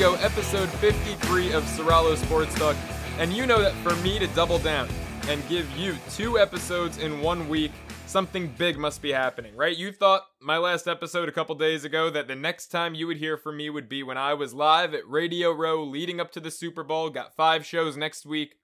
Episode 0.00 0.70
53 0.70 1.52
of 1.52 1.62
Soralo 1.64 2.16
Sports 2.16 2.54
Talk. 2.54 2.74
And 3.18 3.34
you 3.34 3.44
know 3.44 3.60
that 3.60 3.74
for 3.82 3.94
me 3.96 4.18
to 4.18 4.26
double 4.28 4.58
down 4.58 4.88
and 5.28 5.46
give 5.46 5.70
you 5.76 5.94
two 6.10 6.38
episodes 6.38 6.96
in 6.96 7.20
one 7.20 7.50
week, 7.50 7.70
something 8.06 8.48
big 8.56 8.78
must 8.78 9.02
be 9.02 9.12
happening, 9.12 9.54
right? 9.54 9.76
You 9.76 9.92
thought 9.92 10.22
my 10.40 10.56
last 10.56 10.88
episode 10.88 11.28
a 11.28 11.32
couple 11.32 11.54
days 11.54 11.84
ago 11.84 12.08
that 12.08 12.28
the 12.28 12.34
next 12.34 12.68
time 12.68 12.94
you 12.94 13.06
would 13.08 13.18
hear 13.18 13.36
from 13.36 13.58
me 13.58 13.68
would 13.68 13.90
be 13.90 14.02
when 14.02 14.16
I 14.16 14.32
was 14.32 14.54
live 14.54 14.94
at 14.94 15.06
Radio 15.06 15.52
Row 15.52 15.84
leading 15.84 16.18
up 16.18 16.32
to 16.32 16.40
the 16.40 16.50
Super 16.50 16.82
Bowl, 16.82 17.10
got 17.10 17.36
five 17.36 17.66
shows 17.66 17.98
next 17.98 18.24
week. 18.24 18.54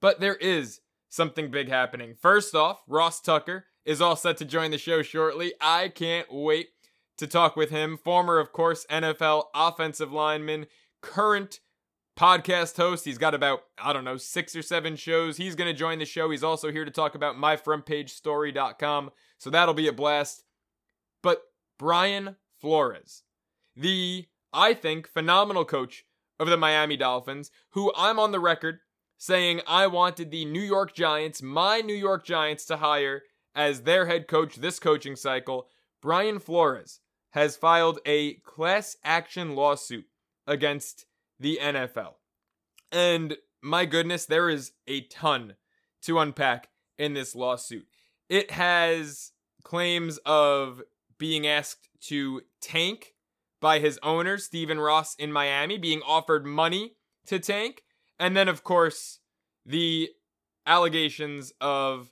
But 0.00 0.18
there 0.18 0.36
is 0.36 0.80
something 1.10 1.50
big 1.50 1.68
happening. 1.68 2.14
First 2.18 2.54
off, 2.54 2.80
Ross 2.88 3.20
Tucker 3.20 3.66
is 3.84 4.00
all 4.00 4.16
set 4.16 4.38
to 4.38 4.46
join 4.46 4.70
the 4.70 4.78
show 4.78 5.02
shortly. 5.02 5.52
I 5.60 5.88
can't 5.88 6.32
wait 6.32 6.68
to 7.20 7.26
talk 7.26 7.56
with 7.56 7.70
him. 7.70 7.96
Former, 7.96 8.38
of 8.38 8.52
course, 8.52 8.84
NFL 8.90 9.44
offensive 9.54 10.12
lineman, 10.12 10.66
current 11.00 11.60
podcast 12.18 12.76
host. 12.76 13.04
He's 13.04 13.18
got 13.18 13.34
about, 13.34 13.60
I 13.78 13.92
don't 13.92 14.04
know, 14.04 14.16
six 14.16 14.54
or 14.56 14.62
seven 14.62 14.96
shows. 14.96 15.36
He's 15.36 15.54
going 15.54 15.72
to 15.72 15.78
join 15.78 15.98
the 15.98 16.04
show. 16.04 16.30
He's 16.30 16.44
also 16.44 16.70
here 16.70 16.84
to 16.84 16.90
talk 16.90 17.14
about 17.14 17.36
myfrontpagestory.com. 17.36 19.10
So 19.38 19.48
that'll 19.48 19.74
be 19.74 19.88
a 19.88 19.92
blast. 19.92 20.44
But 21.22 21.42
Brian 21.78 22.36
Flores, 22.60 23.22
the, 23.76 24.26
I 24.52 24.74
think, 24.74 25.08
phenomenal 25.08 25.64
coach 25.64 26.04
of 26.38 26.48
the 26.48 26.56
Miami 26.56 26.96
Dolphins, 26.96 27.50
who 27.70 27.92
I'm 27.96 28.18
on 28.18 28.32
the 28.32 28.40
record 28.40 28.80
saying 29.16 29.60
I 29.66 29.86
wanted 29.86 30.30
the 30.30 30.46
New 30.46 30.62
York 30.62 30.94
Giants, 30.94 31.42
my 31.42 31.80
New 31.80 31.94
York 31.94 32.24
Giants, 32.24 32.64
to 32.66 32.78
hire 32.78 33.22
as 33.54 33.82
their 33.82 34.06
head 34.06 34.26
coach 34.28 34.56
this 34.56 34.78
coaching 34.78 35.16
cycle. 35.16 35.68
Brian 36.00 36.38
Flores 36.38 37.00
has 37.30 37.56
filed 37.56 38.00
a 38.04 38.34
class 38.34 38.96
action 39.04 39.54
lawsuit 39.54 40.06
against 40.46 41.06
the 41.38 41.58
NFL. 41.62 42.14
And 42.92 43.36
my 43.62 43.84
goodness, 43.84 44.26
there 44.26 44.48
is 44.48 44.72
a 44.86 45.02
ton 45.02 45.54
to 46.02 46.18
unpack 46.18 46.68
in 46.98 47.14
this 47.14 47.34
lawsuit. 47.34 47.86
It 48.28 48.50
has 48.52 49.32
claims 49.62 50.18
of 50.24 50.82
being 51.18 51.46
asked 51.46 51.88
to 52.02 52.42
tank 52.60 53.14
by 53.60 53.78
his 53.78 53.98
owner, 54.02 54.38
Stephen 54.38 54.80
Ross, 54.80 55.14
in 55.16 55.32
Miami, 55.32 55.76
being 55.78 56.00
offered 56.06 56.46
money 56.46 56.94
to 57.26 57.38
tank. 57.38 57.82
And 58.18 58.36
then, 58.36 58.48
of 58.48 58.64
course, 58.64 59.20
the 59.66 60.10
allegations 60.66 61.52
of 61.60 62.10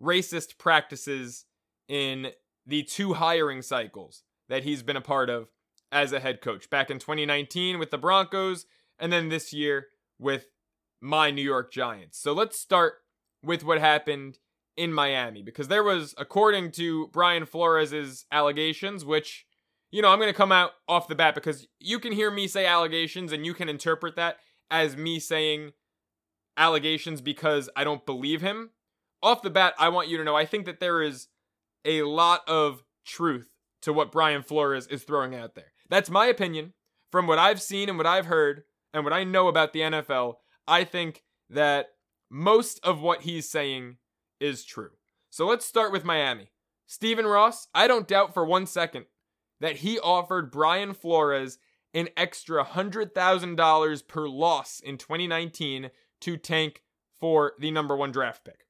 racist 0.00 0.58
practices 0.58 1.44
in 1.88 2.28
the 2.66 2.82
two 2.82 3.14
hiring 3.14 3.62
cycles 3.62 4.22
that 4.48 4.64
he's 4.64 4.82
been 4.82 4.96
a 4.96 5.02
part 5.02 5.30
of 5.30 5.48
as 5.90 6.12
a 6.12 6.20
head 6.20 6.40
coach 6.40 6.68
back 6.68 6.90
in 6.90 6.98
2019 6.98 7.78
with 7.78 7.90
the 7.90 7.98
Broncos 7.98 8.66
and 8.98 9.12
then 9.12 9.28
this 9.28 9.52
year 9.52 9.86
with 10.18 10.46
my 11.00 11.30
New 11.30 11.42
York 11.42 11.72
Giants. 11.72 12.18
So 12.18 12.32
let's 12.32 12.60
start 12.60 12.94
with 13.42 13.64
what 13.64 13.78
happened 13.78 14.38
in 14.76 14.92
Miami 14.92 15.42
because 15.42 15.68
there 15.68 15.82
was 15.82 16.14
according 16.18 16.70
to 16.72 17.08
Brian 17.08 17.46
Flores's 17.46 18.26
allegations 18.30 19.04
which 19.04 19.46
you 19.90 20.02
know, 20.02 20.10
I'm 20.10 20.18
going 20.18 20.32
to 20.32 20.36
come 20.36 20.52
out 20.52 20.72
off 20.86 21.08
the 21.08 21.14
bat 21.14 21.34
because 21.34 21.66
you 21.80 21.98
can 21.98 22.12
hear 22.12 22.30
me 22.30 22.46
say 22.46 22.66
allegations 22.66 23.32
and 23.32 23.46
you 23.46 23.54
can 23.54 23.68
interpret 23.68 24.16
that 24.16 24.36
as 24.70 24.96
me 24.96 25.18
saying 25.18 25.72
allegations 26.56 27.20
because 27.20 27.70
I 27.74 27.84
don't 27.84 28.04
believe 28.04 28.42
him. 28.42 28.70
Off 29.22 29.42
the 29.42 29.50
bat, 29.50 29.74
I 29.78 29.88
want 29.88 30.08
you 30.08 30.18
to 30.18 30.24
know 30.24 30.36
I 30.36 30.44
think 30.44 30.66
that 30.66 30.80
there 30.80 31.02
is 31.02 31.28
a 31.84 32.02
lot 32.02 32.42
of 32.46 32.84
truth 33.06 33.48
to 33.82 33.92
what 33.92 34.12
Brian 34.12 34.42
Flores 34.42 34.86
is 34.86 35.02
throwing 35.02 35.34
out 35.34 35.54
there. 35.54 35.72
That's 35.88 36.10
my 36.10 36.26
opinion. 36.26 36.74
From 37.10 37.26
what 37.26 37.38
I've 37.38 37.62
seen 37.62 37.88
and 37.88 37.96
what 37.96 38.06
I've 38.06 38.26
heard 38.26 38.64
and 38.92 39.04
what 39.04 39.12
I 39.12 39.24
know 39.24 39.48
about 39.48 39.72
the 39.72 39.80
NFL, 39.80 40.34
I 40.66 40.84
think 40.84 41.24
that 41.48 41.88
most 42.30 42.80
of 42.84 43.00
what 43.00 43.22
he's 43.22 43.48
saying 43.48 43.96
is 44.40 44.64
true. 44.64 44.90
So 45.30 45.46
let's 45.46 45.64
start 45.64 45.92
with 45.92 46.04
Miami. 46.04 46.50
Stephen 46.86 47.26
Ross, 47.26 47.68
I 47.74 47.86
don't 47.86 48.08
doubt 48.08 48.34
for 48.34 48.44
one 48.44 48.66
second 48.66 49.06
that 49.60 49.76
he 49.76 49.98
offered 49.98 50.50
Brian 50.50 50.94
Flores 50.94 51.58
an 51.94 52.08
extra 52.16 52.64
$100,000 52.64 54.08
per 54.08 54.28
loss 54.28 54.80
in 54.80 54.98
2019 54.98 55.90
to 56.20 56.36
tank 56.36 56.82
for 57.18 57.52
the 57.58 57.70
number 57.70 57.96
one 57.96 58.12
draft 58.12 58.44
pick. 58.44 58.66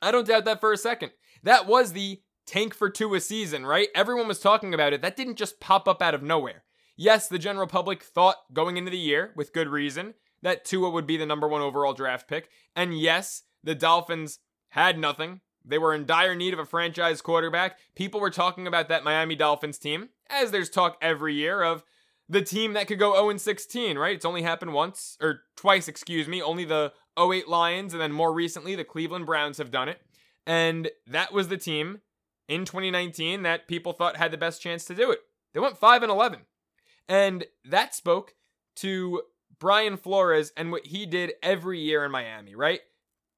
I 0.00 0.10
don't 0.10 0.26
doubt 0.26 0.44
that 0.46 0.60
for 0.60 0.72
a 0.72 0.78
second. 0.78 1.12
That 1.42 1.66
was 1.66 1.92
the 1.92 2.20
tank 2.48 2.74
for 2.74 2.88
Tua 2.88 3.20
season, 3.20 3.66
right? 3.66 3.88
Everyone 3.94 4.26
was 4.26 4.40
talking 4.40 4.72
about 4.72 4.92
it. 4.92 5.02
That 5.02 5.16
didn't 5.16 5.36
just 5.36 5.60
pop 5.60 5.86
up 5.86 6.02
out 6.02 6.14
of 6.14 6.22
nowhere. 6.22 6.64
Yes, 6.96 7.28
the 7.28 7.38
general 7.38 7.66
public 7.66 8.02
thought 8.02 8.52
going 8.52 8.76
into 8.76 8.90
the 8.90 8.98
year, 8.98 9.32
with 9.36 9.52
good 9.52 9.68
reason, 9.68 10.14
that 10.42 10.64
Tua 10.64 10.90
would 10.90 11.06
be 11.06 11.16
the 11.16 11.26
number 11.26 11.46
one 11.46 11.60
overall 11.60 11.92
draft 11.92 12.26
pick. 12.26 12.48
And 12.74 12.98
yes, 12.98 13.42
the 13.62 13.74
Dolphins 13.74 14.38
had 14.70 14.98
nothing. 14.98 15.40
They 15.64 15.78
were 15.78 15.94
in 15.94 16.06
dire 16.06 16.34
need 16.34 16.54
of 16.54 16.58
a 16.58 16.64
franchise 16.64 17.20
quarterback. 17.20 17.78
People 17.94 18.20
were 18.20 18.30
talking 18.30 18.66
about 18.66 18.88
that 18.88 19.04
Miami 19.04 19.36
Dolphins 19.36 19.78
team, 19.78 20.08
as 20.30 20.50
there's 20.50 20.70
talk 20.70 20.96
every 21.02 21.34
year 21.34 21.62
of 21.62 21.84
the 22.28 22.42
team 22.42 22.72
that 22.72 22.88
could 22.88 22.98
go 22.98 23.14
0 23.14 23.36
16, 23.36 23.98
right? 23.98 24.16
It's 24.16 24.24
only 24.24 24.42
happened 24.42 24.72
once, 24.72 25.16
or 25.20 25.42
twice, 25.56 25.86
excuse 25.88 26.26
me. 26.26 26.42
Only 26.42 26.64
the 26.64 26.92
08 27.18 27.48
Lions, 27.48 27.92
and 27.92 28.00
then 28.00 28.12
more 28.12 28.32
recently, 28.32 28.74
the 28.74 28.84
Cleveland 28.84 29.26
Browns 29.26 29.58
have 29.58 29.70
done 29.70 29.88
it. 29.88 30.00
And 30.46 30.90
that 31.06 31.32
was 31.32 31.48
the 31.48 31.58
team 31.58 32.00
in 32.48 32.64
2019 32.64 33.42
that 33.42 33.68
people 33.68 33.92
thought 33.92 34.16
had 34.16 34.30
the 34.30 34.38
best 34.38 34.62
chance 34.62 34.84
to 34.86 34.94
do 34.94 35.10
it. 35.10 35.20
They 35.52 35.60
went 35.60 35.78
5 35.78 36.02
and 36.02 36.10
11. 36.10 36.40
And 37.08 37.46
that 37.64 37.94
spoke 37.94 38.34
to 38.76 39.22
Brian 39.58 39.96
Flores 39.96 40.52
and 40.56 40.70
what 40.70 40.86
he 40.86 41.06
did 41.06 41.34
every 41.42 41.80
year 41.80 42.04
in 42.04 42.10
Miami, 42.10 42.54
right? 42.54 42.80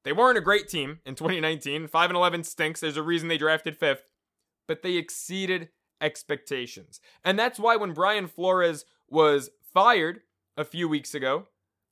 They 0.03 0.13
weren't 0.13 0.37
a 0.37 0.41
great 0.41 0.67
team 0.67 0.99
in 1.05 1.15
2019. 1.15 1.87
5 1.87 2.09
and 2.09 2.17
11 2.17 2.43
stinks. 2.43 2.79
There's 2.79 2.97
a 2.97 3.03
reason 3.03 3.27
they 3.27 3.37
drafted 3.37 3.79
5th. 3.79 4.01
But 4.67 4.81
they 4.81 4.95
exceeded 4.95 5.69
expectations. 5.99 6.99
And 7.23 7.37
that's 7.37 7.59
why 7.59 7.75
when 7.75 7.93
Brian 7.93 8.27
Flores 8.27 8.85
was 9.09 9.49
fired 9.73 10.21
a 10.57 10.65
few 10.65 10.87
weeks 10.87 11.13
ago, 11.13 11.47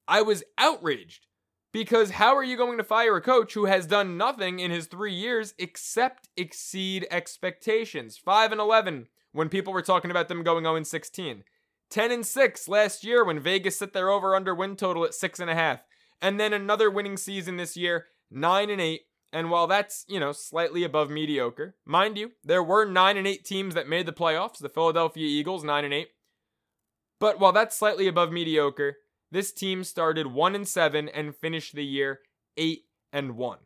I 0.08 0.22
was 0.22 0.44
outraged. 0.58 1.28
Because 1.72 2.12
how 2.12 2.35
are 2.35 2.44
you 2.44 2.57
going 2.57 2.78
to 2.78 2.84
fire 2.84 3.16
a 3.16 3.22
coach 3.22 3.53
who 3.53 3.66
has 3.66 3.85
done 3.85 4.18
nothing 4.18 4.59
in 4.59 4.72
his 4.72 4.88
three 4.88 5.13
years 5.13 5.53
except 5.59 6.30
exceed 6.35 7.06
expectations? 7.12 8.18
5 8.18 8.52
and 8.52 8.62
11 8.62 9.07
when 9.31 9.50
people 9.50 9.72
were 9.72 9.84
talking 9.84 10.09
about 10.09 10.28
them 10.28 10.44
going 10.44 10.63
0 10.63 10.81
16. 10.81 11.44
10 11.90 12.12
and 12.12 12.25
6 12.25 12.68
last 12.68 13.03
year 13.03 13.24
when 13.24 13.40
Vegas 13.40 13.79
set 13.79 13.94
their 13.94 14.09
over 14.09 14.35
under 14.35 14.53
win 14.53 14.75
total 14.75 15.06
at 15.06 15.12
6.5. 15.12 15.79
And 16.22 16.40
then 16.40 16.53
another 16.53 16.90
winning 16.90 17.18
season 17.18 17.58
this 17.58 17.78
year, 17.78 18.08
9 18.31 18.69
and 18.69 18.81
8. 18.81 19.02
And 19.31 19.52
while 19.52 19.68
that's, 19.68 20.06
you 20.08 20.19
know, 20.19 20.31
slightly 20.31 20.84
above 20.84 21.09
mediocre, 21.09 21.75
mind 21.85 22.18
you, 22.18 22.31
there 22.44 22.63
were 22.63 22.85
9 22.85 23.18
and 23.18 23.28
8 23.28 23.46
teams 23.46 23.75
that 23.75 23.88
made 23.88 24.08
the 24.08 24.13
playoffs, 24.13 24.58
the 24.58 24.69
Philadelphia 24.69 25.25
Eagles 25.25 25.63
9 25.63 25.85
and 25.85 25.94
8. 25.94 26.08
But 27.20 27.40
while 27.40 27.52
that's 27.52 27.76
slightly 27.76 28.08
above 28.08 28.32
mediocre, 28.32 28.97
this 29.31 29.52
team 29.52 29.84
started 29.84 30.28
1 30.28 30.55
and 30.55 30.67
7 30.67 31.09
and 31.09 31.35
finished 31.35 31.76
the 31.76 31.85
year 31.85 32.20
8 32.58 32.84
and 33.14 33.35
1. 33.35 33.58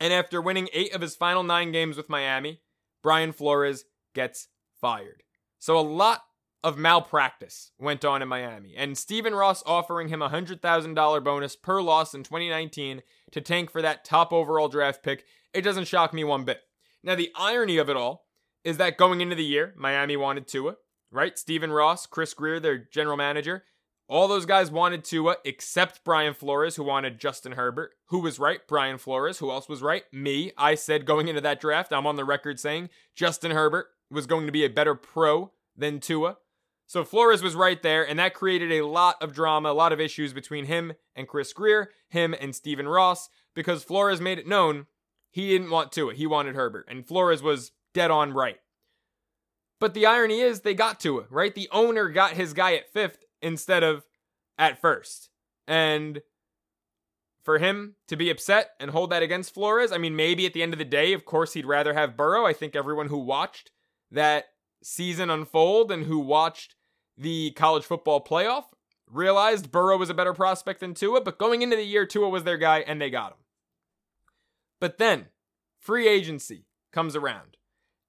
And 0.00 0.12
after 0.12 0.42
winning 0.42 0.68
8 0.72 0.94
of 0.94 1.00
his 1.00 1.16
final 1.16 1.42
9 1.42 1.72
games 1.72 1.96
with 1.96 2.08
Miami, 2.08 2.60
Brian 3.02 3.32
Flores 3.32 3.84
gets 4.14 4.48
fired. 4.80 5.22
So 5.58 5.78
a 5.78 5.80
lot 5.80 6.22
of 6.62 6.78
malpractice 6.78 7.72
went 7.78 8.04
on 8.04 8.22
in 8.22 8.28
Miami, 8.28 8.74
and 8.74 8.96
Stephen 8.96 9.34
Ross 9.34 9.62
offering 9.66 10.08
him 10.08 10.22
a 10.22 10.30
$100,000 10.30 11.24
bonus 11.24 11.56
per 11.56 11.82
loss 11.82 12.14
in 12.14 12.22
2019 12.22 13.02
to 13.32 13.40
tank 13.40 13.70
for 13.70 13.82
that 13.82 14.04
top 14.04 14.32
overall 14.32 14.68
draft 14.68 15.02
pick, 15.02 15.24
it 15.52 15.60
doesn't 15.60 15.86
shock 15.86 16.14
me 16.14 16.24
one 16.24 16.44
bit. 16.44 16.62
Now, 17.02 17.14
the 17.14 17.30
irony 17.36 17.76
of 17.76 17.90
it 17.90 17.96
all 17.96 18.24
is 18.64 18.78
that 18.78 18.96
going 18.96 19.20
into 19.20 19.36
the 19.36 19.44
year, 19.44 19.74
Miami 19.76 20.16
wanted 20.16 20.48
Tua, 20.48 20.76
right? 21.10 21.38
Stephen 21.38 21.70
Ross, 21.70 22.06
Chris 22.06 22.32
Grier, 22.32 22.58
their 22.58 22.78
general 22.78 23.18
manager, 23.18 23.64
all 24.08 24.28
those 24.28 24.46
guys 24.46 24.70
wanted 24.70 25.04
Tua 25.04 25.32
uh, 25.32 25.36
except 25.44 26.04
Brian 26.04 26.34
Flores, 26.34 26.76
who 26.76 26.84
wanted 26.84 27.18
Justin 27.18 27.52
Herbert. 27.52 27.92
Who 28.06 28.20
was 28.20 28.38
right? 28.38 28.60
Brian 28.66 28.98
Flores. 28.98 29.38
Who 29.38 29.50
else 29.50 29.68
was 29.68 29.82
right? 29.82 30.04
Me. 30.12 30.52
I 30.58 30.74
said 30.74 31.06
going 31.06 31.28
into 31.28 31.40
that 31.40 31.60
draft, 31.60 31.92
I'm 31.92 32.06
on 32.06 32.16
the 32.16 32.24
record 32.24 32.60
saying 32.60 32.90
Justin 33.14 33.52
Herbert 33.52 33.86
was 34.10 34.26
going 34.26 34.46
to 34.46 34.52
be 34.52 34.64
a 34.64 34.70
better 34.70 34.94
pro 34.94 35.52
than 35.76 36.00
Tua. 36.00 36.36
So 36.86 37.02
Flores 37.02 37.42
was 37.42 37.54
right 37.54 37.82
there, 37.82 38.06
and 38.06 38.18
that 38.18 38.34
created 38.34 38.70
a 38.70 38.86
lot 38.86 39.16
of 39.22 39.32
drama, 39.32 39.70
a 39.70 39.72
lot 39.72 39.92
of 39.92 40.00
issues 40.00 40.34
between 40.34 40.66
him 40.66 40.92
and 41.16 41.26
Chris 41.26 41.52
Grier, 41.54 41.90
him 42.08 42.34
and 42.38 42.54
Stephen 42.54 42.86
Ross, 42.86 43.30
because 43.54 43.82
Flores 43.82 44.20
made 44.20 44.38
it 44.38 44.46
known 44.46 44.86
he 45.30 45.48
didn't 45.48 45.70
want 45.70 45.92
Tua. 45.92 46.14
He 46.14 46.26
wanted 46.26 46.54
Herbert. 46.54 46.86
And 46.88 47.06
Flores 47.06 47.42
was 47.42 47.72
dead 47.94 48.10
on 48.10 48.32
right. 48.32 48.58
But 49.80 49.94
the 49.94 50.06
irony 50.06 50.40
is 50.40 50.60
they 50.60 50.74
got 50.74 51.00
Tua, 51.00 51.24
right? 51.30 51.54
The 51.54 51.68
owner 51.72 52.08
got 52.10 52.32
his 52.32 52.52
guy 52.52 52.74
at 52.74 52.92
fifth 52.92 53.23
instead 53.44 53.82
of 53.82 54.04
at 54.58 54.80
first. 54.80 55.30
And 55.66 56.22
for 57.44 57.58
him 57.58 57.96
to 58.08 58.16
be 58.16 58.30
upset 58.30 58.70
and 58.80 58.90
hold 58.90 59.10
that 59.10 59.22
against 59.22 59.54
Flores, 59.54 59.92
I 59.92 59.98
mean, 59.98 60.16
maybe 60.16 60.46
at 60.46 60.54
the 60.54 60.62
end 60.62 60.72
of 60.72 60.78
the 60.78 60.84
day, 60.84 61.12
of 61.12 61.24
course, 61.24 61.52
he'd 61.52 61.66
rather 61.66 61.94
have 61.94 62.16
Burrow. 62.16 62.46
I 62.46 62.52
think 62.52 62.74
everyone 62.74 63.08
who 63.08 63.18
watched 63.18 63.70
that 64.10 64.46
season 64.82 65.30
unfold 65.30 65.92
and 65.92 66.04
who 66.04 66.18
watched 66.18 66.74
the 67.16 67.52
college 67.52 67.84
football 67.84 68.24
playoff 68.24 68.64
realized 69.10 69.70
Burrow 69.70 69.98
was 69.98 70.10
a 70.10 70.14
better 70.14 70.32
prospect 70.32 70.80
than 70.80 70.94
Tua, 70.94 71.20
but 71.20 71.38
going 71.38 71.62
into 71.62 71.76
the 71.76 71.84
year, 71.84 72.06
Tua 72.06 72.28
was 72.28 72.44
their 72.44 72.56
guy 72.58 72.80
and 72.80 73.00
they 73.00 73.10
got 73.10 73.32
him. 73.32 73.38
But 74.80 74.98
then 74.98 75.26
free 75.78 76.08
agency 76.08 76.66
comes 76.92 77.14
around. 77.14 77.56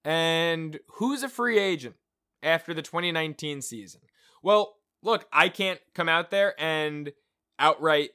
And 0.04 0.80
who's 0.96 1.24
a 1.24 1.30
free 1.30 1.60
agent 1.60 1.96
after 2.42 2.74
the 2.74 2.82
2019 2.82 3.62
season? 3.62 4.02
Well, 4.42 4.76
look, 5.06 5.28
I 5.32 5.50
can't 5.50 5.80
come 5.94 6.10
out 6.10 6.32
there 6.32 6.60
and 6.60 7.14
outright 7.60 8.10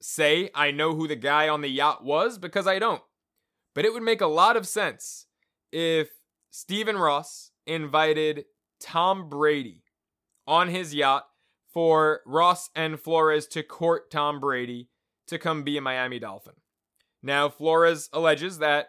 say 0.00 0.50
I 0.54 0.70
know 0.70 0.94
who 0.94 1.08
the 1.08 1.16
guy 1.16 1.48
on 1.48 1.60
the 1.60 1.68
yacht 1.68 2.04
was 2.04 2.38
because 2.38 2.66
I 2.66 2.78
don't. 2.78 3.02
But 3.74 3.84
it 3.84 3.92
would 3.92 4.02
make 4.02 4.20
a 4.20 4.26
lot 4.26 4.56
of 4.56 4.66
sense 4.66 5.26
if 5.72 6.08
Stephen 6.50 6.96
Ross 6.96 7.50
invited 7.66 8.44
Tom 8.80 9.28
Brady 9.28 9.82
on 10.46 10.68
his 10.68 10.94
yacht 10.94 11.26
for 11.72 12.20
Ross 12.24 12.70
and 12.74 12.98
Flores 12.98 13.46
to 13.48 13.62
court 13.62 14.10
Tom 14.10 14.40
Brady 14.40 14.88
to 15.26 15.38
come 15.38 15.62
be 15.62 15.76
a 15.76 15.80
Miami 15.80 16.18
Dolphin. 16.18 16.54
Now, 17.22 17.48
Flores 17.48 18.08
alleges 18.12 18.58
that 18.58 18.88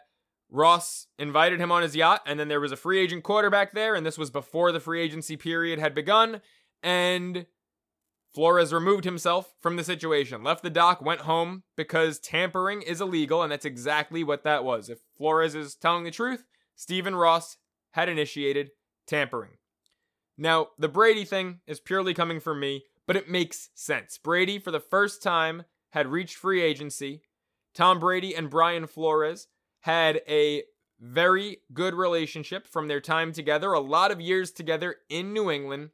Ross 0.49 1.07
invited 1.17 1.59
him 1.59 1.71
on 1.71 1.83
his 1.83 1.95
yacht, 1.95 2.21
and 2.25 2.39
then 2.39 2.47
there 2.47 2.61
was 2.61 2.71
a 2.71 2.77
free 2.77 2.99
agent 2.99 3.23
quarterback 3.23 3.73
there, 3.73 3.95
and 3.95 4.05
this 4.05 4.17
was 4.17 4.29
before 4.29 4.71
the 4.71 4.79
free 4.79 5.01
agency 5.01 5.35
period 5.35 5.79
had 5.79 5.93
begun, 5.93 6.41
and 6.83 7.45
Flores 8.33 8.71
removed 8.71 9.05
himself 9.05 9.53
from 9.61 9.75
the 9.75 9.83
situation, 9.83 10.43
left 10.43 10.63
the 10.63 10.69
dock, 10.69 11.01
went 11.01 11.21
home 11.21 11.63
because 11.75 12.19
tampering 12.19 12.81
is 12.81 13.01
illegal, 13.01 13.41
and 13.41 13.51
that's 13.51 13.65
exactly 13.65 14.23
what 14.23 14.43
that 14.43 14.63
was. 14.63 14.89
If 14.89 14.99
Flores 15.17 15.55
is 15.55 15.75
telling 15.75 16.03
the 16.03 16.11
truth, 16.11 16.43
Stephen 16.75 17.15
Ross 17.15 17.57
had 17.91 18.07
initiated 18.07 18.71
tampering. 19.07 19.57
Now, 20.37 20.67
the 20.77 20.87
Brady 20.87 21.25
thing 21.25 21.59
is 21.67 21.79
purely 21.79 22.13
coming 22.13 22.39
from 22.39 22.59
me, 22.59 22.83
but 23.07 23.17
it 23.17 23.29
makes 23.29 23.69
sense. 23.73 24.17
Brady, 24.17 24.59
for 24.59 24.71
the 24.71 24.79
first 24.79 25.21
time, 25.21 25.63
had 25.89 26.07
reached 26.07 26.35
free 26.35 26.61
agency. 26.61 27.23
Tom 27.73 27.99
Brady 27.99 28.35
and 28.35 28.49
Brian 28.49 28.87
Flores 28.87 29.47
had 29.81 30.21
a 30.29 30.63
very 30.99 31.57
good 31.73 31.93
relationship 31.93 32.67
from 32.67 32.87
their 32.87 33.01
time 33.01 33.33
together, 33.33 33.73
a 33.73 33.79
lot 33.79 34.11
of 34.11 34.21
years 34.21 34.51
together 34.51 34.97
in 35.09 35.33
New 35.33 35.49
England. 35.49 35.89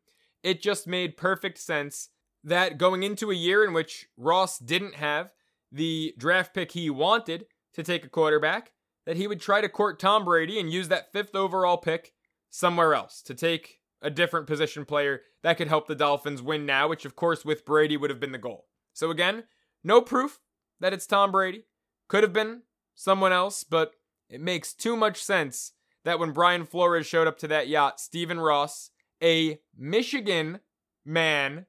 It 0.46 0.62
just 0.62 0.86
made 0.86 1.18
perfect 1.18 1.58
sense 1.58 2.10
that 2.44 2.78
going 2.78 3.02
into 3.02 3.32
a 3.32 3.36
year 3.36 3.66
in 3.66 3.74
which 3.74 4.06
Ross 4.16 4.60
didn't 4.60 4.94
have 4.94 5.32
the 5.72 6.14
draft 6.20 6.54
pick 6.54 6.74
he 6.74 6.88
wanted 6.92 7.48
to 7.74 7.82
take 7.82 8.06
a 8.06 8.10
quarterback, 8.10 8.72
that 9.08 9.18
he 9.18 9.26
would 9.26 9.42
try 9.42 9.60
to 9.60 9.68
court 9.68 10.00
Tom 10.00 10.24
Brady 10.24 10.60
and 10.60 10.72
use 10.72 10.88
that 10.90 11.12
fifth 11.12 11.34
overall 11.34 11.78
pick 11.78 12.14
somewhere 12.52 12.94
else 12.94 13.24
to 13.24 13.34
take 13.34 13.80
a 14.04 14.12
different 14.12 14.46
position 14.46 14.86
player 14.86 15.24
that 15.42 15.58
could 15.58 15.68
help 15.68 15.88
the 15.88 15.96
Dolphins 15.96 16.44
win 16.44 16.64
now, 16.64 16.88
which 16.88 17.06
of 17.06 17.16
course 17.16 17.44
with 17.44 17.66
Brady 17.66 17.98
would 17.98 18.12
have 18.12 18.20
been 18.20 18.32
the 18.32 18.38
goal. 18.38 18.68
So 18.94 19.10
again, 19.10 19.46
no 19.84 20.00
proof 20.00 20.40
that 20.80 20.94
it's 20.94 21.08
Tom 21.08 21.32
Brady. 21.32 21.64
Could 22.08 22.22
have 22.22 22.34
been 22.34 22.62
someone 22.94 23.34
else, 23.34 23.64
but 23.64 23.96
it 24.30 24.42
makes 24.42 24.76
too 24.76 24.96
much 24.96 25.24
sense 25.24 25.72
that 26.04 26.20
when 26.20 26.34
Brian 26.34 26.66
Flores 26.66 27.08
showed 27.08 27.26
up 27.26 27.40
to 27.40 27.48
that 27.48 27.68
yacht, 27.68 28.00
Stephen 28.00 28.40
Ross, 28.40 28.92
a 29.22 29.60
Michigan 29.78 30.60
man, 31.06 31.66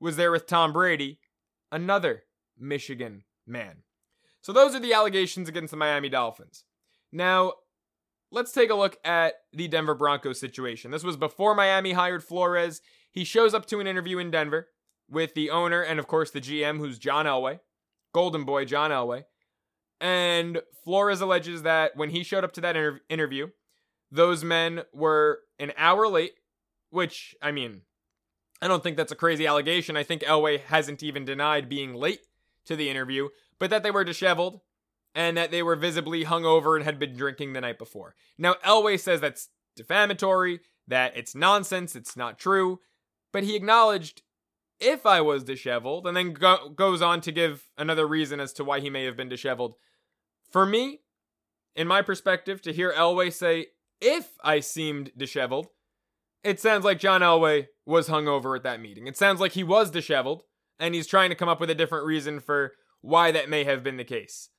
was 0.00 0.16
there 0.16 0.32
with 0.32 0.46
Tom 0.46 0.72
Brady, 0.72 1.20
another 1.70 2.24
Michigan 2.58 3.24
man. 3.46 3.82
So 4.40 4.52
those 4.52 4.74
are 4.74 4.80
the 4.80 4.92
allegations 4.92 5.48
against 5.48 5.70
the 5.70 5.76
Miami 5.76 6.08
Dolphins. 6.08 6.64
Now, 7.12 7.52
let's 8.32 8.52
take 8.52 8.70
a 8.70 8.74
look 8.74 8.96
at 9.04 9.34
the 9.52 9.68
Denver 9.68 9.94
Broncos 9.94 10.40
situation. 10.40 10.90
This 10.90 11.04
was 11.04 11.16
before 11.16 11.54
Miami 11.54 11.92
hired 11.92 12.24
Flores. 12.24 12.80
He 13.10 13.24
shows 13.24 13.54
up 13.54 13.66
to 13.66 13.78
an 13.80 13.86
interview 13.86 14.18
in 14.18 14.30
Denver 14.30 14.68
with 15.08 15.34
the 15.34 15.50
owner 15.50 15.82
and, 15.82 16.00
of 16.00 16.08
course, 16.08 16.30
the 16.30 16.40
GM, 16.40 16.78
who's 16.78 16.98
John 16.98 17.26
Elway, 17.26 17.60
Golden 18.12 18.44
Boy 18.44 18.64
John 18.64 18.90
Elway. 18.90 19.24
And 20.00 20.62
Flores 20.82 21.20
alleges 21.20 21.62
that 21.62 21.96
when 21.96 22.10
he 22.10 22.24
showed 22.24 22.42
up 22.42 22.52
to 22.54 22.60
that 22.62 22.76
inter- 22.76 23.00
interview, 23.08 23.48
those 24.10 24.42
men 24.42 24.82
were 24.92 25.40
an 25.60 25.72
hour 25.76 26.08
late, 26.08 26.32
which, 26.92 27.34
I 27.40 27.52
mean, 27.52 27.82
I 28.60 28.68
don't 28.68 28.82
think 28.82 28.96
that's 28.96 29.10
a 29.10 29.16
crazy 29.16 29.46
allegation. 29.46 29.96
I 29.96 30.02
think 30.02 30.22
Elway 30.22 30.60
hasn't 30.60 31.02
even 31.02 31.24
denied 31.24 31.68
being 31.68 31.94
late 31.94 32.20
to 32.66 32.76
the 32.76 32.90
interview, 32.90 33.30
but 33.58 33.70
that 33.70 33.82
they 33.82 33.90
were 33.90 34.04
disheveled 34.04 34.60
and 35.14 35.36
that 35.36 35.50
they 35.50 35.62
were 35.62 35.74
visibly 35.74 36.24
hungover 36.24 36.76
and 36.76 36.84
had 36.84 36.98
been 36.98 37.16
drinking 37.16 37.54
the 37.54 37.60
night 37.60 37.78
before. 37.78 38.14
Now, 38.38 38.54
Elway 38.64 39.00
says 39.00 39.20
that's 39.20 39.48
defamatory, 39.74 40.60
that 40.86 41.16
it's 41.16 41.34
nonsense, 41.34 41.96
it's 41.96 42.16
not 42.16 42.38
true, 42.38 42.80
but 43.32 43.42
he 43.42 43.56
acknowledged 43.56 44.22
if 44.78 45.06
I 45.06 45.20
was 45.20 45.44
disheveled, 45.44 46.06
and 46.06 46.16
then 46.16 46.32
go- 46.32 46.68
goes 46.68 47.00
on 47.00 47.20
to 47.22 47.32
give 47.32 47.68
another 47.78 48.06
reason 48.06 48.38
as 48.38 48.52
to 48.54 48.64
why 48.64 48.80
he 48.80 48.90
may 48.90 49.04
have 49.04 49.16
been 49.16 49.28
disheveled. 49.28 49.76
For 50.50 50.66
me, 50.66 51.00
in 51.74 51.88
my 51.88 52.02
perspective, 52.02 52.60
to 52.62 52.72
hear 52.72 52.92
Elway 52.92 53.32
say, 53.32 53.68
if 54.00 54.32
I 54.42 54.60
seemed 54.60 55.12
disheveled, 55.16 55.68
it 56.44 56.60
sounds 56.60 56.84
like 56.84 56.98
John 56.98 57.20
Elway 57.20 57.68
was 57.86 58.08
hungover 58.08 58.56
at 58.56 58.62
that 58.62 58.80
meeting. 58.80 59.06
It 59.06 59.16
sounds 59.16 59.40
like 59.40 59.52
he 59.52 59.64
was 59.64 59.90
disheveled, 59.90 60.42
and 60.78 60.94
he's 60.94 61.06
trying 61.06 61.30
to 61.30 61.36
come 61.36 61.48
up 61.48 61.60
with 61.60 61.70
a 61.70 61.74
different 61.74 62.06
reason 62.06 62.40
for 62.40 62.72
why 63.00 63.32
that 63.32 63.48
may 63.48 63.64
have 63.64 63.82
been 63.82 63.96
the 63.96 64.04
case. 64.04 64.50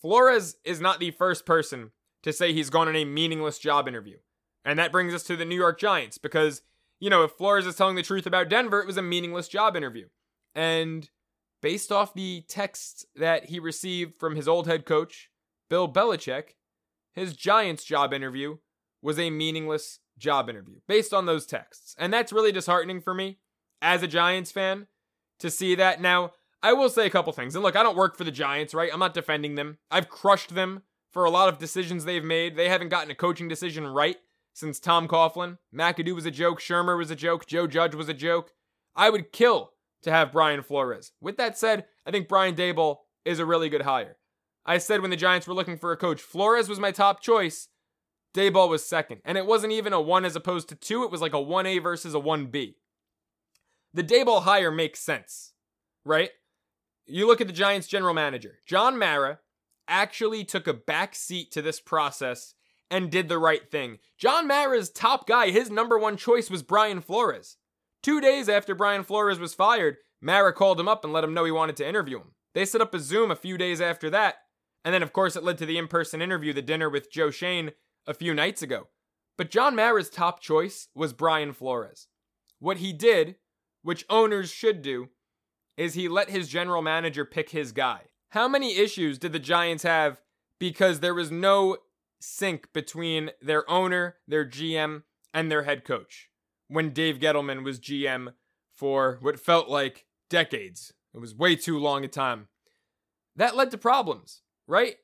Flores 0.00 0.56
is 0.64 0.80
not 0.80 1.00
the 1.00 1.10
first 1.10 1.46
person 1.46 1.90
to 2.22 2.32
say 2.32 2.52
he's 2.52 2.70
gone 2.70 2.88
on 2.88 2.96
a 2.96 3.04
meaningless 3.04 3.58
job 3.58 3.88
interview. 3.88 4.16
And 4.64 4.78
that 4.78 4.92
brings 4.92 5.14
us 5.14 5.22
to 5.24 5.36
the 5.36 5.44
New 5.44 5.56
York 5.56 5.78
Giants 5.78 6.18
because, 6.18 6.62
you 6.98 7.08
know, 7.08 7.22
if 7.22 7.32
Flores 7.32 7.66
is 7.66 7.76
telling 7.76 7.96
the 7.96 8.02
truth 8.02 8.26
about 8.26 8.48
Denver, 8.48 8.80
it 8.80 8.86
was 8.86 8.96
a 8.96 9.02
meaningless 9.02 9.48
job 9.48 9.76
interview. 9.76 10.06
And 10.54 11.08
based 11.62 11.92
off 11.92 12.14
the 12.14 12.44
texts 12.48 13.06
that 13.14 13.46
he 13.46 13.58
received 13.60 14.18
from 14.18 14.36
his 14.36 14.48
old 14.48 14.66
head 14.66 14.84
coach, 14.84 15.30
Bill 15.70 15.90
Belichick, 15.90 16.56
his 17.14 17.36
Giants 17.36 17.84
job 17.84 18.12
interview 18.12 18.56
was 19.02 19.18
a 19.18 19.30
meaningless 19.30 20.00
job 20.18 20.48
interview 20.48 20.76
based 20.86 21.12
on 21.12 21.26
those 21.26 21.46
texts. 21.46 21.94
And 21.98 22.12
that's 22.12 22.32
really 22.32 22.52
disheartening 22.52 23.00
for 23.00 23.14
me 23.14 23.38
as 23.82 24.02
a 24.02 24.08
Giants 24.08 24.52
fan 24.52 24.86
to 25.38 25.50
see 25.50 25.74
that. 25.74 26.00
Now, 26.00 26.32
I 26.62 26.72
will 26.72 26.88
say 26.88 27.06
a 27.06 27.10
couple 27.10 27.32
things. 27.32 27.54
And 27.54 27.62
look, 27.62 27.76
I 27.76 27.82
don't 27.82 27.96
work 27.96 28.16
for 28.16 28.24
the 28.24 28.30
Giants, 28.30 28.74
right? 28.74 28.90
I'm 28.92 28.98
not 28.98 29.14
defending 29.14 29.54
them. 29.54 29.78
I've 29.90 30.08
crushed 30.08 30.54
them 30.54 30.82
for 31.12 31.24
a 31.24 31.30
lot 31.30 31.48
of 31.48 31.58
decisions 31.58 32.04
they've 32.04 32.24
made. 32.24 32.56
They 32.56 32.68
haven't 32.68 32.88
gotten 32.88 33.10
a 33.10 33.14
coaching 33.14 33.48
decision 33.48 33.86
right 33.86 34.16
since 34.52 34.80
Tom 34.80 35.06
Coughlin. 35.06 35.58
McAdoo 35.74 36.14
was 36.14 36.26
a 36.26 36.30
joke. 36.30 36.60
Shurmur 36.60 36.96
was 36.96 37.10
a 37.10 37.16
joke. 37.16 37.46
Joe 37.46 37.66
Judge 37.66 37.94
was 37.94 38.08
a 38.08 38.14
joke. 38.14 38.52
I 38.94 39.10
would 39.10 39.32
kill 39.32 39.72
to 40.02 40.10
have 40.10 40.32
Brian 40.32 40.62
Flores. 40.62 41.12
With 41.20 41.36
that 41.36 41.58
said, 41.58 41.84
I 42.06 42.10
think 42.10 42.28
Brian 42.28 42.54
Daboll 42.54 42.98
is 43.24 43.38
a 43.38 43.46
really 43.46 43.68
good 43.68 43.82
hire. 43.82 44.16
I 44.64 44.78
said 44.78 45.00
when 45.00 45.10
the 45.10 45.16
Giants 45.16 45.46
were 45.46 45.54
looking 45.54 45.78
for 45.78 45.92
a 45.92 45.96
coach, 45.96 46.20
Flores 46.20 46.68
was 46.68 46.80
my 46.80 46.90
top 46.90 47.20
choice. 47.20 47.68
Daboll 48.36 48.68
was 48.68 48.84
second. 48.84 49.20
And 49.24 49.38
it 49.38 49.46
wasn't 49.46 49.72
even 49.72 49.92
a 49.92 50.00
1 50.00 50.24
as 50.24 50.36
opposed 50.36 50.68
to 50.68 50.74
2, 50.74 51.04
it 51.04 51.10
was 51.10 51.22
like 51.22 51.34
a 51.34 51.38
1A 51.38 51.82
versus 51.82 52.14
a 52.14 52.20
1B. 52.20 52.74
The 53.94 54.04
Daboll 54.04 54.42
hire 54.42 54.70
makes 54.70 55.00
sense, 55.00 55.54
right? 56.04 56.30
You 57.06 57.26
look 57.26 57.40
at 57.40 57.46
the 57.46 57.52
Giants 57.52 57.88
general 57.88 58.12
manager. 58.12 58.58
John 58.66 58.98
Mara 58.98 59.38
actually 59.88 60.44
took 60.44 60.66
a 60.66 60.74
back 60.74 61.14
seat 61.14 61.50
to 61.52 61.62
this 61.62 61.80
process 61.80 62.54
and 62.90 63.10
did 63.10 63.28
the 63.28 63.38
right 63.38 63.70
thing. 63.70 63.98
John 64.18 64.46
Mara's 64.46 64.90
top 64.90 65.26
guy, 65.26 65.50
his 65.50 65.70
number 65.70 65.98
one 65.98 66.16
choice 66.16 66.50
was 66.50 66.62
Brian 66.62 67.00
Flores. 67.00 67.56
Two 68.02 68.20
days 68.20 68.48
after 68.48 68.74
Brian 68.74 69.02
Flores 69.02 69.38
was 69.38 69.54
fired, 69.54 69.96
Mara 70.20 70.52
called 70.52 70.78
him 70.78 70.88
up 70.88 71.04
and 71.04 71.12
let 71.12 71.24
him 71.24 71.34
know 71.34 71.44
he 71.44 71.50
wanted 71.50 71.76
to 71.78 71.88
interview 71.88 72.18
him. 72.18 72.32
They 72.54 72.64
set 72.64 72.80
up 72.80 72.94
a 72.94 73.00
Zoom 73.00 73.30
a 73.30 73.36
few 73.36 73.58
days 73.58 73.80
after 73.80 74.10
that, 74.10 74.36
and 74.84 74.94
then, 74.94 75.02
of 75.02 75.12
course, 75.12 75.36
it 75.36 75.42
led 75.42 75.58
to 75.58 75.66
the 75.66 75.78
in 75.78 75.88
person 75.88 76.22
interview, 76.22 76.52
the 76.52 76.62
dinner 76.62 76.88
with 76.88 77.10
Joe 77.10 77.30
Schoen 77.30 77.72
a 78.06 78.14
few 78.14 78.34
nights 78.34 78.62
ago. 78.62 78.88
But 79.36 79.50
John 79.50 79.76
Mara's 79.76 80.10
top 80.10 80.40
choice 80.40 80.88
was 80.94 81.12
Brian 81.12 81.52
Flores. 81.52 82.08
What 82.58 82.78
he 82.78 82.92
did, 82.92 83.36
which 83.82 84.06
owners 84.08 84.50
should 84.50 84.82
do, 84.82 85.08
is 85.76 85.94
he 85.94 86.08
let 86.08 86.30
his 86.30 86.48
general 86.48 86.82
manager 86.82 87.24
pick 87.24 87.50
his 87.50 87.72
guy. 87.72 88.02
How 88.30 88.48
many 88.48 88.76
issues 88.76 89.18
did 89.18 89.32
the 89.32 89.38
Giants 89.38 89.82
have 89.82 90.20
because 90.58 91.00
there 91.00 91.14
was 91.14 91.30
no 91.30 91.76
sync 92.18 92.72
between 92.72 93.30
their 93.42 93.68
owner, 93.70 94.16
their 94.26 94.44
GM, 94.46 95.02
and 95.34 95.50
their 95.50 95.64
head 95.64 95.84
coach? 95.84 96.30
when 96.68 96.90
Dave 96.90 97.18
Gettleman 97.18 97.64
was 97.64 97.80
GM 97.80 98.32
for 98.74 99.18
what 99.20 99.40
felt 99.40 99.68
like 99.68 100.06
decades. 100.28 100.92
It 101.14 101.20
was 101.20 101.34
way 101.34 101.56
too 101.56 101.78
long 101.78 102.04
a 102.04 102.08
time. 102.08 102.48
That 103.36 103.56
led 103.56 103.70
to 103.70 103.78
problems, 103.78 104.42
right? 104.66 104.96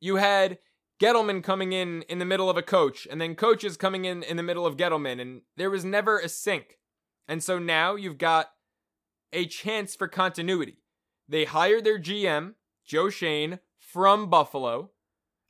You 0.00 0.16
had 0.16 0.58
Gettleman 1.00 1.42
coming 1.42 1.72
in 1.72 2.02
in 2.02 2.18
the 2.18 2.24
middle 2.24 2.50
of 2.50 2.56
a 2.56 2.62
coach, 2.62 3.06
and 3.10 3.20
then 3.20 3.36
coaches 3.36 3.76
coming 3.76 4.04
in 4.04 4.22
in 4.22 4.36
the 4.36 4.42
middle 4.42 4.66
of 4.66 4.76
Gettleman, 4.76 5.20
and 5.20 5.42
there 5.56 5.70
was 5.70 5.84
never 5.84 6.18
a 6.18 6.28
sync. 6.28 6.78
And 7.28 7.42
so 7.42 7.58
now 7.58 7.94
you've 7.94 8.18
got 8.18 8.50
a 9.32 9.46
chance 9.46 9.94
for 9.94 10.08
continuity. 10.08 10.82
They 11.28 11.44
hired 11.44 11.84
their 11.84 11.98
GM, 11.98 12.54
Joe 12.84 13.10
Schoen, 13.10 13.60
from 13.78 14.28
Buffalo, 14.28 14.90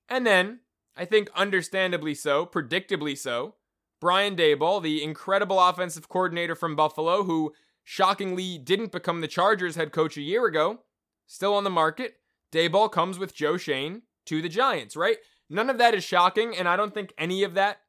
and 0.08 0.26
then, 0.26 0.60
I 0.96 1.04
think 1.04 1.30
understandably 1.34 2.14
so, 2.14 2.46
predictably 2.46 3.16
so, 3.16 3.54
Brian 4.00 4.36
Daboll, 4.36 4.82
the 4.82 5.02
incredible 5.02 5.60
offensive 5.60 6.08
coordinator 6.08 6.54
from 6.54 6.76
Buffalo, 6.76 7.24
who 7.24 7.52
shockingly 7.84 8.58
didn't 8.58 8.92
become 8.92 9.20
the 9.20 9.28
Chargers 9.28 9.76
head 9.76 9.92
coach 9.92 10.16
a 10.16 10.22
year 10.22 10.46
ago, 10.46 10.80
still 11.26 11.54
on 11.54 11.64
the 11.64 11.70
market. 11.70 12.16
Daboll 12.52 12.90
comes 12.90 13.18
with 13.18 13.34
Joe 13.34 13.56
Schoen 13.56 14.02
to 14.26 14.40
the 14.40 14.48
Giants, 14.48 14.96
right? 14.96 15.18
None 15.50 15.70
of 15.70 15.78
that 15.78 15.94
is 15.94 16.04
shocking, 16.04 16.56
and 16.56 16.68
I 16.68 16.76
don't 16.76 16.92
think 16.92 17.12
any 17.16 17.42
of 17.42 17.54
that 17.54 17.80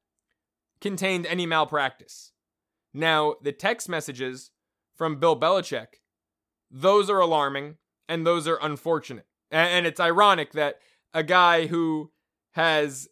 contained 0.81 1.25
any 1.25 1.45
malpractice. 1.45 2.31
Now, 2.93 3.35
the 3.41 3.51
text 3.51 3.89
messages 3.89 4.51
from 4.95 5.19
Bill 5.19 5.39
Belichick, 5.39 5.99
those 6.71 7.09
are 7.09 7.19
alarming 7.19 7.75
and 8.07 8.25
those 8.25 8.47
are 8.47 8.59
unfortunate. 8.61 9.25
And 9.51 9.85
it's 9.85 9.99
ironic 9.99 10.53
that 10.53 10.79
a 11.13 11.23
guy 11.23 11.67
who 11.67 12.11
has 12.53 13.07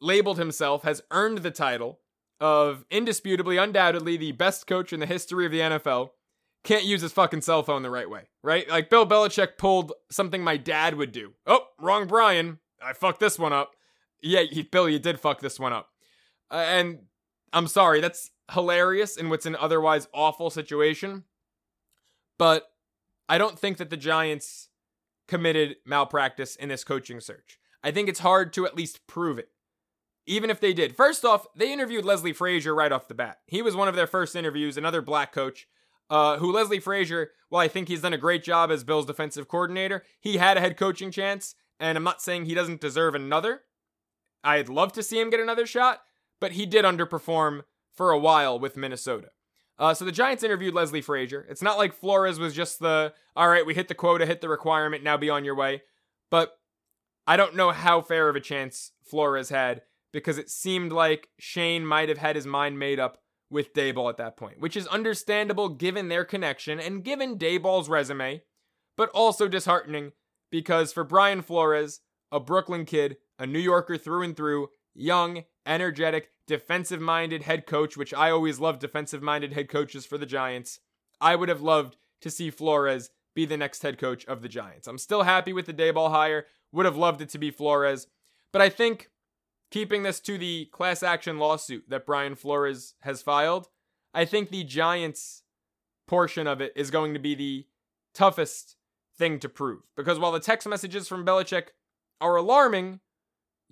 labeled 0.00 0.38
himself, 0.38 0.82
has 0.82 1.02
earned 1.10 1.38
the 1.38 1.50
title 1.50 2.00
of 2.40 2.84
indisputably, 2.90 3.56
undoubtedly 3.56 4.16
the 4.16 4.32
best 4.32 4.66
coach 4.66 4.92
in 4.92 5.00
the 5.00 5.06
history 5.06 5.46
of 5.46 5.52
the 5.52 5.60
NFL, 5.60 6.10
can't 6.64 6.84
use 6.84 7.02
his 7.02 7.12
fucking 7.12 7.40
cell 7.40 7.62
phone 7.62 7.82
the 7.82 7.90
right 7.90 8.08
way, 8.08 8.28
right? 8.42 8.68
Like 8.68 8.90
Bill 8.90 9.06
Belichick 9.06 9.58
pulled 9.58 9.92
something 10.10 10.42
my 10.42 10.56
dad 10.56 10.94
would 10.94 11.12
do. 11.12 11.34
Oh, 11.46 11.66
wrong 11.78 12.06
Brian. 12.06 12.58
I 12.82 12.92
fucked 12.92 13.20
this 13.20 13.38
one 13.38 13.52
up. 13.52 13.74
Yeah, 14.22 14.42
Bill, 14.70 14.88
you 14.88 14.98
did 14.98 15.20
fuck 15.20 15.40
this 15.40 15.58
one 15.58 15.72
up. 15.72 15.88
Uh, 16.50 16.64
and 16.66 16.98
I'm 17.52 17.66
sorry, 17.66 18.00
that's 18.00 18.30
hilarious 18.52 19.16
in 19.16 19.30
what's 19.30 19.46
an 19.46 19.56
otherwise 19.56 20.08
awful 20.12 20.50
situation. 20.50 21.24
But 22.38 22.66
I 23.28 23.38
don't 23.38 23.58
think 23.58 23.76
that 23.78 23.90
the 23.90 23.96
Giants 23.96 24.68
committed 25.28 25.76
malpractice 25.86 26.56
in 26.56 26.68
this 26.68 26.84
coaching 26.84 27.20
search. 27.20 27.58
I 27.82 27.90
think 27.90 28.08
it's 28.08 28.20
hard 28.20 28.52
to 28.54 28.66
at 28.66 28.76
least 28.76 29.06
prove 29.06 29.38
it. 29.38 29.48
Even 30.26 30.50
if 30.50 30.60
they 30.60 30.72
did. 30.72 30.96
First 30.96 31.24
off, 31.24 31.46
they 31.56 31.72
interviewed 31.72 32.04
Leslie 32.04 32.32
Frazier 32.32 32.74
right 32.74 32.92
off 32.92 33.08
the 33.08 33.14
bat. 33.14 33.38
He 33.46 33.62
was 33.62 33.74
one 33.74 33.88
of 33.88 33.96
their 33.96 34.06
first 34.06 34.36
interviews, 34.36 34.76
another 34.76 35.00
black 35.00 35.32
coach, 35.32 35.66
uh, 36.10 36.38
who 36.38 36.52
Leslie 36.52 36.80
Frazier, 36.80 37.30
well, 37.50 37.60
I 37.60 37.68
think 37.68 37.88
he's 37.88 38.02
done 38.02 38.12
a 38.12 38.18
great 38.18 38.44
job 38.44 38.70
as 38.70 38.84
Bill's 38.84 39.06
defensive 39.06 39.48
coordinator. 39.48 40.04
He 40.20 40.36
had 40.36 40.56
a 40.56 40.60
head 40.60 40.76
coaching 40.76 41.10
chance, 41.10 41.54
and 41.78 41.96
I'm 41.96 42.04
not 42.04 42.20
saying 42.20 42.44
he 42.44 42.54
doesn't 42.54 42.80
deserve 42.80 43.14
another. 43.14 43.62
I'd 44.42 44.68
love 44.68 44.92
to 44.94 45.02
see 45.02 45.20
him 45.20 45.30
get 45.30 45.40
another 45.40 45.66
shot, 45.66 46.02
but 46.40 46.52
he 46.52 46.66
did 46.66 46.84
underperform 46.84 47.62
for 47.92 48.10
a 48.10 48.18
while 48.18 48.58
with 48.58 48.76
Minnesota. 48.76 49.28
Uh, 49.78 49.94
so 49.94 50.04
the 50.04 50.12
Giants 50.12 50.42
interviewed 50.42 50.74
Leslie 50.74 51.00
Frazier. 51.00 51.46
It's 51.48 51.62
not 51.62 51.78
like 51.78 51.94
Flores 51.94 52.38
was 52.38 52.54
just 52.54 52.80
the, 52.80 53.14
all 53.34 53.48
right, 53.48 53.64
we 53.64 53.74
hit 53.74 53.88
the 53.88 53.94
quota, 53.94 54.26
hit 54.26 54.42
the 54.42 54.48
requirement, 54.48 55.02
now 55.02 55.16
be 55.16 55.30
on 55.30 55.44
your 55.44 55.54
way. 55.54 55.82
But 56.30 56.58
I 57.26 57.36
don't 57.36 57.56
know 57.56 57.70
how 57.70 58.02
fair 58.02 58.28
of 58.28 58.36
a 58.36 58.40
chance 58.40 58.92
Flores 59.02 59.48
had 59.48 59.82
because 60.12 60.36
it 60.36 60.50
seemed 60.50 60.92
like 60.92 61.28
Schoen 61.38 61.86
might 61.86 62.08
have 62.08 62.18
had 62.18 62.36
his 62.36 62.46
mind 62.46 62.78
made 62.78 63.00
up 63.00 63.18
with 63.48 63.72
Daboll 63.74 64.10
at 64.10 64.16
that 64.18 64.36
point, 64.36 64.60
which 64.60 64.76
is 64.76 64.86
understandable 64.88 65.68
given 65.68 66.08
their 66.08 66.24
connection 66.24 66.78
and 66.78 67.04
given 67.04 67.38
Daboll's 67.38 67.88
resume, 67.88 68.42
but 68.96 69.10
also 69.10 69.48
disheartening 69.48 70.12
because 70.50 70.92
for 70.92 71.04
Brian 71.04 71.42
Flores, 71.42 72.00
a 72.30 72.38
Brooklyn 72.38 72.84
kid, 72.84 73.16
a 73.40 73.46
New 73.46 73.58
Yorker 73.58 73.96
through 73.96 74.22
and 74.22 74.36
through, 74.36 74.68
young, 74.94 75.44
energetic, 75.66 76.30
defensive 76.46 77.00
minded 77.00 77.42
head 77.42 77.66
coach, 77.66 77.96
which 77.96 78.12
I 78.12 78.30
always 78.30 78.60
love 78.60 78.78
defensive 78.78 79.22
minded 79.22 79.54
head 79.54 79.68
coaches 79.68 80.04
for 80.06 80.18
the 80.18 80.26
Giants. 80.26 80.78
I 81.20 81.34
would 81.34 81.48
have 81.48 81.62
loved 81.62 81.96
to 82.20 82.30
see 82.30 82.50
Flores 82.50 83.10
be 83.34 83.46
the 83.46 83.56
next 83.56 83.82
head 83.82 83.98
coach 83.98 84.26
of 84.26 84.42
the 84.42 84.48
Giants. 84.48 84.86
I'm 84.86 84.98
still 84.98 85.22
happy 85.22 85.52
with 85.52 85.66
the 85.66 85.72
Daboll 85.72 86.10
hire. 86.10 86.46
Would 86.72 86.86
have 86.86 86.96
loved 86.96 87.22
it 87.22 87.30
to 87.30 87.38
be 87.38 87.50
Flores. 87.50 88.06
But 88.52 88.62
I 88.62 88.68
think 88.68 89.10
keeping 89.70 90.02
this 90.02 90.20
to 90.20 90.36
the 90.36 90.66
class 90.66 91.02
action 91.02 91.38
lawsuit 91.38 91.88
that 91.88 92.06
Brian 92.06 92.34
Flores 92.34 92.94
has 93.00 93.22
filed, 93.22 93.68
I 94.12 94.24
think 94.26 94.50
the 94.50 94.64
Giants 94.64 95.42
portion 96.06 96.46
of 96.46 96.60
it 96.60 96.72
is 96.76 96.90
going 96.90 97.14
to 97.14 97.20
be 97.20 97.34
the 97.34 97.66
toughest 98.12 98.76
thing 99.16 99.38
to 99.38 99.48
prove. 99.48 99.82
Because 99.96 100.18
while 100.18 100.32
the 100.32 100.40
text 100.40 100.68
messages 100.68 101.08
from 101.08 101.24
Belichick 101.24 101.68
are 102.20 102.36
alarming, 102.36 103.00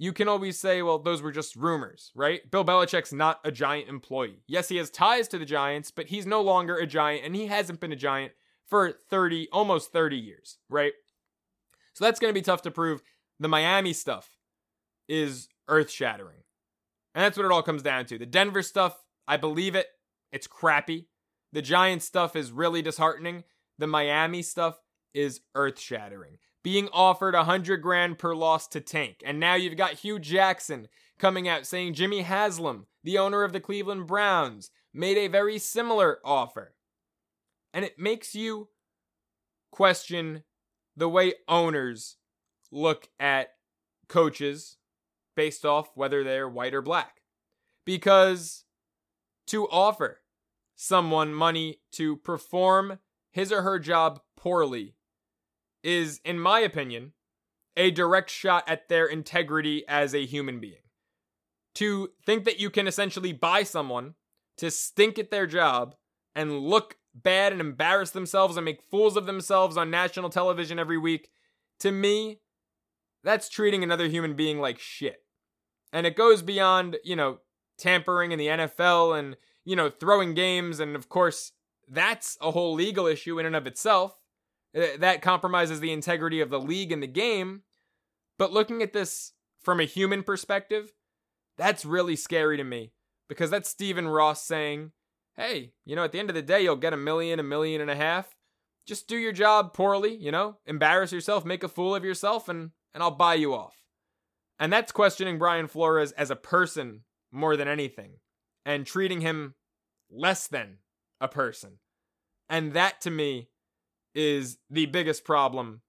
you 0.00 0.12
can 0.12 0.28
always 0.28 0.58
say, 0.58 0.80
well, 0.80 1.00
those 1.00 1.22
were 1.22 1.32
just 1.32 1.56
rumors, 1.56 2.12
right? 2.14 2.48
Bill 2.48 2.64
Belichick's 2.64 3.12
not 3.12 3.40
a 3.44 3.50
giant 3.50 3.88
employee. 3.88 4.42
Yes, 4.46 4.68
he 4.68 4.76
has 4.76 4.90
ties 4.90 5.26
to 5.28 5.38
the 5.38 5.44
Giants, 5.44 5.90
but 5.90 6.06
he's 6.06 6.24
no 6.24 6.40
longer 6.40 6.76
a 6.76 6.86
giant, 6.86 7.24
and 7.24 7.34
he 7.34 7.46
hasn't 7.46 7.80
been 7.80 7.92
a 7.92 7.96
giant 7.96 8.32
for 8.68 8.92
30, 9.10 9.48
almost 9.52 9.92
30 9.92 10.16
years, 10.16 10.58
right? 10.70 10.92
So 11.94 12.04
that's 12.04 12.20
going 12.20 12.30
to 12.30 12.38
be 12.38 12.44
tough 12.44 12.62
to 12.62 12.70
prove. 12.70 13.02
The 13.40 13.48
Miami 13.48 13.92
stuff 13.92 14.38
is 15.08 15.48
earth 15.66 15.90
shattering. 15.90 16.44
And 17.14 17.24
that's 17.24 17.36
what 17.36 17.46
it 17.46 17.52
all 17.52 17.62
comes 17.62 17.82
down 17.82 18.06
to. 18.06 18.18
The 18.18 18.26
Denver 18.26 18.62
stuff, 18.62 19.02
I 19.26 19.36
believe 19.36 19.74
it. 19.74 19.88
It's 20.30 20.46
crappy. 20.46 21.08
The 21.52 21.62
Giants 21.62 22.04
stuff 22.04 22.36
is 22.36 22.52
really 22.52 22.82
disheartening. 22.82 23.42
The 23.78 23.88
Miami 23.88 24.42
stuff 24.42 24.78
is 25.12 25.40
earth 25.56 25.80
shattering 25.80 26.38
being 26.68 26.90
offered 26.92 27.34
a 27.34 27.44
hundred 27.44 27.78
grand 27.78 28.18
per 28.18 28.34
loss 28.34 28.68
to 28.68 28.78
Tank. 28.78 29.22
And 29.24 29.40
now 29.40 29.54
you've 29.54 29.78
got 29.78 30.00
Hue 30.00 30.18
Jackson 30.18 30.88
coming 31.18 31.48
out 31.48 31.64
saying 31.64 31.94
Jimmy 31.94 32.20
Haslam, 32.20 32.84
the 33.02 33.16
owner 33.16 33.42
of 33.42 33.54
the 33.54 33.60
Cleveland 33.60 34.06
Browns, 34.06 34.70
made 34.92 35.16
a 35.16 35.28
very 35.28 35.58
similar 35.58 36.18
offer. 36.22 36.74
And 37.72 37.86
it 37.86 37.98
makes 37.98 38.34
you 38.34 38.68
question 39.72 40.42
the 40.94 41.08
way 41.08 41.36
owners 41.48 42.16
look 42.70 43.08
at 43.18 43.48
coaches 44.06 44.76
based 45.34 45.64
off 45.64 45.88
whether 45.94 46.22
they're 46.22 46.50
white 46.50 46.74
or 46.74 46.82
black. 46.82 47.22
Because 47.86 48.66
to 49.46 49.66
offer 49.68 50.20
someone 50.76 51.32
money 51.32 51.80
to 51.92 52.18
perform 52.18 52.98
his 53.30 53.50
or 53.50 53.62
her 53.62 53.78
job 53.78 54.20
poorly 54.36 54.96
is, 55.82 56.20
in 56.24 56.38
my 56.38 56.60
opinion, 56.60 57.12
a 57.76 57.90
direct 57.90 58.30
shot 58.30 58.64
at 58.68 58.88
their 58.88 59.06
integrity 59.06 59.84
as 59.86 60.14
a 60.14 60.26
human 60.26 60.60
being. 60.60 60.82
To 61.76 62.10
think 62.26 62.44
that 62.44 62.58
you 62.58 62.70
can 62.70 62.88
essentially 62.88 63.32
buy 63.32 63.62
someone 63.62 64.14
to 64.56 64.70
stink 64.70 65.18
at 65.18 65.30
their 65.30 65.46
job 65.46 65.94
and 66.34 66.58
look 66.58 66.96
bad 67.14 67.52
and 67.52 67.60
embarrass 67.60 68.10
themselves 68.10 68.56
and 68.56 68.64
make 68.64 68.82
fools 68.82 69.16
of 69.16 69.26
themselves 69.26 69.76
on 69.76 69.90
national 69.90 70.30
television 70.30 70.78
every 70.78 70.98
week, 70.98 71.30
to 71.80 71.92
me, 71.92 72.40
that's 73.24 73.48
treating 73.48 73.82
another 73.82 74.08
human 74.08 74.34
being 74.34 74.60
like 74.60 74.78
shit. 74.78 75.22
And 75.92 76.06
it 76.06 76.16
goes 76.16 76.42
beyond, 76.42 76.96
you 77.04 77.16
know, 77.16 77.38
tampering 77.78 78.32
in 78.32 78.38
the 78.38 78.46
NFL 78.46 79.18
and, 79.18 79.36
you 79.64 79.76
know, 79.76 79.88
throwing 79.88 80.34
games. 80.34 80.80
And 80.80 80.94
of 80.96 81.08
course, 81.08 81.52
that's 81.88 82.36
a 82.40 82.50
whole 82.50 82.74
legal 82.74 83.06
issue 83.06 83.38
in 83.38 83.46
and 83.46 83.56
of 83.56 83.66
itself. 83.66 84.18
That 84.74 85.22
compromises 85.22 85.80
the 85.80 85.92
integrity 85.92 86.40
of 86.40 86.50
the 86.50 86.60
league 86.60 86.92
and 86.92 87.02
the 87.02 87.06
game. 87.06 87.62
But 88.38 88.52
looking 88.52 88.82
at 88.82 88.92
this 88.92 89.32
from 89.62 89.80
a 89.80 89.84
human 89.84 90.22
perspective, 90.22 90.92
that's 91.56 91.84
really 91.84 92.16
scary 92.16 92.56
to 92.56 92.64
me 92.64 92.92
because 93.28 93.50
that's 93.50 93.68
Stephen 93.68 94.08
Ross 94.08 94.44
saying, 94.44 94.92
hey, 95.36 95.72
you 95.84 95.96
know, 95.96 96.04
at 96.04 96.12
the 96.12 96.18
end 96.18 96.30
of 96.30 96.34
the 96.34 96.42
day, 96.42 96.62
you'll 96.62 96.76
get 96.76 96.92
a 96.92 96.96
million, 96.96 97.40
a 97.40 97.44
million 97.44 97.80
and 97.80 97.90
a 97.90 97.96
half. 97.96 98.34
Just 98.86 99.08
do 99.08 99.16
your 99.16 99.32
job 99.32 99.74
poorly, 99.74 100.14
you 100.14 100.30
know, 100.30 100.58
embarrass 100.66 101.12
yourself, 101.12 101.44
make 101.44 101.62
a 101.62 101.68
fool 101.68 101.94
of 101.94 102.04
yourself, 102.04 102.48
and, 102.48 102.70
and 102.94 103.02
I'll 103.02 103.10
buy 103.10 103.34
you 103.34 103.54
off. 103.54 103.76
And 104.58 104.72
that's 104.72 104.92
questioning 104.92 105.38
Brian 105.38 105.68
Flores 105.68 106.12
as 106.12 106.30
a 106.30 106.36
person 106.36 107.02
more 107.30 107.56
than 107.56 107.68
anything 107.68 108.14
and 108.64 108.86
treating 108.86 109.20
him 109.20 109.54
less 110.10 110.46
than 110.46 110.78
a 111.20 111.28
person. 111.28 111.78
And 112.48 112.72
that 112.72 113.00
to 113.02 113.10
me 113.10 113.48
is 114.14 114.58
the 114.70 114.86
biggest 114.86 115.24
problem 115.24 115.82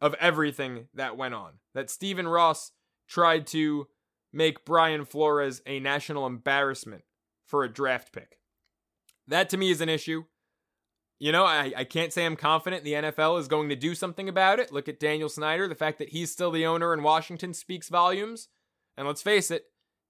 of 0.00 0.14
everything 0.14 0.88
that 0.94 1.16
went 1.16 1.34
on. 1.34 1.54
That 1.74 1.90
Stephen 1.90 2.28
Ross 2.28 2.72
tried 3.08 3.46
to 3.48 3.86
make 4.32 4.64
Brian 4.64 5.04
Flores 5.04 5.62
a 5.66 5.80
national 5.80 6.26
embarrassment 6.26 7.04
for 7.46 7.64
a 7.64 7.72
draft 7.72 8.12
pick. 8.12 8.38
That 9.26 9.48
to 9.50 9.56
me 9.56 9.70
is 9.70 9.80
an 9.80 9.88
issue. 9.88 10.24
You 11.18 11.32
know, 11.32 11.44
I, 11.44 11.72
I 11.76 11.84
can't 11.84 12.12
say 12.12 12.26
I'm 12.26 12.36
confident 12.36 12.84
the 12.84 12.94
NFL 12.94 13.38
is 13.40 13.48
going 13.48 13.68
to 13.68 13.76
do 13.76 13.94
something 13.94 14.28
about 14.28 14.58
it. 14.58 14.72
Look 14.72 14.88
at 14.88 15.00
Daniel 15.00 15.28
Snyder. 15.28 15.68
The 15.68 15.74
fact 15.74 15.98
that 15.98 16.10
he's 16.10 16.30
still 16.30 16.50
the 16.50 16.66
owner 16.66 16.92
in 16.92 17.02
Washington 17.02 17.54
speaks 17.54 17.88
volumes. 17.88 18.48
And 18.96 19.06
let's 19.06 19.22
face 19.22 19.50
it, 19.50 19.64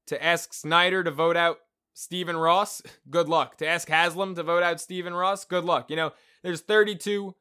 to 0.06 0.22
ask 0.22 0.52
Snyder 0.52 1.04
to 1.04 1.10
vote 1.10 1.36
out 1.36 1.58
Stephen 1.92 2.36
Ross, 2.36 2.82
good 3.10 3.28
luck. 3.28 3.58
To 3.58 3.66
ask 3.66 3.88
Haslam 3.88 4.34
to 4.34 4.42
vote 4.42 4.62
out 4.62 4.80
Stephen 4.80 5.14
Ross, 5.14 5.44
good 5.44 5.64
luck. 5.64 5.90
You 5.90 5.96
know, 5.96 6.12
there's 6.42 6.60
32 6.60 7.34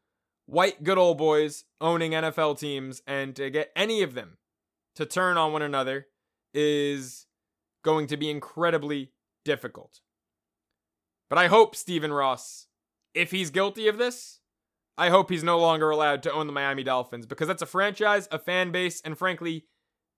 white 0.45 0.83
good 0.83 0.97
old 0.97 1.17
boys 1.17 1.65
owning 1.79 2.12
NFL 2.12 2.59
teams, 2.59 3.01
and 3.07 3.35
to 3.35 3.50
get 3.50 3.71
any 3.75 4.01
of 4.01 4.13
them 4.13 4.38
to 4.95 5.05
turn 5.05 5.38
on 5.38 5.53
one 5.53 5.62
another 5.62 6.07
is 6.53 7.25
going 7.83 8.07
to 8.07 8.17
be 8.17 8.29
incredibly 8.29 9.12
difficult. 9.43 10.00
But 11.29 11.39
I 11.39 11.47
hope 11.47 11.75
Stephen 11.75 12.13
Ross, 12.13 12.67
if 13.13 13.31
he's 13.31 13.50
guilty 13.50 13.88
of 13.88 13.97
this, 13.97 14.39
I 14.97 15.09
hope 15.09 15.29
he's 15.29 15.43
no 15.43 15.59
longer 15.59 15.89
allowed 15.89 16.21
to 16.23 16.31
own 16.31 16.45
the 16.47 16.53
Miami 16.53 16.83
Dolphins 16.83 17.25
because 17.25 17.47
that's 17.47 17.63
a 17.63 17.67
franchise, 17.67 18.27
a 18.31 18.38
fan 18.38 18.71
base, 18.71 19.01
and 19.01 19.17
frankly, 19.17 19.65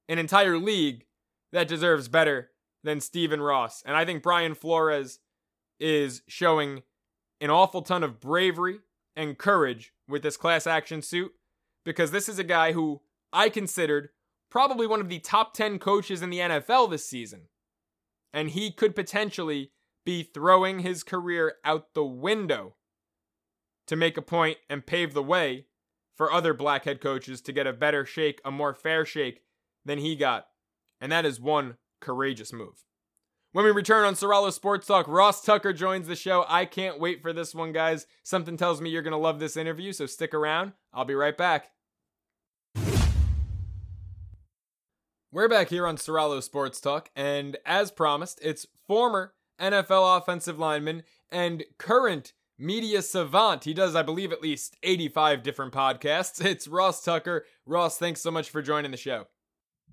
an 0.09 0.19
entire 0.19 0.57
league 0.57 1.05
that 1.53 1.67
deserves 1.67 2.09
better 2.09 2.51
than 2.83 2.99
Stephen 2.99 3.41
Ross. 3.41 3.81
And 3.85 3.95
I 3.95 4.03
think 4.03 4.21
Brian 4.21 4.53
Flores 4.53 5.19
is 5.79 6.21
showing 6.27 6.83
an 7.39 7.49
awful 7.49 7.81
ton 7.81 8.03
of 8.03 8.19
bravery 8.19 8.79
and 9.15 9.37
courage 9.37 9.93
with 10.07 10.23
this 10.23 10.37
class 10.37 10.67
action 10.67 11.01
suit 11.01 11.31
because 11.83 12.11
this 12.11 12.27
is 12.27 12.39
a 12.39 12.43
guy 12.43 12.73
who 12.73 13.01
I 13.31 13.49
considered 13.49 14.09
probably 14.49 14.87
one 14.87 15.01
of 15.01 15.09
the 15.09 15.19
top 15.19 15.53
10 15.53 15.79
coaches 15.79 16.21
in 16.21 16.29
the 16.29 16.39
NFL 16.39 16.89
this 16.89 17.07
season. 17.07 17.43
And 18.33 18.49
he 18.49 18.71
could 18.71 18.95
potentially 18.95 19.71
be 20.05 20.23
throwing 20.23 20.79
his 20.79 21.03
career 21.03 21.55
out 21.63 21.93
the 21.93 22.05
window 22.05 22.75
to 23.87 23.95
make 23.95 24.17
a 24.17 24.21
point 24.21 24.57
and 24.69 24.85
pave 24.85 25.13
the 25.13 25.23
way 25.23 25.65
for 26.15 26.31
other 26.31 26.53
black 26.53 26.85
head 26.85 27.01
coaches 27.01 27.41
to 27.41 27.51
get 27.51 27.67
a 27.67 27.73
better 27.73 28.05
shake, 28.05 28.41
a 28.45 28.51
more 28.51 28.73
fair 28.73 29.05
shake 29.05 29.41
than 29.83 29.99
he 29.99 30.15
got. 30.15 30.47
And 31.01 31.11
that 31.11 31.25
is 31.25 31.39
one 31.39 31.77
courageous 32.01 32.53
move. 32.53 32.83
When 33.55 33.63
we 33.63 33.71
return 33.71 34.03
on 34.03 34.15
Soralo 34.15 34.51
Sports 34.51 34.85
Talk, 34.85 35.07
Ross 35.07 35.41
Tucker 35.41 35.71
joins 35.71 36.07
the 36.07 36.15
show. 36.17 36.43
I 36.49 36.65
can't 36.65 36.99
wait 36.99 37.21
for 37.21 37.31
this 37.31 37.55
one, 37.55 37.71
guys. 37.71 38.05
Something 38.21 38.57
tells 38.57 38.81
me 38.81 38.89
you're 38.89 39.01
going 39.01 39.13
to 39.13 39.17
love 39.17 39.39
this 39.39 39.55
interview, 39.55 39.93
so 39.93 40.07
stick 40.07 40.33
around. 40.33 40.73
I'll 40.93 41.05
be 41.05 41.15
right 41.15 41.37
back. 41.37 41.69
We're 45.31 45.47
back 45.47 45.69
here 45.69 45.87
on 45.87 45.95
Soralo 45.95 46.43
Sports 46.43 46.81
Talk, 46.81 47.09
and 47.15 47.55
as 47.65 47.91
promised, 47.91 48.41
it's 48.41 48.67
former 48.89 49.35
NFL 49.57 50.17
offensive 50.17 50.59
lineman 50.59 51.03
and 51.31 51.63
current 51.77 52.33
media 52.59 53.01
savant. 53.01 53.63
He 53.63 53.73
does, 53.73 53.95
I 53.95 54.01
believe, 54.01 54.33
at 54.33 54.41
least 54.41 54.75
85 54.83 55.43
different 55.43 55.71
podcasts. 55.71 56.43
It's 56.45 56.67
Ross 56.67 57.01
Tucker. 57.01 57.45
Ross, 57.65 57.97
thanks 57.97 58.19
so 58.19 58.31
much 58.31 58.49
for 58.49 58.61
joining 58.61 58.91
the 58.91 58.97
show. 58.97 59.27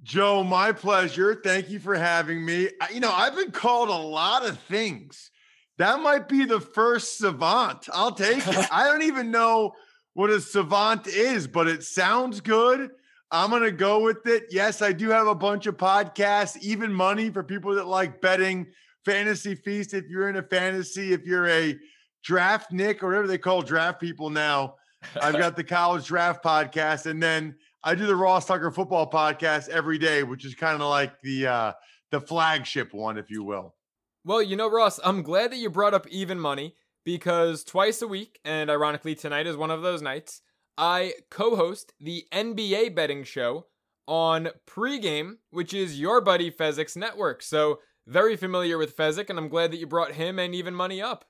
Joe, 0.03 0.43
my 0.43 0.73
pleasure. 0.73 1.41
Thank 1.43 1.71
you 1.71 1.79
for 1.79 1.95
having 1.95 2.45
me. 2.45 2.69
You 2.93 3.01
know, 3.01 3.13
I've 3.13 3.37
been 3.37 3.53
called 3.53 3.89
a 3.89 3.93
lot 3.93 4.45
of 4.45 4.59
things. 4.61 5.31
That 5.79 6.01
might 6.01 6.29
be 6.29 6.45
the 6.45 6.61
first 6.61 7.19
savant. 7.19 7.89
I'll 7.93 8.13
take 8.13 8.47
it. 8.47 8.69
I 8.73 8.85
don't 8.85 9.03
even 9.03 9.31
know 9.31 9.73
what 10.15 10.31
a 10.31 10.41
savant 10.41 11.07
is, 11.07 11.47
but 11.47 11.69
it 11.69 11.83
sounds 11.83 12.41
good. 12.41 12.91
I'm 13.31 13.51
going 13.51 13.63
to 13.63 13.73
go 13.73 14.01
with 14.01 14.27
it. 14.27 14.45
Yes, 14.51 14.83
I 14.83 14.93
do 14.93 15.09
have 15.09 15.27
a 15.27 15.35
bunch 15.35 15.67
of 15.67 15.77
podcasts, 15.77 16.59
even 16.59 16.93
money 16.93 17.31
for 17.31 17.43
people 17.43 17.75
that 17.77 17.87
like 17.87 18.21
betting. 18.21 18.67
Fantasy 19.05 19.55
Feast, 19.55 19.95
if 19.95 20.05
you're 20.09 20.29
in 20.29 20.37
a 20.37 20.43
fantasy, 20.43 21.13
if 21.13 21.25
you're 21.25 21.49
a 21.49 21.77
draft 22.23 22.73
Nick 22.73 23.03
or 23.03 23.09
whatever 23.09 23.27
they 23.27 23.39
call 23.39 23.63
draft 23.63 24.01
people 24.01 24.31
now, 24.31 24.77
I've 25.21 25.33
got 25.39 25.57
the 25.57 25.65
college 25.65 26.07
draft 26.07 26.45
podcast. 26.45 27.07
And 27.07 27.21
then 27.23 27.57
I 27.85 27.95
do 27.95 28.07
the 28.07 28.17
Ross 28.17 28.47
Tucker 28.47 28.71
football 28.71 29.11
podcast 29.11 29.69
every 29.69 29.99
day, 29.99 30.23
which 30.23 30.45
is 30.45 30.55
kind 30.55 30.81
of 30.81 30.89
like 30.89 31.21
the 31.23 31.47
uh, 31.47 31.73
the 32.11 32.21
flagship 32.21 32.95
one, 32.95 33.19
if 33.19 33.31
you 33.31 33.43
will. 33.43 33.75
Well, 34.25 34.41
you 34.41 34.55
know, 34.55 34.71
Ross, 34.71 35.01
I'm 35.03 35.23
glad 35.23 35.51
that 35.51 35.57
you 35.57 35.69
brought 35.69 35.95
up 35.95 36.07
even 36.09 36.39
money 36.39 36.77
because 37.05 37.65
twice 37.65 38.01
a 38.01 38.07
week, 38.07 38.39
and 38.45 38.71
ironically 38.71 39.17
tonight 39.17 39.49
is 39.49 39.57
one 39.57 39.73
of 39.73 39.83
those 39.83 40.01
nights, 40.01 40.43
I 40.79 41.15
co-host 41.29 41.93
the 42.01 42.25
NBA 42.33 42.95
betting 42.95 43.25
show 43.25 43.67
on 44.07 44.51
pregame, 44.65 45.39
which 45.51 45.75
is 45.75 45.99
your 45.99 46.21
buddy 46.21 46.53
Fezzik's 46.53 46.97
network. 46.97 47.43
So 47.43 47.81
very 48.07 48.37
familiar 48.37 48.79
with 48.79 48.97
Fezzik, 48.97 49.29
and 49.29 49.39
I'm 49.39 49.49
glad 49.49 49.73
that 49.73 49.79
you 49.79 49.89
brought 49.89 50.13
him 50.13 50.39
and 50.39 50.55
even 50.55 50.75
money 50.75 51.03
up. 51.03 51.25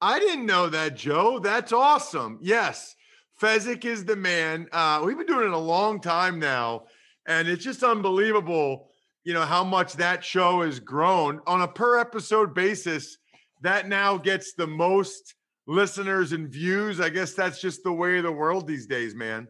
I 0.00 0.18
didn't 0.18 0.46
know 0.46 0.68
that, 0.68 0.96
Joe. 0.96 1.38
That's 1.38 1.72
awesome. 1.72 2.38
Yes. 2.42 2.95
Fezzik 3.40 3.84
is 3.84 4.04
the 4.04 4.16
man. 4.16 4.68
Uh, 4.72 5.02
we've 5.04 5.16
been 5.16 5.26
doing 5.26 5.46
it 5.46 5.52
a 5.52 5.58
long 5.58 6.00
time 6.00 6.38
now, 6.38 6.84
and 7.26 7.48
it's 7.48 7.64
just 7.64 7.82
unbelievable, 7.82 8.88
you 9.24 9.34
know, 9.34 9.42
how 9.44 9.62
much 9.62 9.94
that 9.94 10.24
show 10.24 10.62
has 10.62 10.80
grown 10.80 11.40
on 11.46 11.60
a 11.60 11.68
per 11.68 11.98
episode 11.98 12.54
basis. 12.54 13.18
That 13.62 13.88
now 13.88 14.16
gets 14.16 14.54
the 14.54 14.66
most 14.66 15.34
listeners 15.66 16.32
and 16.32 16.48
views. 16.48 17.00
I 17.00 17.10
guess 17.10 17.34
that's 17.34 17.60
just 17.60 17.82
the 17.84 17.92
way 17.92 18.18
of 18.18 18.24
the 18.24 18.32
world 18.32 18.66
these 18.66 18.86
days, 18.86 19.14
man. 19.14 19.48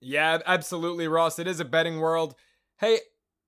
Yeah, 0.00 0.38
absolutely, 0.46 1.08
Ross. 1.08 1.38
It 1.38 1.46
is 1.46 1.60
a 1.60 1.64
betting 1.64 1.98
world. 1.98 2.34
Hey, 2.78 3.00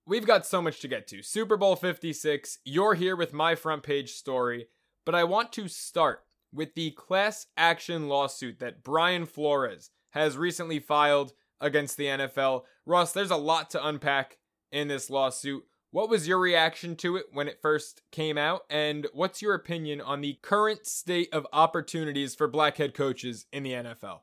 we've 0.07 0.27
got 0.27 0.45
so 0.45 0.61
much 0.61 0.81
to 0.81 0.89
get 0.89 1.07
to. 1.09 1.23
Super 1.23 1.57
Bowl 1.57 1.77
56, 1.77 2.59
you're 2.65 2.95
here 2.95 3.17
with 3.17 3.33
my 3.33 3.55
front 3.55 3.83
page 3.83 4.13
story, 4.13 4.67
but 5.07 5.15
I 5.15 5.25
want 5.25 5.53
to 5.53 5.69
start 5.69 6.25
with 6.53 6.75
the 6.75 6.91
class 6.93 7.47
action 7.57 8.09
lawsuit 8.09 8.59
that 8.61 8.83
Brian 8.83 9.27
Flores 9.27 9.91
has 10.11 10.37
recently 10.37 10.79
filed 10.79 11.33
against 11.61 11.97
the 11.97 12.07
NFL. 12.07 12.63
Ross, 12.85 13.13
there's 13.13 13.31
a 13.31 13.37
lot 13.37 13.71
to 13.71 13.87
unpack 13.87 14.39
in 14.71 14.89
this 14.89 15.09
lawsuit. 15.11 15.65
What 15.91 16.09
was 16.09 16.27
your 16.27 16.39
reaction 16.39 16.97
to 16.97 17.17
it 17.17 17.27
when 17.33 17.49
it 17.49 17.61
first 17.61 18.03
came 18.11 18.39
out? 18.39 18.63
And 18.71 19.07
what's 19.13 19.43
your 19.43 19.55
opinion 19.55 20.01
on 20.01 20.21
the 20.21 20.39
current 20.43 20.87
state 20.87 21.29
of 21.33 21.47
opportunities 21.53 22.35
for 22.35 22.49
black 22.49 22.79
head 22.79 22.95
coaches 22.95 23.47
in 23.53 23.63
the 23.63 23.73
NFL? 23.73 24.21